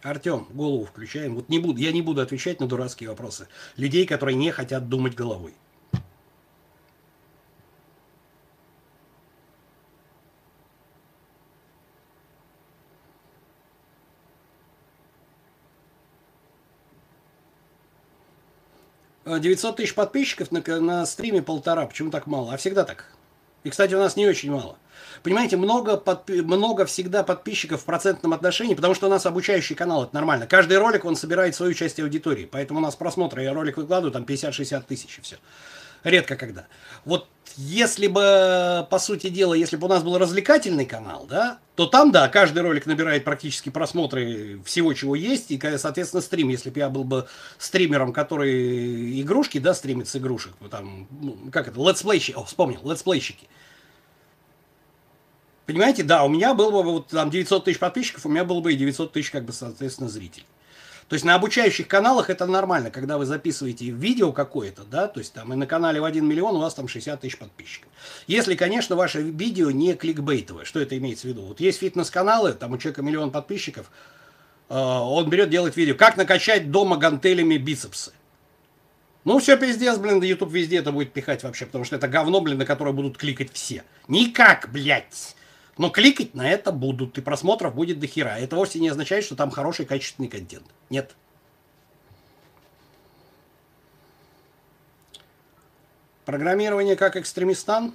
Артем, 0.00 0.46
голову 0.54 0.86
включаем. 0.86 1.34
Вот 1.34 1.50
не 1.50 1.58
буду, 1.58 1.78
я 1.80 1.92
не 1.92 2.00
буду 2.00 2.22
отвечать 2.22 2.60
на 2.60 2.66
дурацкие 2.66 3.10
вопросы. 3.10 3.46
Людей, 3.76 4.06
которые 4.06 4.36
не 4.36 4.50
хотят 4.50 4.88
думать 4.88 5.14
головой. 5.14 5.52
900 19.40 19.76
тысяч 19.76 19.94
подписчиков 19.94 20.50
на, 20.50 20.62
на 20.80 21.06
стриме 21.06 21.42
полтора. 21.42 21.86
Почему 21.86 22.10
так 22.10 22.26
мало? 22.26 22.52
А 22.52 22.56
всегда 22.56 22.84
так. 22.84 23.06
И, 23.64 23.70
кстати, 23.70 23.94
у 23.94 23.98
нас 23.98 24.16
не 24.16 24.26
очень 24.26 24.50
мало. 24.50 24.76
Понимаете, 25.22 25.56
много, 25.56 25.94
подпи- 25.94 26.42
много 26.42 26.84
всегда 26.84 27.22
подписчиков 27.22 27.82
в 27.82 27.84
процентном 27.84 28.32
отношении, 28.32 28.74
потому 28.74 28.94
что 28.94 29.06
у 29.06 29.10
нас 29.10 29.24
обучающий 29.24 29.76
канал, 29.76 30.04
это 30.04 30.14
нормально. 30.14 30.46
Каждый 30.46 30.78
ролик, 30.78 31.04
он 31.04 31.16
собирает 31.16 31.54
свою 31.54 31.74
часть 31.74 32.00
аудитории. 32.00 32.48
Поэтому 32.50 32.80
у 32.80 32.82
нас 32.82 32.96
просмотры, 32.96 33.42
я 33.42 33.52
ролик 33.52 33.76
выкладываю, 33.76 34.12
там 34.12 34.24
50-60 34.24 34.84
тысяч 34.86 35.18
и 35.18 35.20
все 35.20 35.36
редко 36.04 36.36
когда. 36.36 36.66
Вот 37.04 37.28
если 37.56 38.06
бы, 38.06 38.86
по 38.90 38.98
сути 38.98 39.28
дела, 39.28 39.54
если 39.54 39.76
бы 39.76 39.86
у 39.86 39.90
нас 39.90 40.02
был 40.02 40.16
развлекательный 40.18 40.86
канал, 40.86 41.26
да, 41.28 41.58
то 41.76 41.86
там, 41.86 42.10
да, 42.10 42.28
каждый 42.28 42.62
ролик 42.62 42.86
набирает 42.86 43.24
практически 43.24 43.68
просмотры 43.68 44.60
всего, 44.64 44.92
чего 44.94 45.14
есть, 45.14 45.50
и, 45.50 45.60
соответственно, 45.76 46.22
стрим, 46.22 46.48
если 46.48 46.70
бы 46.70 46.78
я 46.78 46.88
был 46.88 47.04
бы 47.04 47.28
стримером, 47.58 48.12
который 48.12 49.20
игрушки, 49.20 49.58
да, 49.58 49.74
стримит 49.74 50.08
с 50.08 50.16
игрушек, 50.16 50.52
там, 50.70 51.08
ну, 51.10 51.36
как 51.50 51.68
это, 51.68 51.80
летсплейщики, 51.80 52.36
о, 52.36 52.44
вспомнил, 52.44 52.80
летсплейщики. 52.88 53.48
Понимаете, 55.66 56.02
да, 56.02 56.24
у 56.24 56.28
меня 56.28 56.54
было 56.54 56.82
бы 56.82 56.92
вот 56.92 57.08
там 57.08 57.30
900 57.30 57.64
тысяч 57.64 57.78
подписчиков, 57.78 58.26
у 58.26 58.28
меня 58.28 58.44
было 58.44 58.60
бы 58.60 58.72
и 58.72 58.76
900 58.76 59.12
тысяч, 59.12 59.30
как 59.30 59.44
бы, 59.44 59.52
соответственно, 59.52 60.08
зрителей. 60.08 60.46
То 61.12 61.14
есть 61.16 61.26
на 61.26 61.34
обучающих 61.34 61.88
каналах 61.88 62.30
это 62.30 62.46
нормально, 62.46 62.90
когда 62.90 63.18
вы 63.18 63.26
записываете 63.26 63.90
видео 63.90 64.32
какое-то, 64.32 64.82
да, 64.84 65.08
то 65.08 65.20
есть 65.20 65.34
там 65.34 65.52
и 65.52 65.56
на 65.56 65.66
канале 65.66 66.00
в 66.00 66.06
1 66.06 66.26
миллион 66.26 66.56
у 66.56 66.60
вас 66.60 66.72
там 66.72 66.88
60 66.88 67.20
тысяч 67.20 67.36
подписчиков. 67.36 67.90
Если, 68.26 68.54
конечно, 68.54 68.96
ваше 68.96 69.20
видео 69.20 69.70
не 69.70 69.92
кликбейтовое, 69.92 70.64
что 70.64 70.80
это 70.80 70.96
имеется 70.96 71.26
в 71.26 71.30
виду? 71.30 71.42
Вот 71.42 71.60
есть 71.60 71.80
фитнес-каналы, 71.80 72.54
там 72.54 72.72
у 72.72 72.78
человека 72.78 73.02
миллион 73.02 73.30
подписчиков, 73.30 73.90
э, 74.70 74.74
он 74.74 75.28
берет, 75.28 75.50
делает 75.50 75.76
видео, 75.76 75.96
как 75.96 76.16
накачать 76.16 76.70
дома 76.70 76.96
гантелями 76.96 77.58
бицепсы. 77.58 78.14
Ну, 79.24 79.38
все 79.38 79.58
пиздец, 79.58 79.98
блин, 79.98 80.18
да 80.18 80.24
YouTube 80.24 80.50
везде 80.50 80.78
это 80.78 80.92
будет 80.92 81.12
пихать 81.12 81.42
вообще, 81.42 81.66
потому 81.66 81.84
что 81.84 81.96
это 81.96 82.08
говно, 82.08 82.40
блин, 82.40 82.56
на 82.56 82.64
которое 82.64 82.92
будут 82.92 83.18
кликать 83.18 83.52
все. 83.52 83.84
Никак, 84.08 84.70
блядь. 84.72 85.36
Но 85.78 85.88
кликать 85.88 86.34
на 86.34 86.48
это 86.50 86.70
будут, 86.70 87.16
и 87.16 87.22
просмотров 87.22 87.74
будет 87.74 87.98
до 87.98 88.06
хера. 88.06 88.38
Это 88.38 88.56
вовсе 88.56 88.78
не 88.78 88.88
означает, 88.88 89.24
что 89.24 89.36
там 89.36 89.50
хороший 89.50 89.86
качественный 89.86 90.28
контент. 90.28 90.66
Нет. 90.90 91.16
Программирование 96.24 96.94
как 96.94 97.16
экстремистан? 97.16 97.94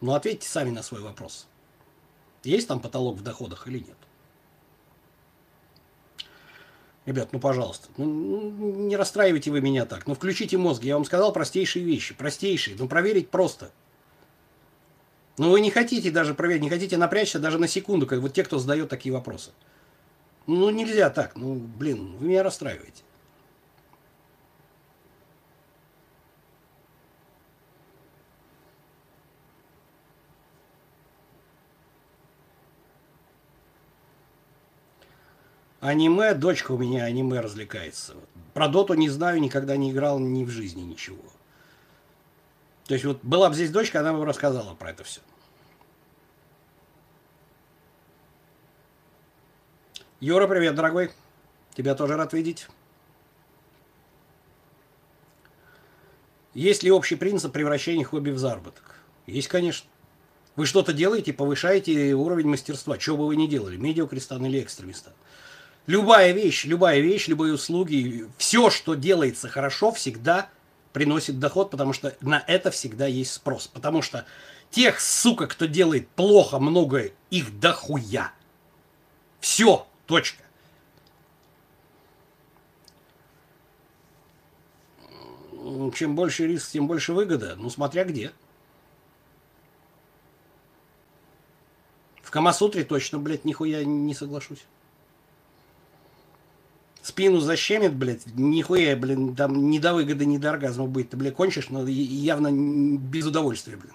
Ну, 0.00 0.12
ответьте 0.12 0.48
сами 0.48 0.70
на 0.70 0.82
свой 0.82 1.00
вопрос. 1.00 1.46
Есть 2.44 2.68
там 2.68 2.80
потолок 2.80 3.16
в 3.16 3.22
доходах 3.22 3.66
или 3.68 3.78
нет? 3.78 3.96
Ребят, 7.04 7.32
ну 7.32 7.40
пожалуйста, 7.40 7.88
ну, 7.96 8.50
не 8.50 8.96
расстраивайте 8.96 9.50
вы 9.50 9.60
меня 9.60 9.86
так. 9.86 10.06
Ну 10.06 10.14
включите 10.14 10.56
мозг. 10.56 10.84
Я 10.84 10.94
вам 10.94 11.04
сказал 11.04 11.32
простейшие 11.32 11.84
вещи. 11.84 12.14
Простейшие. 12.14 12.76
Ну 12.78 12.86
проверить 12.86 13.28
просто. 13.30 13.72
Но 15.38 15.50
вы 15.50 15.60
не 15.60 15.70
хотите 15.70 16.10
даже 16.10 16.34
проверить, 16.34 16.62
не 16.62 16.68
хотите 16.70 16.96
напрячься 16.96 17.38
даже 17.38 17.58
на 17.58 17.66
секунду, 17.66 18.06
как 18.06 18.20
вот 18.20 18.34
те, 18.34 18.44
кто 18.44 18.58
задает 18.58 18.88
такие 18.88 19.12
вопросы. 19.12 19.50
Ну 20.46 20.70
нельзя 20.70 21.08
так. 21.10 21.36
Ну, 21.36 21.54
блин, 21.54 22.16
вы 22.18 22.26
меня 22.26 22.42
расстраиваете. 22.42 23.02
Аниме, 35.80 36.34
дочка 36.34 36.70
у 36.70 36.78
меня 36.78 37.04
аниме 37.04 37.40
развлекается. 37.40 38.14
Про 38.54 38.68
доту 38.68 38.94
не 38.94 39.08
знаю, 39.08 39.40
никогда 39.40 39.76
не 39.76 39.90
играл 39.90 40.20
ни 40.20 40.44
в 40.44 40.50
жизни 40.50 40.82
ничего. 40.82 41.24
То 42.92 42.94
есть 42.94 43.06
вот 43.06 43.20
была 43.22 43.48
бы 43.48 43.54
здесь 43.54 43.70
дочка, 43.70 44.00
она 44.00 44.12
бы 44.12 44.22
рассказала 44.26 44.74
про 44.74 44.90
это 44.90 45.02
все. 45.02 45.22
Юра, 50.20 50.46
привет, 50.46 50.74
дорогой. 50.74 51.10
Тебя 51.74 51.94
тоже 51.94 52.18
рад 52.18 52.34
видеть. 52.34 52.66
Есть 56.52 56.82
ли 56.82 56.90
общий 56.92 57.14
принцип 57.16 57.50
превращения 57.54 58.04
хобби 58.04 58.28
в 58.28 58.36
заработок? 58.36 58.96
Есть, 59.26 59.48
конечно. 59.48 59.88
Вы 60.56 60.66
что-то 60.66 60.92
делаете, 60.92 61.32
повышаете 61.32 62.12
уровень 62.12 62.48
мастерства. 62.48 63.00
Что 63.00 63.16
бы 63.16 63.26
вы 63.26 63.36
ни 63.36 63.46
делали, 63.46 63.78
медиакрестан 63.78 64.44
или 64.44 64.60
экстремистан. 64.60 65.14
Любая 65.86 66.32
вещь, 66.32 66.66
любая 66.66 67.00
вещь, 67.00 67.26
любые 67.26 67.54
услуги, 67.54 68.28
все, 68.36 68.68
что 68.68 68.92
делается 68.92 69.48
хорошо, 69.48 69.92
всегда 69.92 70.50
приносит 70.92 71.38
доход, 71.38 71.70
потому 71.70 71.92
что 71.92 72.16
на 72.20 72.42
это 72.46 72.70
всегда 72.70 73.06
есть 73.06 73.32
спрос. 73.32 73.66
Потому 73.66 74.02
что 74.02 74.26
тех, 74.70 75.00
сука, 75.00 75.46
кто 75.46 75.66
делает 75.66 76.08
плохо, 76.08 76.58
много, 76.58 77.10
их 77.30 77.58
дохуя. 77.58 78.32
Все, 79.40 79.86
точка. 80.06 80.42
Чем 85.94 86.16
больше 86.16 86.46
риск, 86.46 86.70
тем 86.70 86.86
больше 86.86 87.12
выгода. 87.12 87.54
Ну, 87.56 87.70
смотря 87.70 88.04
где. 88.04 88.32
В 92.22 92.30
Камасутре 92.30 92.84
точно, 92.84 93.18
блядь, 93.18 93.44
нихуя 93.44 93.84
не 93.84 94.14
соглашусь 94.14 94.64
спину 97.02 97.40
защемит, 97.40 97.94
блядь, 97.94 98.26
нихуя, 98.34 98.96
блин, 98.96 99.34
там 99.34 99.70
ни 99.70 99.78
до 99.78 99.94
выгоды, 99.94 100.24
ни 100.24 100.38
до 100.38 100.50
оргазма 100.50 100.86
будет. 100.86 101.10
Ты, 101.10 101.16
блядь, 101.16 101.34
кончишь, 101.34 101.68
но 101.68 101.86
явно 101.86 102.50
без 102.52 103.26
удовольствия, 103.26 103.76
блин. 103.76 103.92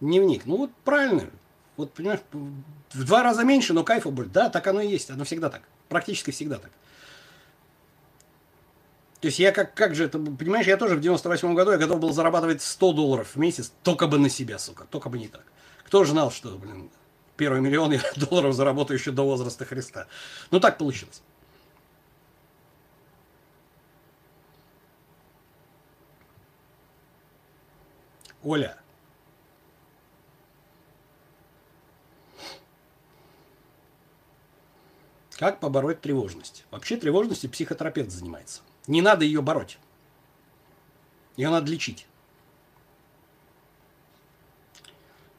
Дневник. 0.00 0.46
Ну 0.46 0.56
вот 0.56 0.70
правильно. 0.84 1.28
Вот, 1.76 1.92
понимаешь, 1.92 2.20
в 2.32 3.04
два 3.04 3.22
раза 3.22 3.44
меньше, 3.44 3.74
но 3.74 3.84
кайфа 3.84 4.10
будет. 4.10 4.32
Да, 4.32 4.48
так 4.48 4.66
оно 4.66 4.80
и 4.80 4.88
есть. 4.88 5.10
Оно 5.10 5.24
всегда 5.24 5.50
так. 5.50 5.62
Практически 5.88 6.30
всегда 6.30 6.56
так. 6.56 6.70
То 9.20 9.26
есть 9.26 9.38
я 9.38 9.52
как, 9.52 9.74
как 9.74 9.94
же 9.94 10.04
это, 10.04 10.18
понимаешь, 10.18 10.66
я 10.66 10.78
тоже 10.78 10.96
в 10.96 11.00
98 11.00 11.54
году 11.54 11.72
я 11.72 11.76
готов 11.76 12.00
был 12.00 12.12
зарабатывать 12.12 12.62
100 12.62 12.92
долларов 12.94 13.34
в 13.34 13.38
месяц, 13.38 13.70
только 13.82 14.06
бы 14.06 14.18
на 14.18 14.30
себя, 14.30 14.58
сука, 14.58 14.86
только 14.90 15.10
бы 15.10 15.18
не 15.18 15.28
так. 15.28 15.44
Кто 15.84 16.04
же 16.04 16.12
знал, 16.12 16.30
что, 16.30 16.56
блин, 16.56 16.90
первый 17.36 17.60
миллион 17.60 17.92
я 17.92 18.00
долларов 18.16 18.54
заработаю 18.54 18.98
еще 18.98 19.10
до 19.10 19.22
возраста 19.24 19.66
Христа. 19.66 20.06
Ну 20.50 20.58
так 20.58 20.78
получилось. 20.78 21.22
Оля. 28.42 28.78
Как 35.38 35.60
побороть 35.60 36.00
тревожность? 36.00 36.64
Вообще 36.70 36.96
тревожностью 36.96 37.50
психотерапевт 37.50 38.10
занимается. 38.10 38.62
Не 38.90 39.02
надо 39.02 39.24
ее 39.24 39.40
бороть. 39.40 39.78
Ее 41.36 41.48
надо 41.48 41.70
лечить. 41.70 42.08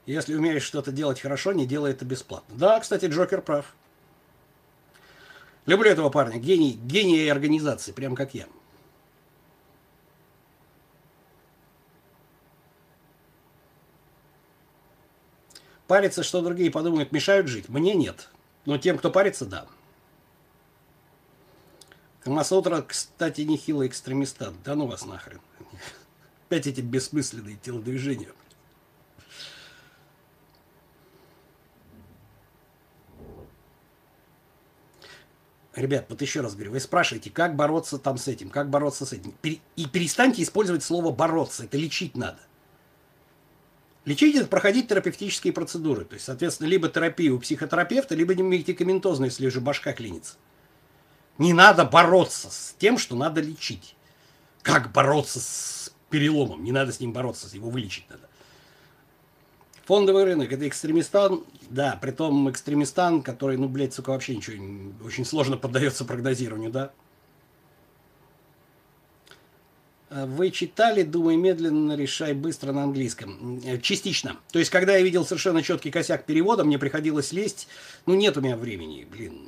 Если 0.05 0.35
умеешь 0.35 0.63
что-то 0.63 0.93
делать 0.93 1.19
хорошо, 1.19 1.51
не 1.51 1.67
делай 1.67 1.91
это 1.91 2.05
бесплатно. 2.05 2.55
Да, 2.57 2.79
кстати, 2.79 3.07
Джокер 3.07 3.41
прав. 3.41 3.75
Люблю 5.65 5.91
этого 5.91 6.09
парня. 6.09 6.39
Гений, 6.39 6.79
гений 6.81 7.27
организации, 7.27 7.91
прям 7.91 8.15
как 8.15 8.33
я. 8.33 8.47
Париться, 15.87 16.23
что 16.23 16.39
другие 16.41 16.71
подумают, 16.71 17.11
мешают 17.11 17.47
жить. 17.47 17.67
Мне 17.67 17.95
нет. 17.95 18.29
Но 18.63 18.77
тем, 18.77 18.97
кто 18.97 19.11
парится, 19.11 19.45
да. 19.45 19.67
Камасутра, 22.23 22.81
кстати, 22.81 23.41
нехилый 23.41 23.87
экстремистат. 23.87 24.53
Да 24.63 24.75
ну 24.75 24.85
вас 24.85 25.05
нахрен. 25.05 25.41
Опять 26.47 26.67
эти 26.67 26.81
бессмысленные 26.81 27.55
телодвижения. 27.55 28.29
Ребят, 35.73 36.05
вот 36.09 36.21
еще 36.21 36.41
раз 36.41 36.53
говорю, 36.53 36.71
вы 36.71 36.79
спрашиваете, 36.79 37.29
как 37.31 37.55
бороться 37.55 37.97
там 37.97 38.17
с 38.17 38.27
этим, 38.27 38.49
как 38.49 38.69
бороться 38.69 39.05
с 39.05 39.13
этим. 39.13 39.33
И 39.41 39.85
перестаньте 39.87 40.43
использовать 40.43 40.83
слово 40.83 41.11
бороться, 41.11 41.63
это 41.63 41.77
лечить 41.77 42.15
надо. 42.15 42.39
Лечить 44.03 44.35
это 44.35 44.47
проходить 44.47 44.89
терапевтические 44.89 45.53
процедуры. 45.53 46.05
То 46.05 46.15
есть, 46.15 46.25
соответственно, 46.25 46.67
либо 46.67 46.89
терапию 46.89 47.37
у 47.37 47.39
психотерапевта, 47.39 48.15
либо 48.15 48.35
медикаментозно, 48.35 49.25
если 49.25 49.47
уже 49.47 49.61
башка 49.61 49.93
клинится. 49.93 50.35
Не 51.37 51.53
надо 51.53 51.85
бороться 51.85 52.49
с 52.51 52.75
тем, 52.77 52.97
что 52.97 53.15
надо 53.15 53.41
лечить. 53.41 53.95
Как 54.61 54.91
бороться 54.91 55.39
с 55.39 55.93
переломом? 56.09 56.63
Не 56.63 56.71
надо 56.71 56.91
с 56.91 56.99
ним 56.99 57.13
бороться, 57.13 57.47
его 57.55 57.69
вылечить 57.69 58.09
надо. 58.09 58.23
Фондовый 59.85 60.23
рынок– 60.23 60.51
это 60.53 60.67
экстремистан, 60.67 61.43
да, 61.69 61.97
при 62.01 62.11
том 62.11 62.49
экстремистан, 62.49 63.23
который, 63.23 63.57
ну, 63.57 63.67
блядь, 63.67 63.93
сука, 63.93 64.11
вообще 64.11 64.35
ничего, 64.35 64.63
очень 65.03 65.25
сложно 65.25 65.57
поддается 65.57 66.05
прогнозированию, 66.05 66.71
да. 66.71 66.91
Вы 70.11 70.51
читали 70.51 71.03
«Думай 71.03 71.37
медленно, 71.37 71.95
решай 71.95 72.33
быстро» 72.33 72.73
на 72.73 72.83
английском? 72.83 73.61
Частично. 73.81 74.37
То 74.51 74.59
есть, 74.59 74.69
когда 74.69 74.97
я 74.97 75.01
видел 75.01 75.25
совершенно 75.25 75.63
четкий 75.63 75.89
косяк 75.89 76.25
перевода, 76.25 76.65
мне 76.65 76.77
приходилось 76.77 77.31
лезть. 77.31 77.69
Ну, 78.05 78.15
нет 78.15 78.35
у 78.35 78.41
меня 78.41 78.57
времени, 78.57 79.07
блин. 79.09 79.39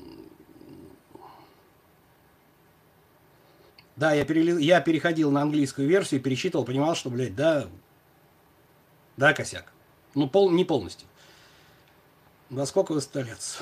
Да, 3.95 4.13
я, 4.13 4.25
перели... 4.25 4.61
я 4.63 4.81
переходил 4.81 5.31
на 5.31 5.41
английскую 5.41 5.87
версию, 5.87 6.21
пересчитывал, 6.21 6.65
понимал, 6.65 6.95
что, 6.95 7.09
блядь, 7.09 7.35
да, 7.35 7.69
да, 9.17 9.33
косяк. 9.33 9.71
Ну, 10.15 10.27
пол... 10.27 10.49
не 10.51 10.65
полностью. 10.65 11.07
Во 12.49 12.65
сколько 12.65 12.93
вы 12.93 13.01
столец? 13.01 13.59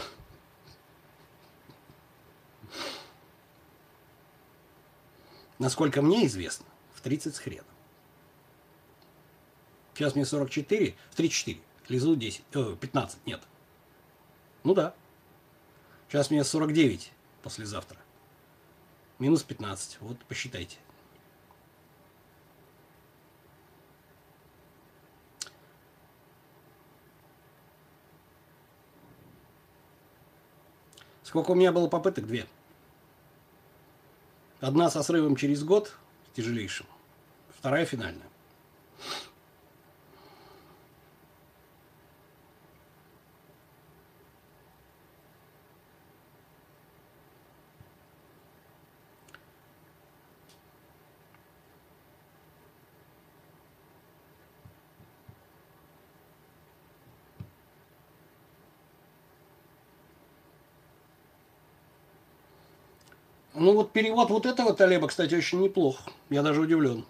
Насколько 5.60 6.02
мне 6.02 6.26
известно, 6.26 6.66
в 6.94 7.02
30 7.02 7.36
с 7.36 7.40
хреном. 7.40 7.66
Сейчас 9.94 10.16
мне 10.16 10.26
44, 10.26 10.96
в 11.12 11.16
34. 11.16 11.60
Лизу 11.88 12.16
10, 12.16 12.44
э, 12.54 12.76
15, 12.80 13.26
нет. 13.26 13.42
Ну 14.64 14.74
да. 14.74 14.96
Сейчас 16.08 16.32
мне 16.32 16.44
49 16.44 17.12
послезавтра. 17.44 17.98
Минус 19.22 19.44
15. 19.44 20.00
Вот 20.02 20.18
посчитайте. 20.26 20.78
Сколько 31.22 31.52
у 31.52 31.54
меня 31.54 31.72
было 31.72 31.88
попыток? 31.88 32.26
Две. 32.26 32.48
Одна 34.60 34.90
со 34.90 35.04
срывом 35.04 35.36
через 35.36 35.64
год, 35.64 35.96
тяжелейшим. 36.34 36.88
Вторая 37.56 37.86
финальная. 37.86 38.28
Ну 63.62 63.74
вот 63.74 63.92
перевод 63.92 64.32
вот 64.32 64.48
этого 64.48 64.74
Талеба, 64.74 65.08
кстати, 65.08 65.36
очень 65.36 65.62
неплох. 65.62 66.00
Я 66.32 66.42
даже 66.42 66.62
удивлен. 66.62 67.06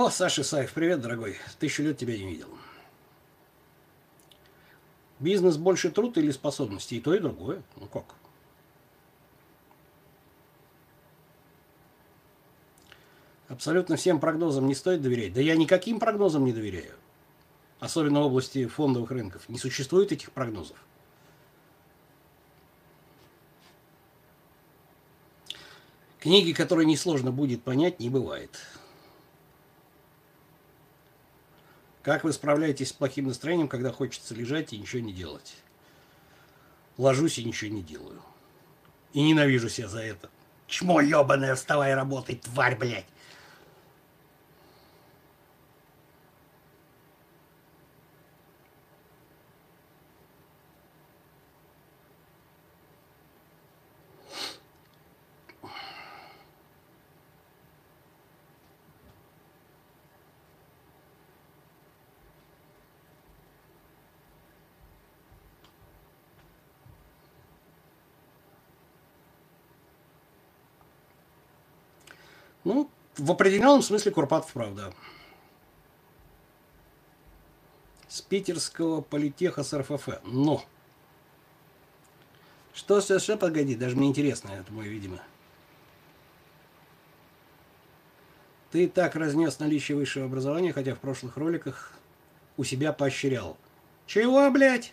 О, 0.00 0.08
Саша 0.08 0.40
Исаев, 0.40 0.72
привет, 0.72 1.02
дорогой. 1.02 1.36
Тысячу 1.58 1.82
лет 1.82 1.98
тебя 1.98 2.16
не 2.16 2.24
видел. 2.24 2.48
Бизнес 5.18 5.58
больше 5.58 5.90
труд 5.90 6.16
или 6.16 6.30
способности? 6.30 6.94
И 6.94 7.02
то, 7.02 7.14
и 7.14 7.18
другое. 7.18 7.62
Ну 7.76 7.86
как? 7.86 8.14
Абсолютно 13.48 13.96
всем 13.96 14.20
прогнозам 14.20 14.68
не 14.68 14.74
стоит 14.74 15.02
доверять. 15.02 15.34
Да 15.34 15.42
я 15.42 15.54
никаким 15.54 16.00
прогнозам 16.00 16.46
не 16.46 16.54
доверяю. 16.54 16.94
Особенно 17.78 18.22
в 18.22 18.28
области 18.28 18.64
фондовых 18.64 19.10
рынков. 19.10 19.50
Не 19.50 19.58
существует 19.58 20.12
этих 20.12 20.32
прогнозов. 20.32 20.82
Книги, 26.20 26.52
которые 26.52 26.86
несложно 26.86 27.32
будет 27.32 27.62
понять, 27.62 28.00
не 28.00 28.08
бывает. 28.08 28.58
Как 32.10 32.24
вы 32.24 32.32
справляетесь 32.32 32.88
с 32.88 32.92
плохим 32.92 33.28
настроением, 33.28 33.68
когда 33.68 33.92
хочется 33.92 34.34
лежать 34.34 34.72
и 34.72 34.78
ничего 34.78 35.00
не 35.00 35.12
делать? 35.12 35.54
Ложусь 36.98 37.38
и 37.38 37.44
ничего 37.44 37.70
не 37.70 37.82
делаю. 37.82 38.20
И 39.12 39.22
ненавижу 39.22 39.68
себя 39.68 39.86
за 39.86 40.00
это. 40.00 40.28
Чмо 40.66 41.02
ебаное, 41.02 41.54
вставай 41.54 41.94
работай, 41.94 42.34
тварь, 42.34 42.76
блядь. 42.76 43.06
Ну, 72.64 72.90
в 73.30 73.34
определенном 73.34 73.82
смысле 73.82 74.10
Курпатов, 74.10 74.52
правда. 74.52 74.92
С 78.08 78.20
питерского 78.20 79.02
политеха 79.02 79.62
с 79.62 79.72
РФФ. 79.72 80.08
Но. 80.24 80.64
Что, 82.74 83.00
все, 83.00 83.18
все, 83.18 83.36
погоди, 83.36 83.76
даже 83.76 83.94
мне 83.94 84.08
интересно, 84.08 84.50
это 84.50 84.72
мой, 84.72 84.88
видимо. 84.88 85.20
Ты 88.72 88.88
так 88.88 89.14
разнес 89.14 89.60
наличие 89.60 89.96
высшего 89.96 90.26
образования, 90.26 90.72
хотя 90.72 90.96
в 90.96 90.98
прошлых 90.98 91.36
роликах 91.36 91.92
у 92.56 92.64
себя 92.64 92.92
поощрял. 92.92 93.56
Чего, 94.06 94.50
блядь? 94.50 94.92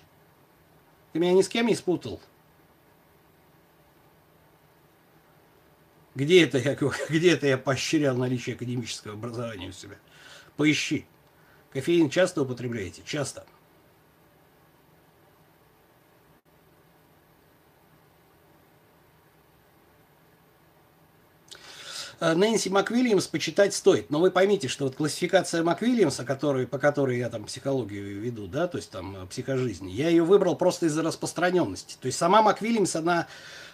Ты 1.12 1.20
меня 1.20 1.34
ни 1.34 1.42
с 1.42 1.50
кем 1.50 1.66
не 1.66 1.76
спутал? 1.76 2.22
Где 6.18 6.43
это 6.45 6.57
я, 6.57 6.76
где 7.09 7.34
это 7.34 7.45
я 7.45 7.59
поощрял 7.59 8.18
наличие 8.18 8.55
академического 8.55 9.13
образования 9.13 9.70
у 9.70 9.72
себя? 9.72 9.97
Поищи. 10.55 11.05
Кофеин 11.72 12.09
часто 12.09 12.41
употребляете? 12.41 13.03
Часто. 13.05 13.45
Э, 22.20 22.34
Нэнси 22.34 22.70
МакВильямс 22.70 23.28
почитать 23.28 23.76
стоит. 23.76 24.09
Но 24.09 24.20
вы 24.20 24.32
поймите, 24.32 24.68
что 24.68 24.86
вот 24.86 24.95
классификация 24.95 25.61
МакВильямса, 25.61 26.26
который, 26.26 26.65
по 26.65 26.80
которой 26.80 27.20
я 27.20 27.30
там 27.30 27.45
психологию 27.45 28.20
веду, 28.20 28.47
да, 28.47 28.68
то 28.68 28.78
есть 28.78 28.89
там 28.89 29.15
э, 29.15 29.28
психожизни, 29.28 29.91
я 29.91 30.09
ее 30.09 30.24
выбрал 30.24 30.55
просто 30.55 30.88
из-за 30.88 31.03
распространенности. 31.03 31.95
То 32.01 32.07
есть 32.07 32.18
сама 32.18 32.41
МакВильямс, 32.41 32.95
она 32.95 33.28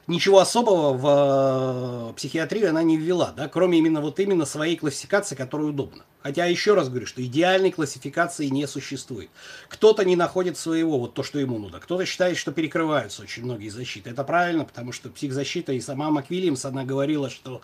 ничего 0.07 0.39
особого 0.39 0.93
в 0.93 2.11
э, 2.11 2.13
психиатрию 2.15 2.69
она 2.69 2.83
не 2.83 2.97
ввела, 2.97 3.33
да, 3.35 3.47
кроме 3.47 3.77
именно 3.77 4.01
вот 4.01 4.19
именно 4.19 4.45
своей 4.45 4.75
классификации, 4.75 5.35
которая 5.35 5.67
удобна. 5.67 6.03
Хотя 6.23 6.45
еще 6.45 6.73
раз 6.73 6.87
говорю, 6.87 7.05
что 7.05 7.21
идеальной 7.21 7.71
классификации 7.71 8.45
не 8.47 8.65
существует. 8.65 9.29
Кто-то 9.67 10.05
не 10.05 10.15
находит 10.15 10.57
своего, 10.57 10.97
вот 10.97 11.13
то, 11.13 11.21
что 11.21 11.37
ему 11.37 11.59
нужно. 11.59 11.81
Кто-то 11.81 12.05
считает, 12.05 12.37
что 12.37 12.53
перекрываются 12.53 13.23
очень 13.23 13.43
многие 13.43 13.67
защиты. 13.67 14.09
Это 14.09 14.23
правильно, 14.23 14.63
потому 14.63 14.93
что 14.93 15.09
психзащита 15.09 15.73
и 15.73 15.81
сама 15.81 16.09
МакВильямс, 16.11 16.63
она 16.63 16.85
говорила, 16.85 17.29
что 17.29 17.61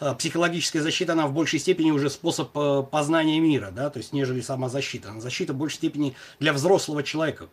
э, 0.00 0.12
психологическая 0.18 0.82
защита, 0.82 1.12
она 1.12 1.28
в 1.28 1.32
большей 1.32 1.60
степени 1.60 1.92
уже 1.92 2.10
способ 2.10 2.50
э, 2.56 2.82
познания 2.90 3.38
мира, 3.38 3.70
да, 3.70 3.90
то 3.90 3.98
есть 3.98 4.12
нежели 4.12 4.40
сама 4.40 4.68
защита. 4.68 5.10
Она 5.10 5.20
защита 5.20 5.52
в 5.52 5.56
большей 5.56 5.76
степени 5.76 6.16
для 6.40 6.52
взрослого 6.52 7.04
человека, 7.04 7.48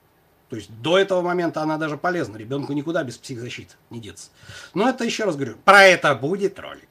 то 0.49 0.55
есть 0.55 0.69
до 0.81 0.97
этого 0.97 1.21
момента 1.21 1.61
она 1.61 1.77
даже 1.77 1.97
полезна. 1.97 2.37
Ребенку 2.37 2.73
никуда 2.73 3.03
без 3.03 3.17
психзащиты 3.17 3.75
не 3.89 3.99
деться. 3.99 4.29
Но 4.73 4.87
это 4.87 5.03
еще 5.03 5.25
раз 5.25 5.35
говорю, 5.35 5.57
про 5.65 5.83
это 5.83 6.15
будет 6.15 6.57
ролик. 6.59 6.87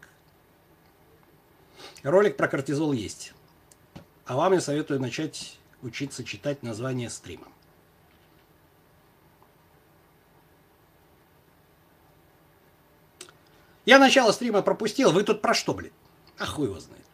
Ролик 2.03 2.37
про 2.37 2.49
кортизол 2.49 2.93
есть. 2.93 3.33
А 4.27 4.37
вам 4.37 4.53
я 4.53 4.61
советую 4.61 5.01
начать 5.01 5.59
учиться 5.83 6.23
читать 6.23 6.63
название 6.63 7.09
стрима. 7.09 7.49
Я 13.87 13.99
начало 13.99 14.33
стрима 14.33 14.63
пропустил. 14.63 15.13
Вы 15.13 15.23
тут 15.23 15.41
про 15.41 15.55
что, 15.55 15.73
блин? 15.73 15.93
А 16.39 16.45
хуй 16.45 16.67
его 16.67 16.79
знает. 16.79 17.06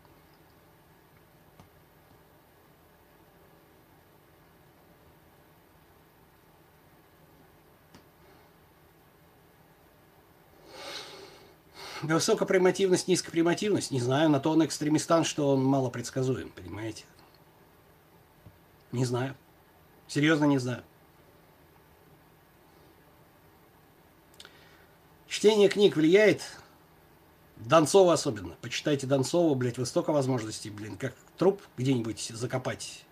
Высокопримативность, 12.02 13.06
низкопримативность, 13.06 13.92
не 13.92 14.00
знаю, 14.00 14.28
на 14.28 14.40
то 14.40 14.50
он 14.50 14.64
экстремистан, 14.64 15.24
что 15.24 15.52
он 15.52 15.64
мало 15.64 15.88
предсказуем, 15.88 16.48
понимаете? 16.50 17.04
Не 18.90 19.04
знаю. 19.04 19.36
Серьезно 20.08 20.44
не 20.44 20.58
знаю. 20.58 20.82
Чтение 25.28 25.68
книг 25.68 25.96
влияет? 25.96 26.42
Донцова 27.56 28.14
особенно. 28.14 28.56
Почитайте 28.60 29.06
Донцова, 29.06 29.54
блядь, 29.54 29.78
вы 29.78 29.86
столько 29.86 30.12
возможностей, 30.12 30.70
блин, 30.70 30.96
как 30.96 31.14
труп 31.38 31.62
где-нибудь 31.76 32.32
закопать. 32.34 33.04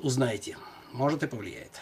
Узнаете. 0.00 0.56
Может 0.92 1.24
и 1.24 1.26
повлияет. 1.26 1.80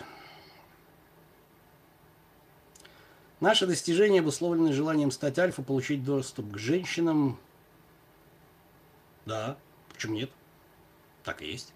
Наши 3.41 3.67
достижения 3.67 4.21
обусловлены 4.21 4.73
желанием 4.73 5.11
стать 5.11 5.39
альфа, 5.39 5.63
получить 5.63 6.05
доступ 6.05 6.53
к 6.53 6.59
женщинам. 6.59 7.39
Да, 9.25 9.57
почему 9.93 10.15
нет? 10.15 10.31
Так 11.25 11.41
и 11.41 11.47
есть. 11.47 11.73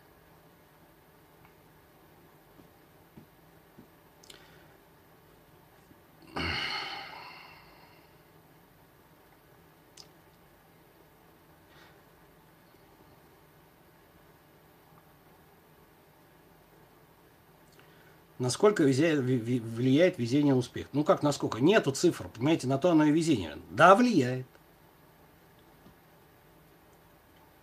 Насколько 18.39 18.83
влияет 18.83 20.19
везение 20.19 20.55
успех? 20.55 20.89
Ну 20.93 21.05
как 21.05 21.23
насколько? 21.23 21.61
Нету 21.61 21.93
цифр, 21.93 22.29
понимаете, 22.29 22.67
на 22.67 22.79
то 22.79 22.91
оно 22.91 23.05
и 23.05 23.13
везение. 23.13 23.57
Да, 23.71 23.95
влияет. 23.95 24.47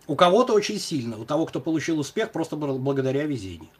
У 0.06 0.16
кого-то 0.16 0.54
очень 0.54 0.78
сильно, 0.78 1.18
у 1.18 1.24
того, 1.24 1.46
кто 1.46 1.60
получил 1.60 1.98
успех, 1.98 2.32
просто 2.32 2.56
благодаря 2.56 3.24
везению. 3.24 3.70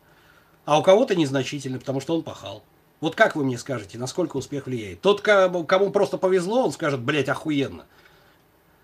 А 0.64 0.78
у 0.78 0.82
кого-то 0.82 1.14
незначительно, 1.16 1.78
потому 1.78 2.01
что 2.01 2.14
он 2.14 2.22
пахал. 2.22 2.62
Вот 3.01 3.16
как 3.16 3.34
вы 3.34 3.45
мне 3.45 3.59
скажете, 3.59 3.99
насколько 3.99 4.36
успех 4.36 4.66
влияет? 4.66 5.01
Тот, 5.01 5.20
кому 5.22 5.90
просто 5.90 6.18
повезло, 6.18 6.64
он 6.64 6.72
скажет, 6.72 7.01
блядь, 7.01 7.28
охуенно. 7.28 7.86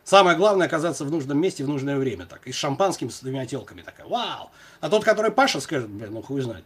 Самое 0.03 0.37
главное 0.37 0.67
оказаться 0.67 1.05
в 1.05 1.11
нужном 1.11 1.39
месте 1.39 1.63
в 1.63 1.69
нужное 1.69 1.99
время. 1.99 2.25
Так. 2.27 2.47
И 2.47 2.53
с 2.53 2.57
шампанским, 2.57 3.11
с 3.11 3.21
двумя 3.21 3.47
телками. 3.47 3.83
Такая, 3.83 4.07
вау! 4.07 4.51
А 4.81 4.89
тот, 4.89 5.05
который 5.05 5.31
Паша, 5.31 5.61
скажет, 5.61 5.89
блин, 5.89 6.15
ну 6.15 6.23
хуй 6.23 6.41
знает. 6.41 6.65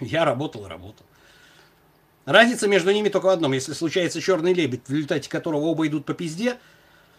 Я 0.00 0.24
работал, 0.24 0.66
работал. 0.68 1.06
Разница 2.24 2.68
между 2.68 2.90
ними 2.90 3.08
только 3.08 3.26
в 3.26 3.30
одном. 3.30 3.52
Если 3.52 3.72
случается 3.74 4.20
черный 4.20 4.54
лебедь, 4.54 4.82
в 4.86 4.90
результате 4.90 5.28
которого 5.28 5.64
оба 5.64 5.86
идут 5.86 6.06
по 6.06 6.14
пизде, 6.14 6.58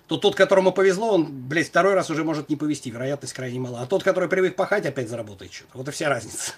то 0.08 0.18
тот, 0.18 0.36
которому 0.36 0.72
повезло, 0.72 1.14
он, 1.14 1.28
блядь, 1.48 1.68
второй 1.68 1.94
раз 1.94 2.10
уже 2.10 2.24
может 2.24 2.50
не 2.50 2.56
повезти. 2.56 2.90
Вероятность 2.90 3.34
крайне 3.34 3.60
мала. 3.60 3.82
А 3.82 3.86
тот, 3.86 4.04
который 4.04 4.30
привык 4.30 4.56
пахать, 4.56 4.86
опять 4.86 5.10
заработает 5.10 5.54
что-то. 5.54 5.78
Вот 5.78 5.88
и 5.88 5.92
вся 5.92 6.10
разница. 6.10 6.54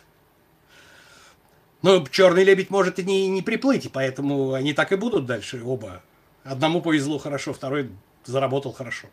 Но 1.82 2.06
черный 2.08 2.44
лебедь 2.44 2.70
может 2.70 3.00
и 3.00 3.04
не, 3.04 3.28
не 3.28 3.42
приплыть, 3.42 3.86
и 3.86 3.90
поэтому 3.90 4.54
они 4.54 4.74
так 4.74 4.92
и 4.92 4.96
будут 4.96 5.26
дальше 5.26 5.62
оба. 5.64 6.02
Одному 6.44 6.82
повезло 6.82 7.18
хорошо, 7.18 7.54
второй 7.54 7.92
заработал 8.26 8.74
хорошо. 8.74 9.08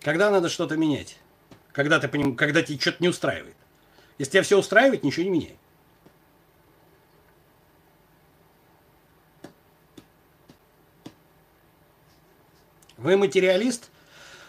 Когда 0.00 0.30
надо 0.30 0.48
что-то 0.48 0.76
менять? 0.76 1.16
Когда 1.72 1.98
ты 1.98 2.08
когда 2.34 2.62
тебе 2.62 2.78
что-то 2.78 2.96
не 3.00 3.08
устраивает. 3.08 3.56
Если 4.18 4.32
тебя 4.32 4.42
все 4.42 4.58
устраивает, 4.58 5.02
ничего 5.02 5.24
не 5.24 5.30
меняй. 5.30 5.58
Вы 12.96 13.16
материалист? 13.16 13.90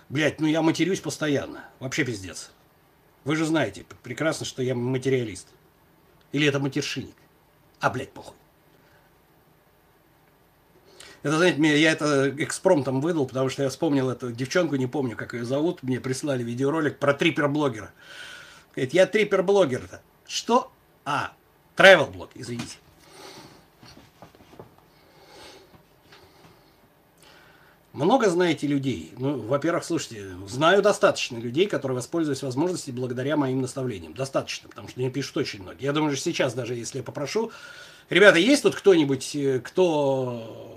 Блять, 0.07 0.39
ну 0.39 0.47
я 0.47 0.61
матерюсь 0.61 1.01
постоянно. 1.01 1.65
Вообще 1.79 2.05
пиздец. 2.05 2.51
Вы 3.23 3.35
же 3.35 3.45
знаете 3.45 3.85
прекрасно, 4.03 4.45
что 4.45 4.61
я 4.61 4.75
материалист. 4.75 5.47
Или 6.31 6.47
это 6.47 6.59
матершинник. 6.59 7.15
А, 7.79 7.89
блядь, 7.89 8.11
похуй. 8.11 8.35
Это, 11.23 11.37
знаете, 11.37 11.57
мне, 11.57 11.75
я 11.77 11.91
это 11.91 12.29
экспромтом 12.37 13.01
выдал, 13.01 13.25
потому 13.25 13.49
что 13.49 13.63
я 13.63 13.69
вспомнил 13.69 14.11
эту 14.11 14.31
девчонку, 14.31 14.75
не 14.75 14.85
помню, 14.85 15.17
как 15.17 15.33
ее 15.33 15.43
зовут. 15.43 15.81
Мне 15.81 15.99
прислали 15.99 16.43
видеоролик 16.43 16.99
про 16.99 17.13
трипер-блогера. 17.15 17.91
Говорит, 18.75 18.93
я 18.93 19.05
трипер-блогер-то. 19.05 20.01
Что? 20.27 20.71
А, 21.05 21.33
travel-блог, 21.77 22.29
извините. 22.35 22.77
Много 27.93 28.29
знаете 28.29 28.67
людей? 28.67 29.13
Ну, 29.17 29.39
во-первых, 29.39 29.85
слушайте, 29.85 30.35
знаю 30.49 30.81
достаточно 30.81 31.37
людей, 31.37 31.65
которые 31.65 31.95
воспользуются 31.95 32.45
возможностью 32.45 32.93
благодаря 32.93 33.37
моим 33.37 33.61
наставлениям. 33.61 34.13
Достаточно, 34.13 34.67
потому 34.67 34.89
что 34.89 34.99
мне 34.99 35.09
пишут 35.09 35.37
очень 35.37 35.61
много. 35.61 35.77
Я 35.79 35.93
думаю, 35.93 36.13
что 36.13 36.25
сейчас 36.25 36.53
даже 36.53 36.75
если 36.75 36.97
я 36.97 37.03
попрошу, 37.05 37.53
ребята, 38.09 38.37
есть 38.37 38.63
тут 38.63 38.75
кто-нибудь, 38.75 39.33
э, 39.37 39.61
кто 39.61 40.75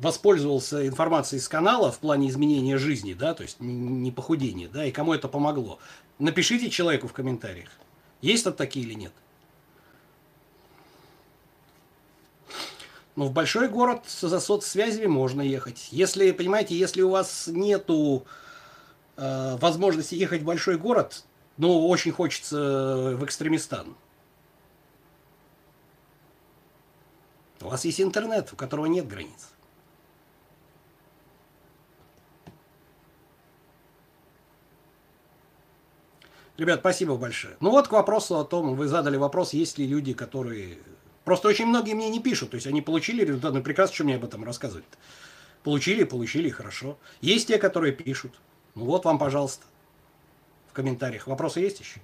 воспользовался 0.00 0.86
информацией 0.88 1.40
с 1.40 1.48
канала 1.48 1.92
в 1.92 2.00
плане 2.00 2.28
изменения 2.28 2.76
жизни, 2.76 3.14
да, 3.14 3.32
то 3.32 3.44
есть 3.44 3.60
не 3.60 4.10
похудения, 4.10 4.68
да, 4.68 4.84
и 4.84 4.90
кому 4.90 5.14
это 5.14 5.28
помогло? 5.28 5.78
Напишите 6.18 6.70
человеку 6.70 7.08
в 7.08 7.12
комментариях, 7.12 7.70
есть 8.22 8.44
тут 8.44 8.56
такие 8.56 8.86
или 8.86 8.94
нет. 8.94 9.12
Но 13.16 13.24
ну, 13.24 13.30
в 13.30 13.32
большой 13.32 13.68
город 13.68 14.02
за 14.06 14.40
соцсвязями 14.40 15.06
можно 15.06 15.40
ехать. 15.40 15.88
Если, 15.90 16.32
понимаете, 16.32 16.76
если 16.76 17.00
у 17.00 17.08
вас 17.08 17.46
нету 17.46 18.26
э, 19.16 19.56
возможности 19.58 20.14
ехать 20.14 20.42
в 20.42 20.44
большой 20.44 20.76
город, 20.76 21.24
но 21.56 21.88
очень 21.88 22.12
хочется 22.12 23.14
в 23.16 23.24
Экстремистан. 23.24 23.96
У 27.62 27.68
вас 27.68 27.86
есть 27.86 28.02
интернет, 28.02 28.52
у 28.52 28.56
которого 28.56 28.84
нет 28.84 29.08
границ. 29.08 29.48
Ребят, 36.58 36.80
спасибо 36.80 37.16
большое. 37.16 37.56
Ну 37.60 37.70
вот 37.70 37.88
к 37.88 37.92
вопросу 37.92 38.38
о 38.38 38.44
том, 38.44 38.74
вы 38.74 38.88
задали 38.88 39.16
вопрос, 39.16 39.52
есть 39.52 39.78
ли 39.78 39.86
люди, 39.86 40.14
которые 40.14 40.78
Просто 41.26 41.48
очень 41.48 41.66
многие 41.66 41.94
мне 41.94 42.08
не 42.08 42.20
пишут. 42.20 42.50
То 42.50 42.54
есть 42.54 42.68
они 42.68 42.80
получили 42.80 43.24
результат, 43.24 43.52
ну 43.52 43.60
прекрасно, 43.60 43.96
что 43.96 44.04
мне 44.04 44.14
об 44.14 44.24
этом 44.24 44.44
рассказывать. 44.44 44.84
Получили, 45.64 46.04
получили, 46.04 46.48
хорошо. 46.50 46.98
Есть 47.20 47.48
те, 47.48 47.58
которые 47.58 47.92
пишут. 47.92 48.32
Ну 48.76 48.84
вот 48.84 49.04
вам, 49.04 49.18
пожалуйста, 49.18 49.64
в 50.68 50.72
комментариях. 50.72 51.26
Вопросы 51.26 51.58
есть 51.58 51.80
еще? 51.80 52.00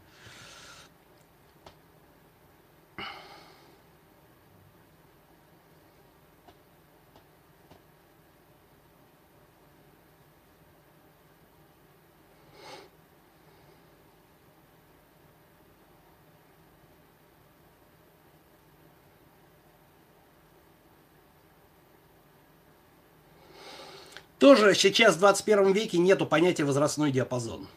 Тоже 24.42 24.74
сейчас 24.74 25.14
в 25.14 25.20
21 25.20 25.70
веке 25.72 25.98
нету 25.98 26.26
понятия 26.26 26.64
возрастной 26.64 27.12
диапазон. 27.12 27.68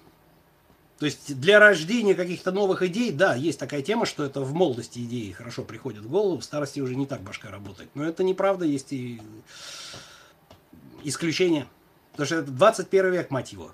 То 0.97 1.05
есть 1.05 1.39
для 1.39 1.59
рождения 1.59 2.16
каких-то 2.16 2.51
новых 2.51 2.82
идей, 2.82 3.11
да, 3.11 3.36
есть 3.36 3.59
такая 3.59 3.84
тема, 3.84 4.07
что 4.07 4.24
это 4.24 4.41
в 4.41 4.51
молодости 4.55 4.97
идеи 4.97 5.30
хорошо 5.30 5.63
приходят 5.63 6.03
в 6.03 6.09
голову, 6.09 6.39
в 6.39 6.43
старости 6.43 6.80
уже 6.80 6.95
не 6.95 7.05
так 7.05 7.22
башка 7.22 7.51
работает. 7.51 7.91
Но 7.93 8.03
это 8.03 8.24
неправда, 8.24 8.66
есть 8.66 8.93
и 8.93 9.22
исключения. 11.03 11.68
Потому 12.13 12.26
что 12.26 12.36
это 12.38 12.49
21 12.49 13.11
век, 13.11 13.30
мать 13.30 13.51
его. 13.51 13.72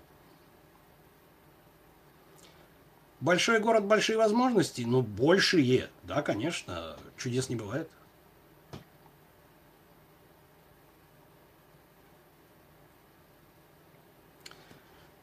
Большой 3.21 3.61
город, 3.61 3.85
большие 3.85 4.17
возможности, 4.17 4.81
ну, 4.81 5.01
большие. 5.01 5.89
Да, 6.03 6.21
конечно, 6.21 6.97
чудес 7.17 7.47
не 7.47 7.55
бывает. 7.55 7.89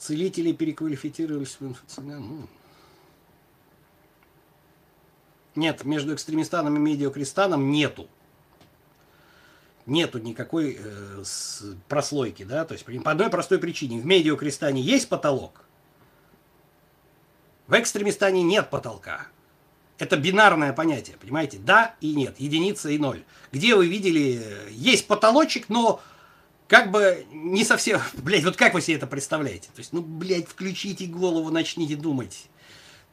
Целители 0.08 0.52
переквалифицировались 0.52 1.58
в 1.60 1.66
инфо-цыган. 1.66 2.26
Ну. 2.26 2.48
Нет, 5.54 5.84
между 5.84 6.14
экстремистаном 6.14 6.76
и 6.76 6.78
медиакрестаном 6.78 7.70
нету. 7.70 8.08
Нету 9.84 10.18
никакой 10.18 10.78
э, 10.80 11.22
с, 11.22 11.62
прослойки, 11.88 12.44
да, 12.44 12.64
то 12.64 12.72
есть 12.72 12.86
по 12.86 13.10
одной 13.10 13.28
простой 13.28 13.58
причине. 13.58 14.00
В 14.00 14.06
медиакрестане 14.06 14.80
есть 14.80 15.10
потолок, 15.10 15.66
в 17.66 17.78
экстремистане 17.78 18.42
нет 18.42 18.70
потолка. 18.70 19.26
Это 19.98 20.16
бинарное 20.16 20.72
понятие, 20.72 21.18
понимаете? 21.18 21.58
Да 21.58 21.96
и 22.00 22.14
нет, 22.14 22.40
единица 22.40 22.88
и 22.88 22.96
ноль. 22.96 23.24
Где 23.52 23.74
вы 23.74 23.88
видели, 23.88 24.40
э, 24.42 24.68
есть 24.70 25.06
потолочек, 25.06 25.68
но 25.68 26.00
как 26.68 26.90
бы 26.90 27.26
не 27.32 27.64
совсем, 27.64 28.00
блядь, 28.14 28.44
вот 28.44 28.56
как 28.56 28.74
вы 28.74 28.80
себе 28.80 28.96
это 28.96 29.06
представляете? 29.06 29.68
То 29.74 29.78
есть, 29.78 29.92
ну, 29.92 30.02
блядь, 30.02 30.46
включите 30.46 31.06
голову, 31.06 31.50
начните 31.50 31.96
думать. 31.96 32.48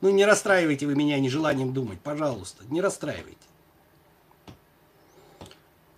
Ну, 0.01 0.09
не 0.09 0.25
расстраивайте 0.25 0.85
вы 0.85 0.95
меня 0.95 1.19
нежеланием 1.19 1.73
думать, 1.73 1.99
пожалуйста, 2.01 2.63
не 2.69 2.81
расстраивайте. 2.81 3.37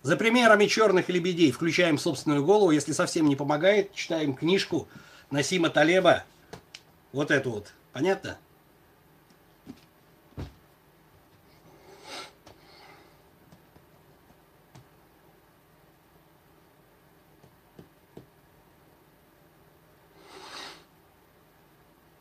За 0.02 0.16
примерами 0.16 0.66
черных 0.66 1.08
лебедей 1.08 1.50
включаем 1.50 1.98
собственную 1.98 2.44
голову. 2.44 2.70
Если 2.70 2.92
совсем 2.92 3.28
не 3.28 3.36
помогает, 3.36 3.92
читаем 3.92 4.34
книжку 4.34 4.88
Насима 5.30 5.68
Талеба. 5.68 6.24
Вот 7.12 7.30
эту 7.30 7.50
вот. 7.50 7.74
Понятно? 7.92 8.38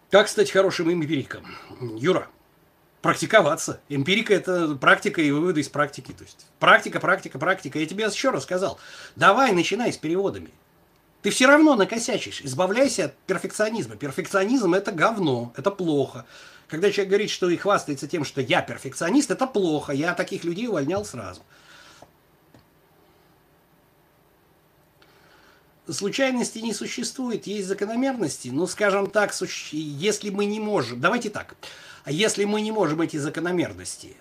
Как 0.09 0.29
стать 0.29 0.51
хорошим 0.51 0.89
эмпириком? 0.91 1.45
Юра, 1.97 2.29
практиковаться. 3.01 3.81
Эмпирика– 3.89 4.33
это 4.35 4.75
практика 4.75 5.21
и 5.21 5.31
выводы 5.31 5.59
из 5.59 5.67
практики. 5.67 6.13
То 6.13 6.23
есть 6.23 6.45
практика, 6.59 7.01
практика, 7.01 7.37
практика. 7.37 7.77
Я 7.77 7.85
тебе 7.85 8.05
еще 8.05 8.29
раз 8.29 8.43
сказал. 8.43 8.79
Давай, 9.17 9.51
начинай 9.51 9.91
с 9.91 9.97
переводами. 9.97 10.51
Ты 11.23 11.29
все 11.29 11.45
равно 11.45 11.75
накосячишь. 11.75 12.39
Избавляйся 12.41 13.05
от 13.05 13.17
перфекционизма. 13.19 13.97
Перфекционизм– 13.97 14.73
это 14.75 14.93
говно, 14.93 15.51
это 15.57 15.71
плохо. 15.71 16.25
Когда 16.69 16.89
человек 16.89 17.09
говорит, 17.09 17.29
что 17.29 17.49
и 17.49 17.57
хвастается 17.57 18.07
тем, 18.07 18.23
что 18.23 18.39
я 18.39 18.61
перфекционист, 18.61 19.29
это 19.31 19.45
плохо. 19.45 19.91
Я 19.91 20.13
таких 20.13 20.45
людей 20.45 20.67
увольнял 20.67 21.03
сразу. 21.03 21.41
случайности 25.93 26.59
не 26.59 26.73
существует, 26.73 27.47
есть 27.47 27.67
закономерности. 27.67 28.49
Ну, 28.49 28.67
скажем 28.67 29.09
так, 29.09 29.33
если 29.71 30.29
мы 30.29 30.45
не 30.45 30.59
можем... 30.59 30.99
Давайте 30.99 31.29
так. 31.29 31.55
А 32.03 32.11
если 32.11 32.45
мы 32.45 32.61
не 32.61 32.71
можем 32.71 33.01
эти 33.01 33.17
закономерности 33.17 34.15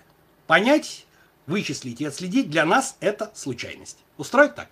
понять, 0.46 1.06
вычислить 1.46 2.00
и 2.00 2.04
отследить, 2.04 2.50
для 2.50 2.64
нас 2.64 2.96
это 3.00 3.30
случайность. 3.34 3.98
Устроить 4.16 4.54
так? 4.54 4.68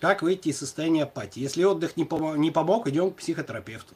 Как 0.00 0.22
выйти 0.22 0.50
из 0.50 0.58
состояния 0.58 1.02
апатии? 1.02 1.40
Если 1.40 1.64
отдых 1.64 1.96
не 1.96 2.04
помог, 2.04 2.36
не 2.36 2.50
помог 2.50 2.86
идем 2.86 3.10
к 3.10 3.16
психотерапевту. 3.16 3.94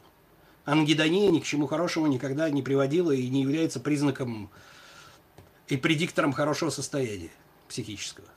Ангидония 0.65 1.29
ни 1.29 1.39
к 1.39 1.45
чему 1.45 1.67
хорошему 1.67 2.07
никогда 2.07 2.49
не 2.49 2.61
приводила 2.61 3.11
и 3.11 3.29
не 3.29 3.41
является 3.41 3.79
признаком 3.79 4.49
и 5.67 5.75
предиктором 5.75 6.31
хорошего 6.31 6.69
состояния 6.69 7.31
психического. 7.67 8.27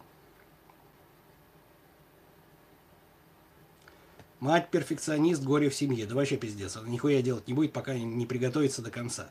Мать 4.41 4.70
перфекционист, 4.70 5.43
горе 5.43 5.70
в 5.70 5.74
семье. 5.74 6.07
Да 6.07 6.14
вообще 6.14 6.37
пиздец. 6.37 6.77
Она 6.77 6.89
нихуя 6.89 7.22
делать 7.22 7.49
не 7.49 7.55
будет, 7.55 7.72
пока 7.72 7.95
не 7.95 8.27
приготовится 8.27 8.83
до 8.83 8.91
конца. 8.91 9.31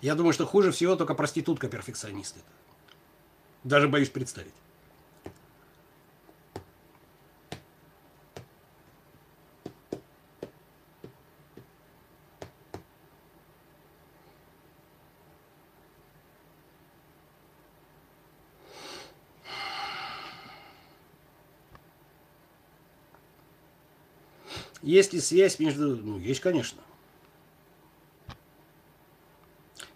Я 0.00 0.14
думаю, 0.14 0.32
что 0.32 0.46
хуже 0.46 0.72
всего 0.72 0.96
только 0.96 1.14
проститутка 1.14 1.68
перфекционист. 1.68 2.36
Даже 3.62 3.88
боюсь 3.88 4.10
представить. 4.10 4.52
Есть 24.94 25.12
ли 25.12 25.18
связь 25.18 25.58
между... 25.58 25.96
Ну, 25.96 26.20
есть, 26.20 26.38
конечно. 26.38 26.80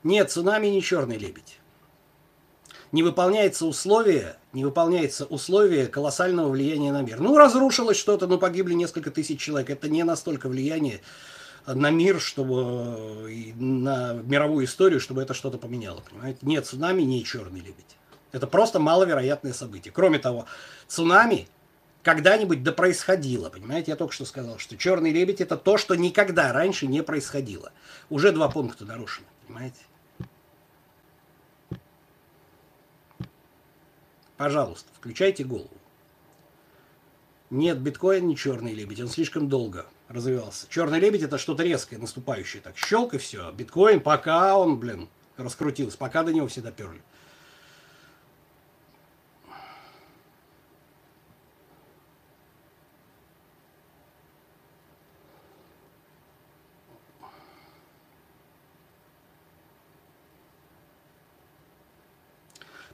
Нет, 0.03 0.33
цунами 0.33 0.67
не 0.67 0.83
черный 0.83 1.17
лебедь. 1.17 1.61
Не 2.91 3.05
выполняется 3.05 3.67
условие, 3.67 4.39
не 4.53 4.65
выполняется 4.65 5.25
условие 5.25 5.87
колоссального 5.87 6.49
влияния 6.49 6.91
на 6.91 7.03
мир. 7.03 7.21
Ну, 7.21 7.37
разрушилось 7.37 7.97
что-то, 7.97 8.27
ну, 8.27 8.39
погибли 8.39 8.75
несколько 8.75 9.13
тысяч 9.13 9.41
человек. 9.41 9.71
Это 9.71 9.89
не 9.89 10.03
настолько 10.03 10.49
влияние 10.49 11.01
на 11.65 11.91
мир, 11.91 12.21
чтобы 12.21 13.55
на 13.55 14.15
мировую 14.15 14.67
историю, 14.67 14.99
чтобы 14.99 15.23
это 15.23 15.33
что-то 15.33 15.59
поменяло. 15.59 16.01
Понимаете? 16.11 16.41
Нет, 16.43 16.67
цунами 16.67 17.03
не 17.03 17.23
черный 17.23 17.61
лебедь. 17.61 17.97
Это 18.33 18.49
просто 18.49 18.81
маловероятное 18.81 19.53
событие. 19.53 19.93
Кроме 19.93 20.19
того, 20.19 20.47
цунами 20.89 21.47
когда-нибудь 22.03 22.63
да 22.63 22.73
происходило. 22.73 23.51
Понимаете, 23.51 23.93
я 23.93 23.97
только 23.97 24.13
что 24.13 24.25
сказал, 24.25 24.59
что 24.59 24.77
черный 24.77 25.13
лебедь 25.13 25.41
это 25.41 25.57
то, 25.57 25.77
что 25.77 25.95
никогда 25.95 26.53
раньше 26.53 26.87
не 26.87 27.03
происходило. 27.03 27.73
Уже 28.11 28.33
два 28.33 28.49
пункта 28.49 28.85
нарушены. 28.85 29.27
Понимаете? 29.47 29.81
Пожалуйста, 34.37 34.89
включайте 34.97 35.45
голову. 35.45 35.69
Нет, 37.51 37.79
биткоин 37.79 38.27
не 38.27 38.37
черный 38.37 38.75
лебедь, 38.75 39.01
он 39.01 39.09
слишком 39.09 39.49
долго 39.49 39.87
развивался. 40.09 40.67
Черный 40.69 41.01
лебедь 41.01 41.23
это 41.23 41.39
что-то 41.39 41.63
резкое, 41.63 41.99
наступающее. 41.99 42.63
Так 42.63 42.77
щелк 42.77 43.15
и 43.15 43.19
все. 43.19 43.51
Биткоин 43.53 44.01
пока 44.01 44.57
он, 44.57 44.79
блин, 44.79 45.09
раскрутился, 45.37 45.99
пока 45.99 46.23
до 46.23 46.33
него 46.33 46.47
все 46.47 46.61
доперли. 46.61 47.01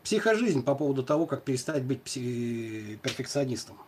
Психожизнь 0.05 0.63
по 0.63 0.75
поводу 0.75 1.03
того, 1.03 1.25
как 1.27 1.45
перестать 1.45 1.83
быть 1.83 2.03
пси- 2.03 2.99
перфекционистом. 2.99 3.79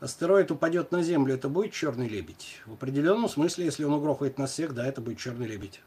Астероид 0.00 0.50
упадет 0.50 0.92
на 0.92 1.02
Землю, 1.02 1.34
это 1.34 1.48
будет 1.48 1.72
черный 1.72 2.08
лебедь? 2.08 2.60
В 2.66 2.74
определенном 2.74 3.26
смысле, 3.26 3.64
если 3.64 3.84
он 3.84 3.94
угрохает 3.94 4.36
нас 4.36 4.52
всех, 4.52 4.74
да, 4.74 4.86
это 4.86 5.00
будет 5.00 5.18
черный 5.18 5.46
лебедь. 5.46 5.80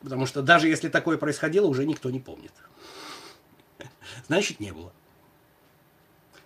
Потому 0.00 0.24
что 0.26 0.40
даже 0.40 0.68
если 0.68 0.88
такое 0.88 1.18
происходило, 1.18 1.66
уже 1.66 1.84
никто 1.84 2.10
не 2.10 2.20
помнит. 2.20 2.52
Значит, 4.28 4.60
не 4.60 4.70
было. 4.70 4.92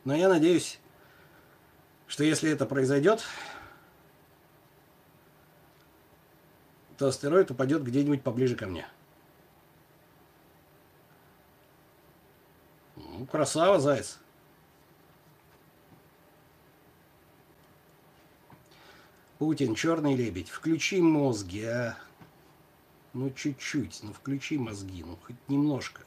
Но 0.07 0.17
я 0.17 0.31
надеюсь, 0.31 0.79
что 2.07 2.25
если 2.25 2.51
это 2.51 2.65
произойдет, 2.65 3.23
то 7.03 7.09
астероид 7.09 7.51
упадет 7.51 7.83
где-нибудь 7.83 8.23
поближе 8.23 8.55
ко 8.55 8.69
мне. 8.69 8.87
Ну, 12.95 13.27
красава, 13.27 13.81
заяц. 13.81 14.21
Путин, 19.39 19.75
черный 19.75 20.15
лебедь, 20.15 20.49
включи 20.49 21.01
мозги, 21.01 21.65
а. 21.65 21.99
Ну, 23.15 23.33
чуть-чуть, 23.33 23.99
ну, 24.05 24.13
включи 24.13 24.57
мозги, 24.57 25.03
ну, 25.03 25.19
хоть 25.27 25.35
немножко. 25.49 26.03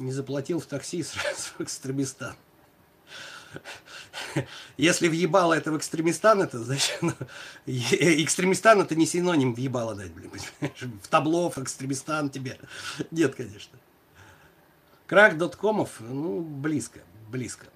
Не 0.00 0.10
заплатил 0.10 0.58
в 0.58 0.66
такси 0.66 1.02
сразу 1.04 1.52
в 1.56 1.60
Экстремистан. 1.60 2.34
Если 4.76 5.08
въебало 5.08 5.54
это 5.54 5.72
в 5.72 5.76
экстремистан, 5.76 6.42
это 6.42 6.62
значит, 6.62 6.98
ну, 7.02 7.12
экстремистан 7.66 8.80
это 8.80 8.94
не 8.94 9.06
синоним 9.06 9.54
въебало 9.54 9.94
дать, 9.94 10.12
блин, 10.12 10.30
в 11.02 11.08
табло, 11.08 11.50
в 11.50 11.58
экстремистан 11.58 12.30
тебе. 12.30 12.58
Нет, 13.10 13.34
конечно. 13.34 13.78
Крак 15.06 15.38
доткомов, 15.38 16.00
ну, 16.00 16.40
близко, 16.40 17.00
близко. 17.28 17.66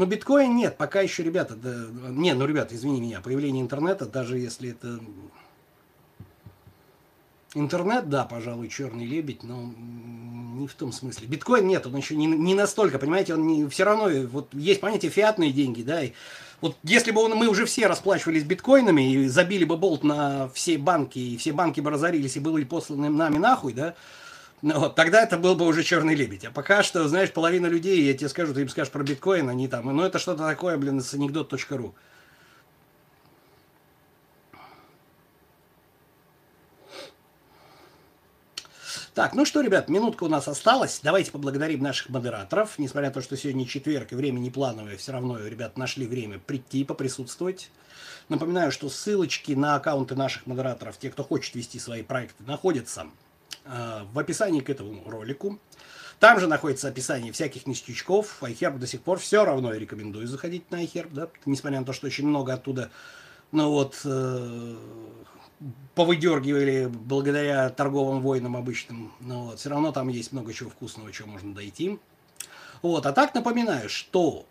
Но 0.00 0.06
биткоин 0.06 0.56
нет, 0.56 0.78
пока 0.78 1.02
еще, 1.02 1.22
ребята, 1.22 1.54
да, 1.54 1.74
не, 2.08 2.32
ну, 2.32 2.46
ребята, 2.46 2.74
извини 2.74 3.02
меня, 3.02 3.20
появление 3.20 3.62
интернета, 3.62 4.06
даже 4.06 4.38
если 4.38 4.70
это 4.70 4.98
интернет, 7.52 8.08
да, 8.08 8.24
пожалуй, 8.24 8.70
черный 8.70 9.04
лебедь, 9.04 9.42
но 9.42 9.70
не 10.54 10.66
в 10.68 10.72
том 10.72 10.90
смысле. 10.92 11.26
Биткоин 11.26 11.66
нет, 11.66 11.86
он 11.86 11.94
еще 11.96 12.16
не, 12.16 12.26
не 12.26 12.54
настолько, 12.54 12.98
понимаете, 12.98 13.34
он 13.34 13.46
не, 13.46 13.68
все 13.68 13.84
равно, 13.84 14.08
вот 14.28 14.54
есть 14.54 14.80
понятие 14.80 15.10
фиатные 15.10 15.52
деньги, 15.52 15.82
да, 15.82 16.02
и 16.02 16.12
вот 16.62 16.78
если 16.82 17.10
бы 17.10 17.20
он, 17.20 17.32
мы 17.32 17.48
уже 17.48 17.66
все 17.66 17.86
расплачивались 17.86 18.44
биткоинами 18.44 19.12
и 19.12 19.28
забили 19.28 19.64
бы 19.64 19.76
болт 19.76 20.02
на 20.02 20.48
все 20.54 20.78
банки, 20.78 21.18
и 21.18 21.36
все 21.36 21.52
банки 21.52 21.80
бы 21.82 21.90
разорились 21.90 22.38
и 22.38 22.40
были 22.40 22.64
посланы 22.64 23.10
нами 23.10 23.36
нахуй, 23.36 23.74
да, 23.74 23.94
вот, 24.62 24.94
тогда 24.94 25.22
это 25.22 25.38
был 25.38 25.54
бы 25.54 25.66
уже 25.66 25.82
черный 25.82 26.14
лебедь. 26.14 26.44
А 26.44 26.50
пока 26.50 26.82
что, 26.82 27.08
знаешь, 27.08 27.32
половина 27.32 27.66
людей, 27.66 28.02
я 28.02 28.14
тебе 28.14 28.28
скажу, 28.28 28.52
ты 28.52 28.60
им 28.62 28.68
скажешь 28.68 28.92
про 28.92 29.02
биткоин, 29.02 29.48
они 29.48 29.68
там, 29.68 29.86
ну 29.94 30.02
это 30.02 30.18
что-то 30.18 30.46
такое, 30.46 30.76
блин, 30.76 31.00
с 31.00 31.14
анекдот.ру. 31.14 31.94
Так, 39.14 39.34
ну 39.34 39.44
что, 39.44 39.60
ребят, 39.60 39.88
минутка 39.88 40.24
у 40.24 40.28
нас 40.28 40.46
осталась. 40.46 41.00
Давайте 41.02 41.32
поблагодарим 41.32 41.82
наших 41.82 42.10
модераторов. 42.10 42.78
Несмотря 42.78 43.08
на 43.08 43.14
то, 43.14 43.20
что 43.20 43.36
сегодня 43.36 43.66
четверг 43.66 44.12
и 44.12 44.14
время 44.14 44.38
не 44.38 44.50
плановое, 44.50 44.96
все 44.96 45.12
равно 45.12 45.38
ребят 45.38 45.76
нашли 45.76 46.06
время 46.06 46.38
прийти, 46.38 46.84
поприсутствовать. 46.84 47.70
Напоминаю, 48.28 48.70
что 48.70 48.88
ссылочки 48.88 49.52
на 49.52 49.74
аккаунты 49.74 50.14
наших 50.14 50.46
модераторов, 50.46 50.96
те, 50.96 51.10
кто 51.10 51.24
хочет 51.24 51.54
вести 51.56 51.80
свои 51.80 52.02
проекты, 52.02 52.44
находятся 52.44 53.08
в 53.64 54.18
описании 54.18 54.60
к 54.60 54.70
этому 54.70 55.08
ролику. 55.08 55.58
Там 56.20 56.38
же 56.38 56.46
находится 56.46 56.88
описание 56.88 57.32
всяких 57.32 57.66
ништячков. 57.66 58.42
iHerb 58.42 58.78
до 58.78 58.86
сих 58.86 59.00
пор 59.00 59.18
все 59.18 59.42
равно 59.44 59.72
рекомендую 59.72 60.26
заходить 60.26 60.70
на 60.70 60.84
iHerb, 60.84 61.08
да, 61.12 61.28
несмотря 61.46 61.80
на 61.80 61.86
то, 61.86 61.94
что 61.94 62.06
очень 62.06 62.26
много 62.26 62.52
оттуда, 62.52 62.90
ну 63.52 63.70
вот, 63.70 64.00
э, 64.04 64.76
повыдергивали 65.94 66.86
благодаря 66.92 67.70
торговым 67.70 68.20
войнам 68.20 68.54
обычным. 68.56 69.12
Но 69.20 69.46
вот, 69.46 69.60
все 69.60 69.70
равно 69.70 69.92
там 69.92 70.08
есть 70.08 70.32
много 70.32 70.52
чего 70.52 70.68
вкусного, 70.68 71.10
чего 71.10 71.28
можно 71.28 71.54
дойти. 71.54 71.98
Вот, 72.82 73.06
а 73.06 73.12
так 73.12 73.34
напоминаю, 73.34 73.88
что 73.88 74.44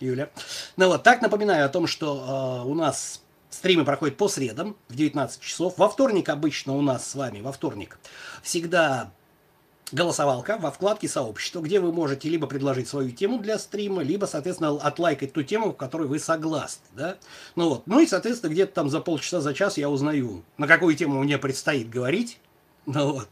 Юля. 0.00 0.30
Ну 0.76 0.88
вот, 0.88 1.04
так 1.04 1.22
напоминаю 1.22 1.66
о 1.66 1.68
том, 1.68 1.86
что 1.86 2.62
э, 2.64 2.68
у 2.68 2.74
нас 2.74 3.22
Стримы 3.50 3.84
проходят 3.84 4.16
по 4.16 4.28
средам 4.28 4.76
в 4.88 4.96
19 4.96 5.40
часов. 5.40 5.78
Во 5.78 5.88
вторник 5.88 6.28
обычно 6.28 6.74
у 6.74 6.82
нас 6.82 7.08
с 7.08 7.14
вами, 7.14 7.40
во 7.40 7.52
вторник, 7.52 7.98
всегда 8.42 9.12
голосовалка 9.92 10.58
во 10.58 10.70
вкладке 10.70 11.08
сообщества, 11.08 11.60
где 11.60 11.78
вы 11.78 11.92
можете 11.92 12.28
либо 12.28 12.46
предложить 12.46 12.88
свою 12.88 13.10
тему 13.10 13.38
для 13.38 13.58
стрима, 13.58 14.02
либо, 14.02 14.26
соответственно, 14.26 14.70
отлайкать 14.70 15.32
ту 15.32 15.42
тему, 15.42 15.70
в 15.70 15.76
которой 15.76 16.08
вы 16.08 16.18
согласны. 16.18 16.84
Да? 16.96 17.16
Ну, 17.54 17.68
вот. 17.68 17.86
ну 17.86 18.00
и, 18.00 18.06
соответственно, 18.06 18.50
где-то 18.50 18.72
там 18.72 18.90
за 18.90 19.00
полчаса, 19.00 19.40
за 19.40 19.54
час 19.54 19.78
я 19.78 19.88
узнаю, 19.88 20.44
на 20.58 20.66
какую 20.66 20.96
тему 20.96 21.22
мне 21.22 21.38
предстоит 21.38 21.88
говорить. 21.88 22.40
Ну, 22.86 23.12
вот. 23.12 23.28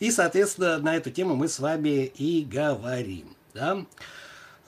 И, 0.00 0.10
соответственно, 0.10 0.78
на 0.78 0.96
эту 0.96 1.10
тему 1.10 1.34
мы 1.34 1.48
с 1.48 1.58
вами 1.58 2.06
и 2.06 2.44
говорим. 2.44 3.36
Да? 3.54 3.84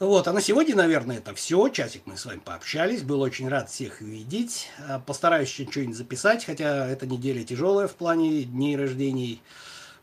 Вот, 0.00 0.28
а 0.28 0.32
на 0.32 0.40
сегодня, 0.40 0.76
наверное, 0.76 1.16
это 1.16 1.34
все. 1.34 1.68
Часик 1.70 2.02
мы 2.06 2.16
с 2.16 2.24
вами 2.24 2.38
пообщались. 2.38 3.02
Был 3.02 3.20
очень 3.20 3.48
рад 3.48 3.68
всех 3.68 4.00
видеть. 4.00 4.68
А, 4.88 5.00
постараюсь 5.00 5.48
еще 5.48 5.68
что-нибудь 5.68 5.96
записать, 5.96 6.44
хотя 6.44 6.86
эта 6.86 7.04
неделя 7.04 7.42
тяжелая 7.42 7.88
в 7.88 7.96
плане 7.96 8.44
дней 8.44 8.76
рождений. 8.76 9.42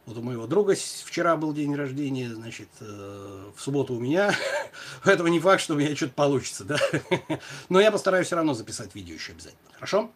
Вот 0.06 0.18
у 0.18 0.22
моего 0.22 0.48
друга 0.48 0.76
вчера 0.76 1.38
был 1.38 1.54
день 1.54 1.74
рождения, 1.74 2.30
значит, 2.30 2.68
э, 2.82 3.52
в 3.56 3.62
субботу 3.62 3.94
у 3.94 4.00
меня. 4.00 4.36
Поэтому 5.06 5.30
не 5.30 5.40
факт, 5.40 5.62
что 5.62 5.76
у 5.76 5.78
меня 5.78 5.96
что-то 5.96 6.14
получится, 6.14 6.66
да. 6.66 6.78
Но 7.70 7.80
я 7.80 7.90
постараюсь 7.90 8.28
все 8.28 8.36
равно 8.36 8.54
записать 8.54 8.94
видео 8.96 9.14
еще 9.14 9.32
обязательно. 9.32 9.62
Хорошо? 9.76 10.12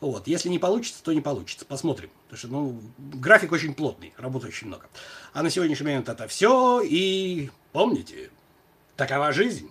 Вот. 0.00 0.28
Если 0.28 0.48
не 0.48 0.60
получится, 0.60 1.02
то 1.02 1.12
не 1.12 1.20
получится. 1.20 1.66
Посмотрим. 1.66 2.10
Потому 2.28 2.38
что, 2.38 2.48
ну, 2.48 2.80
график 2.98 3.50
очень 3.50 3.74
плотный, 3.74 4.14
работы 4.16 4.46
очень 4.46 4.68
много. 4.68 4.86
А 5.32 5.42
на 5.42 5.50
сегодняшний 5.50 5.86
момент 5.86 6.08
это 6.08 6.28
все. 6.28 6.80
И 6.82 7.50
помните, 7.72 8.30
такова 8.96 9.32
жизнь. 9.32 9.70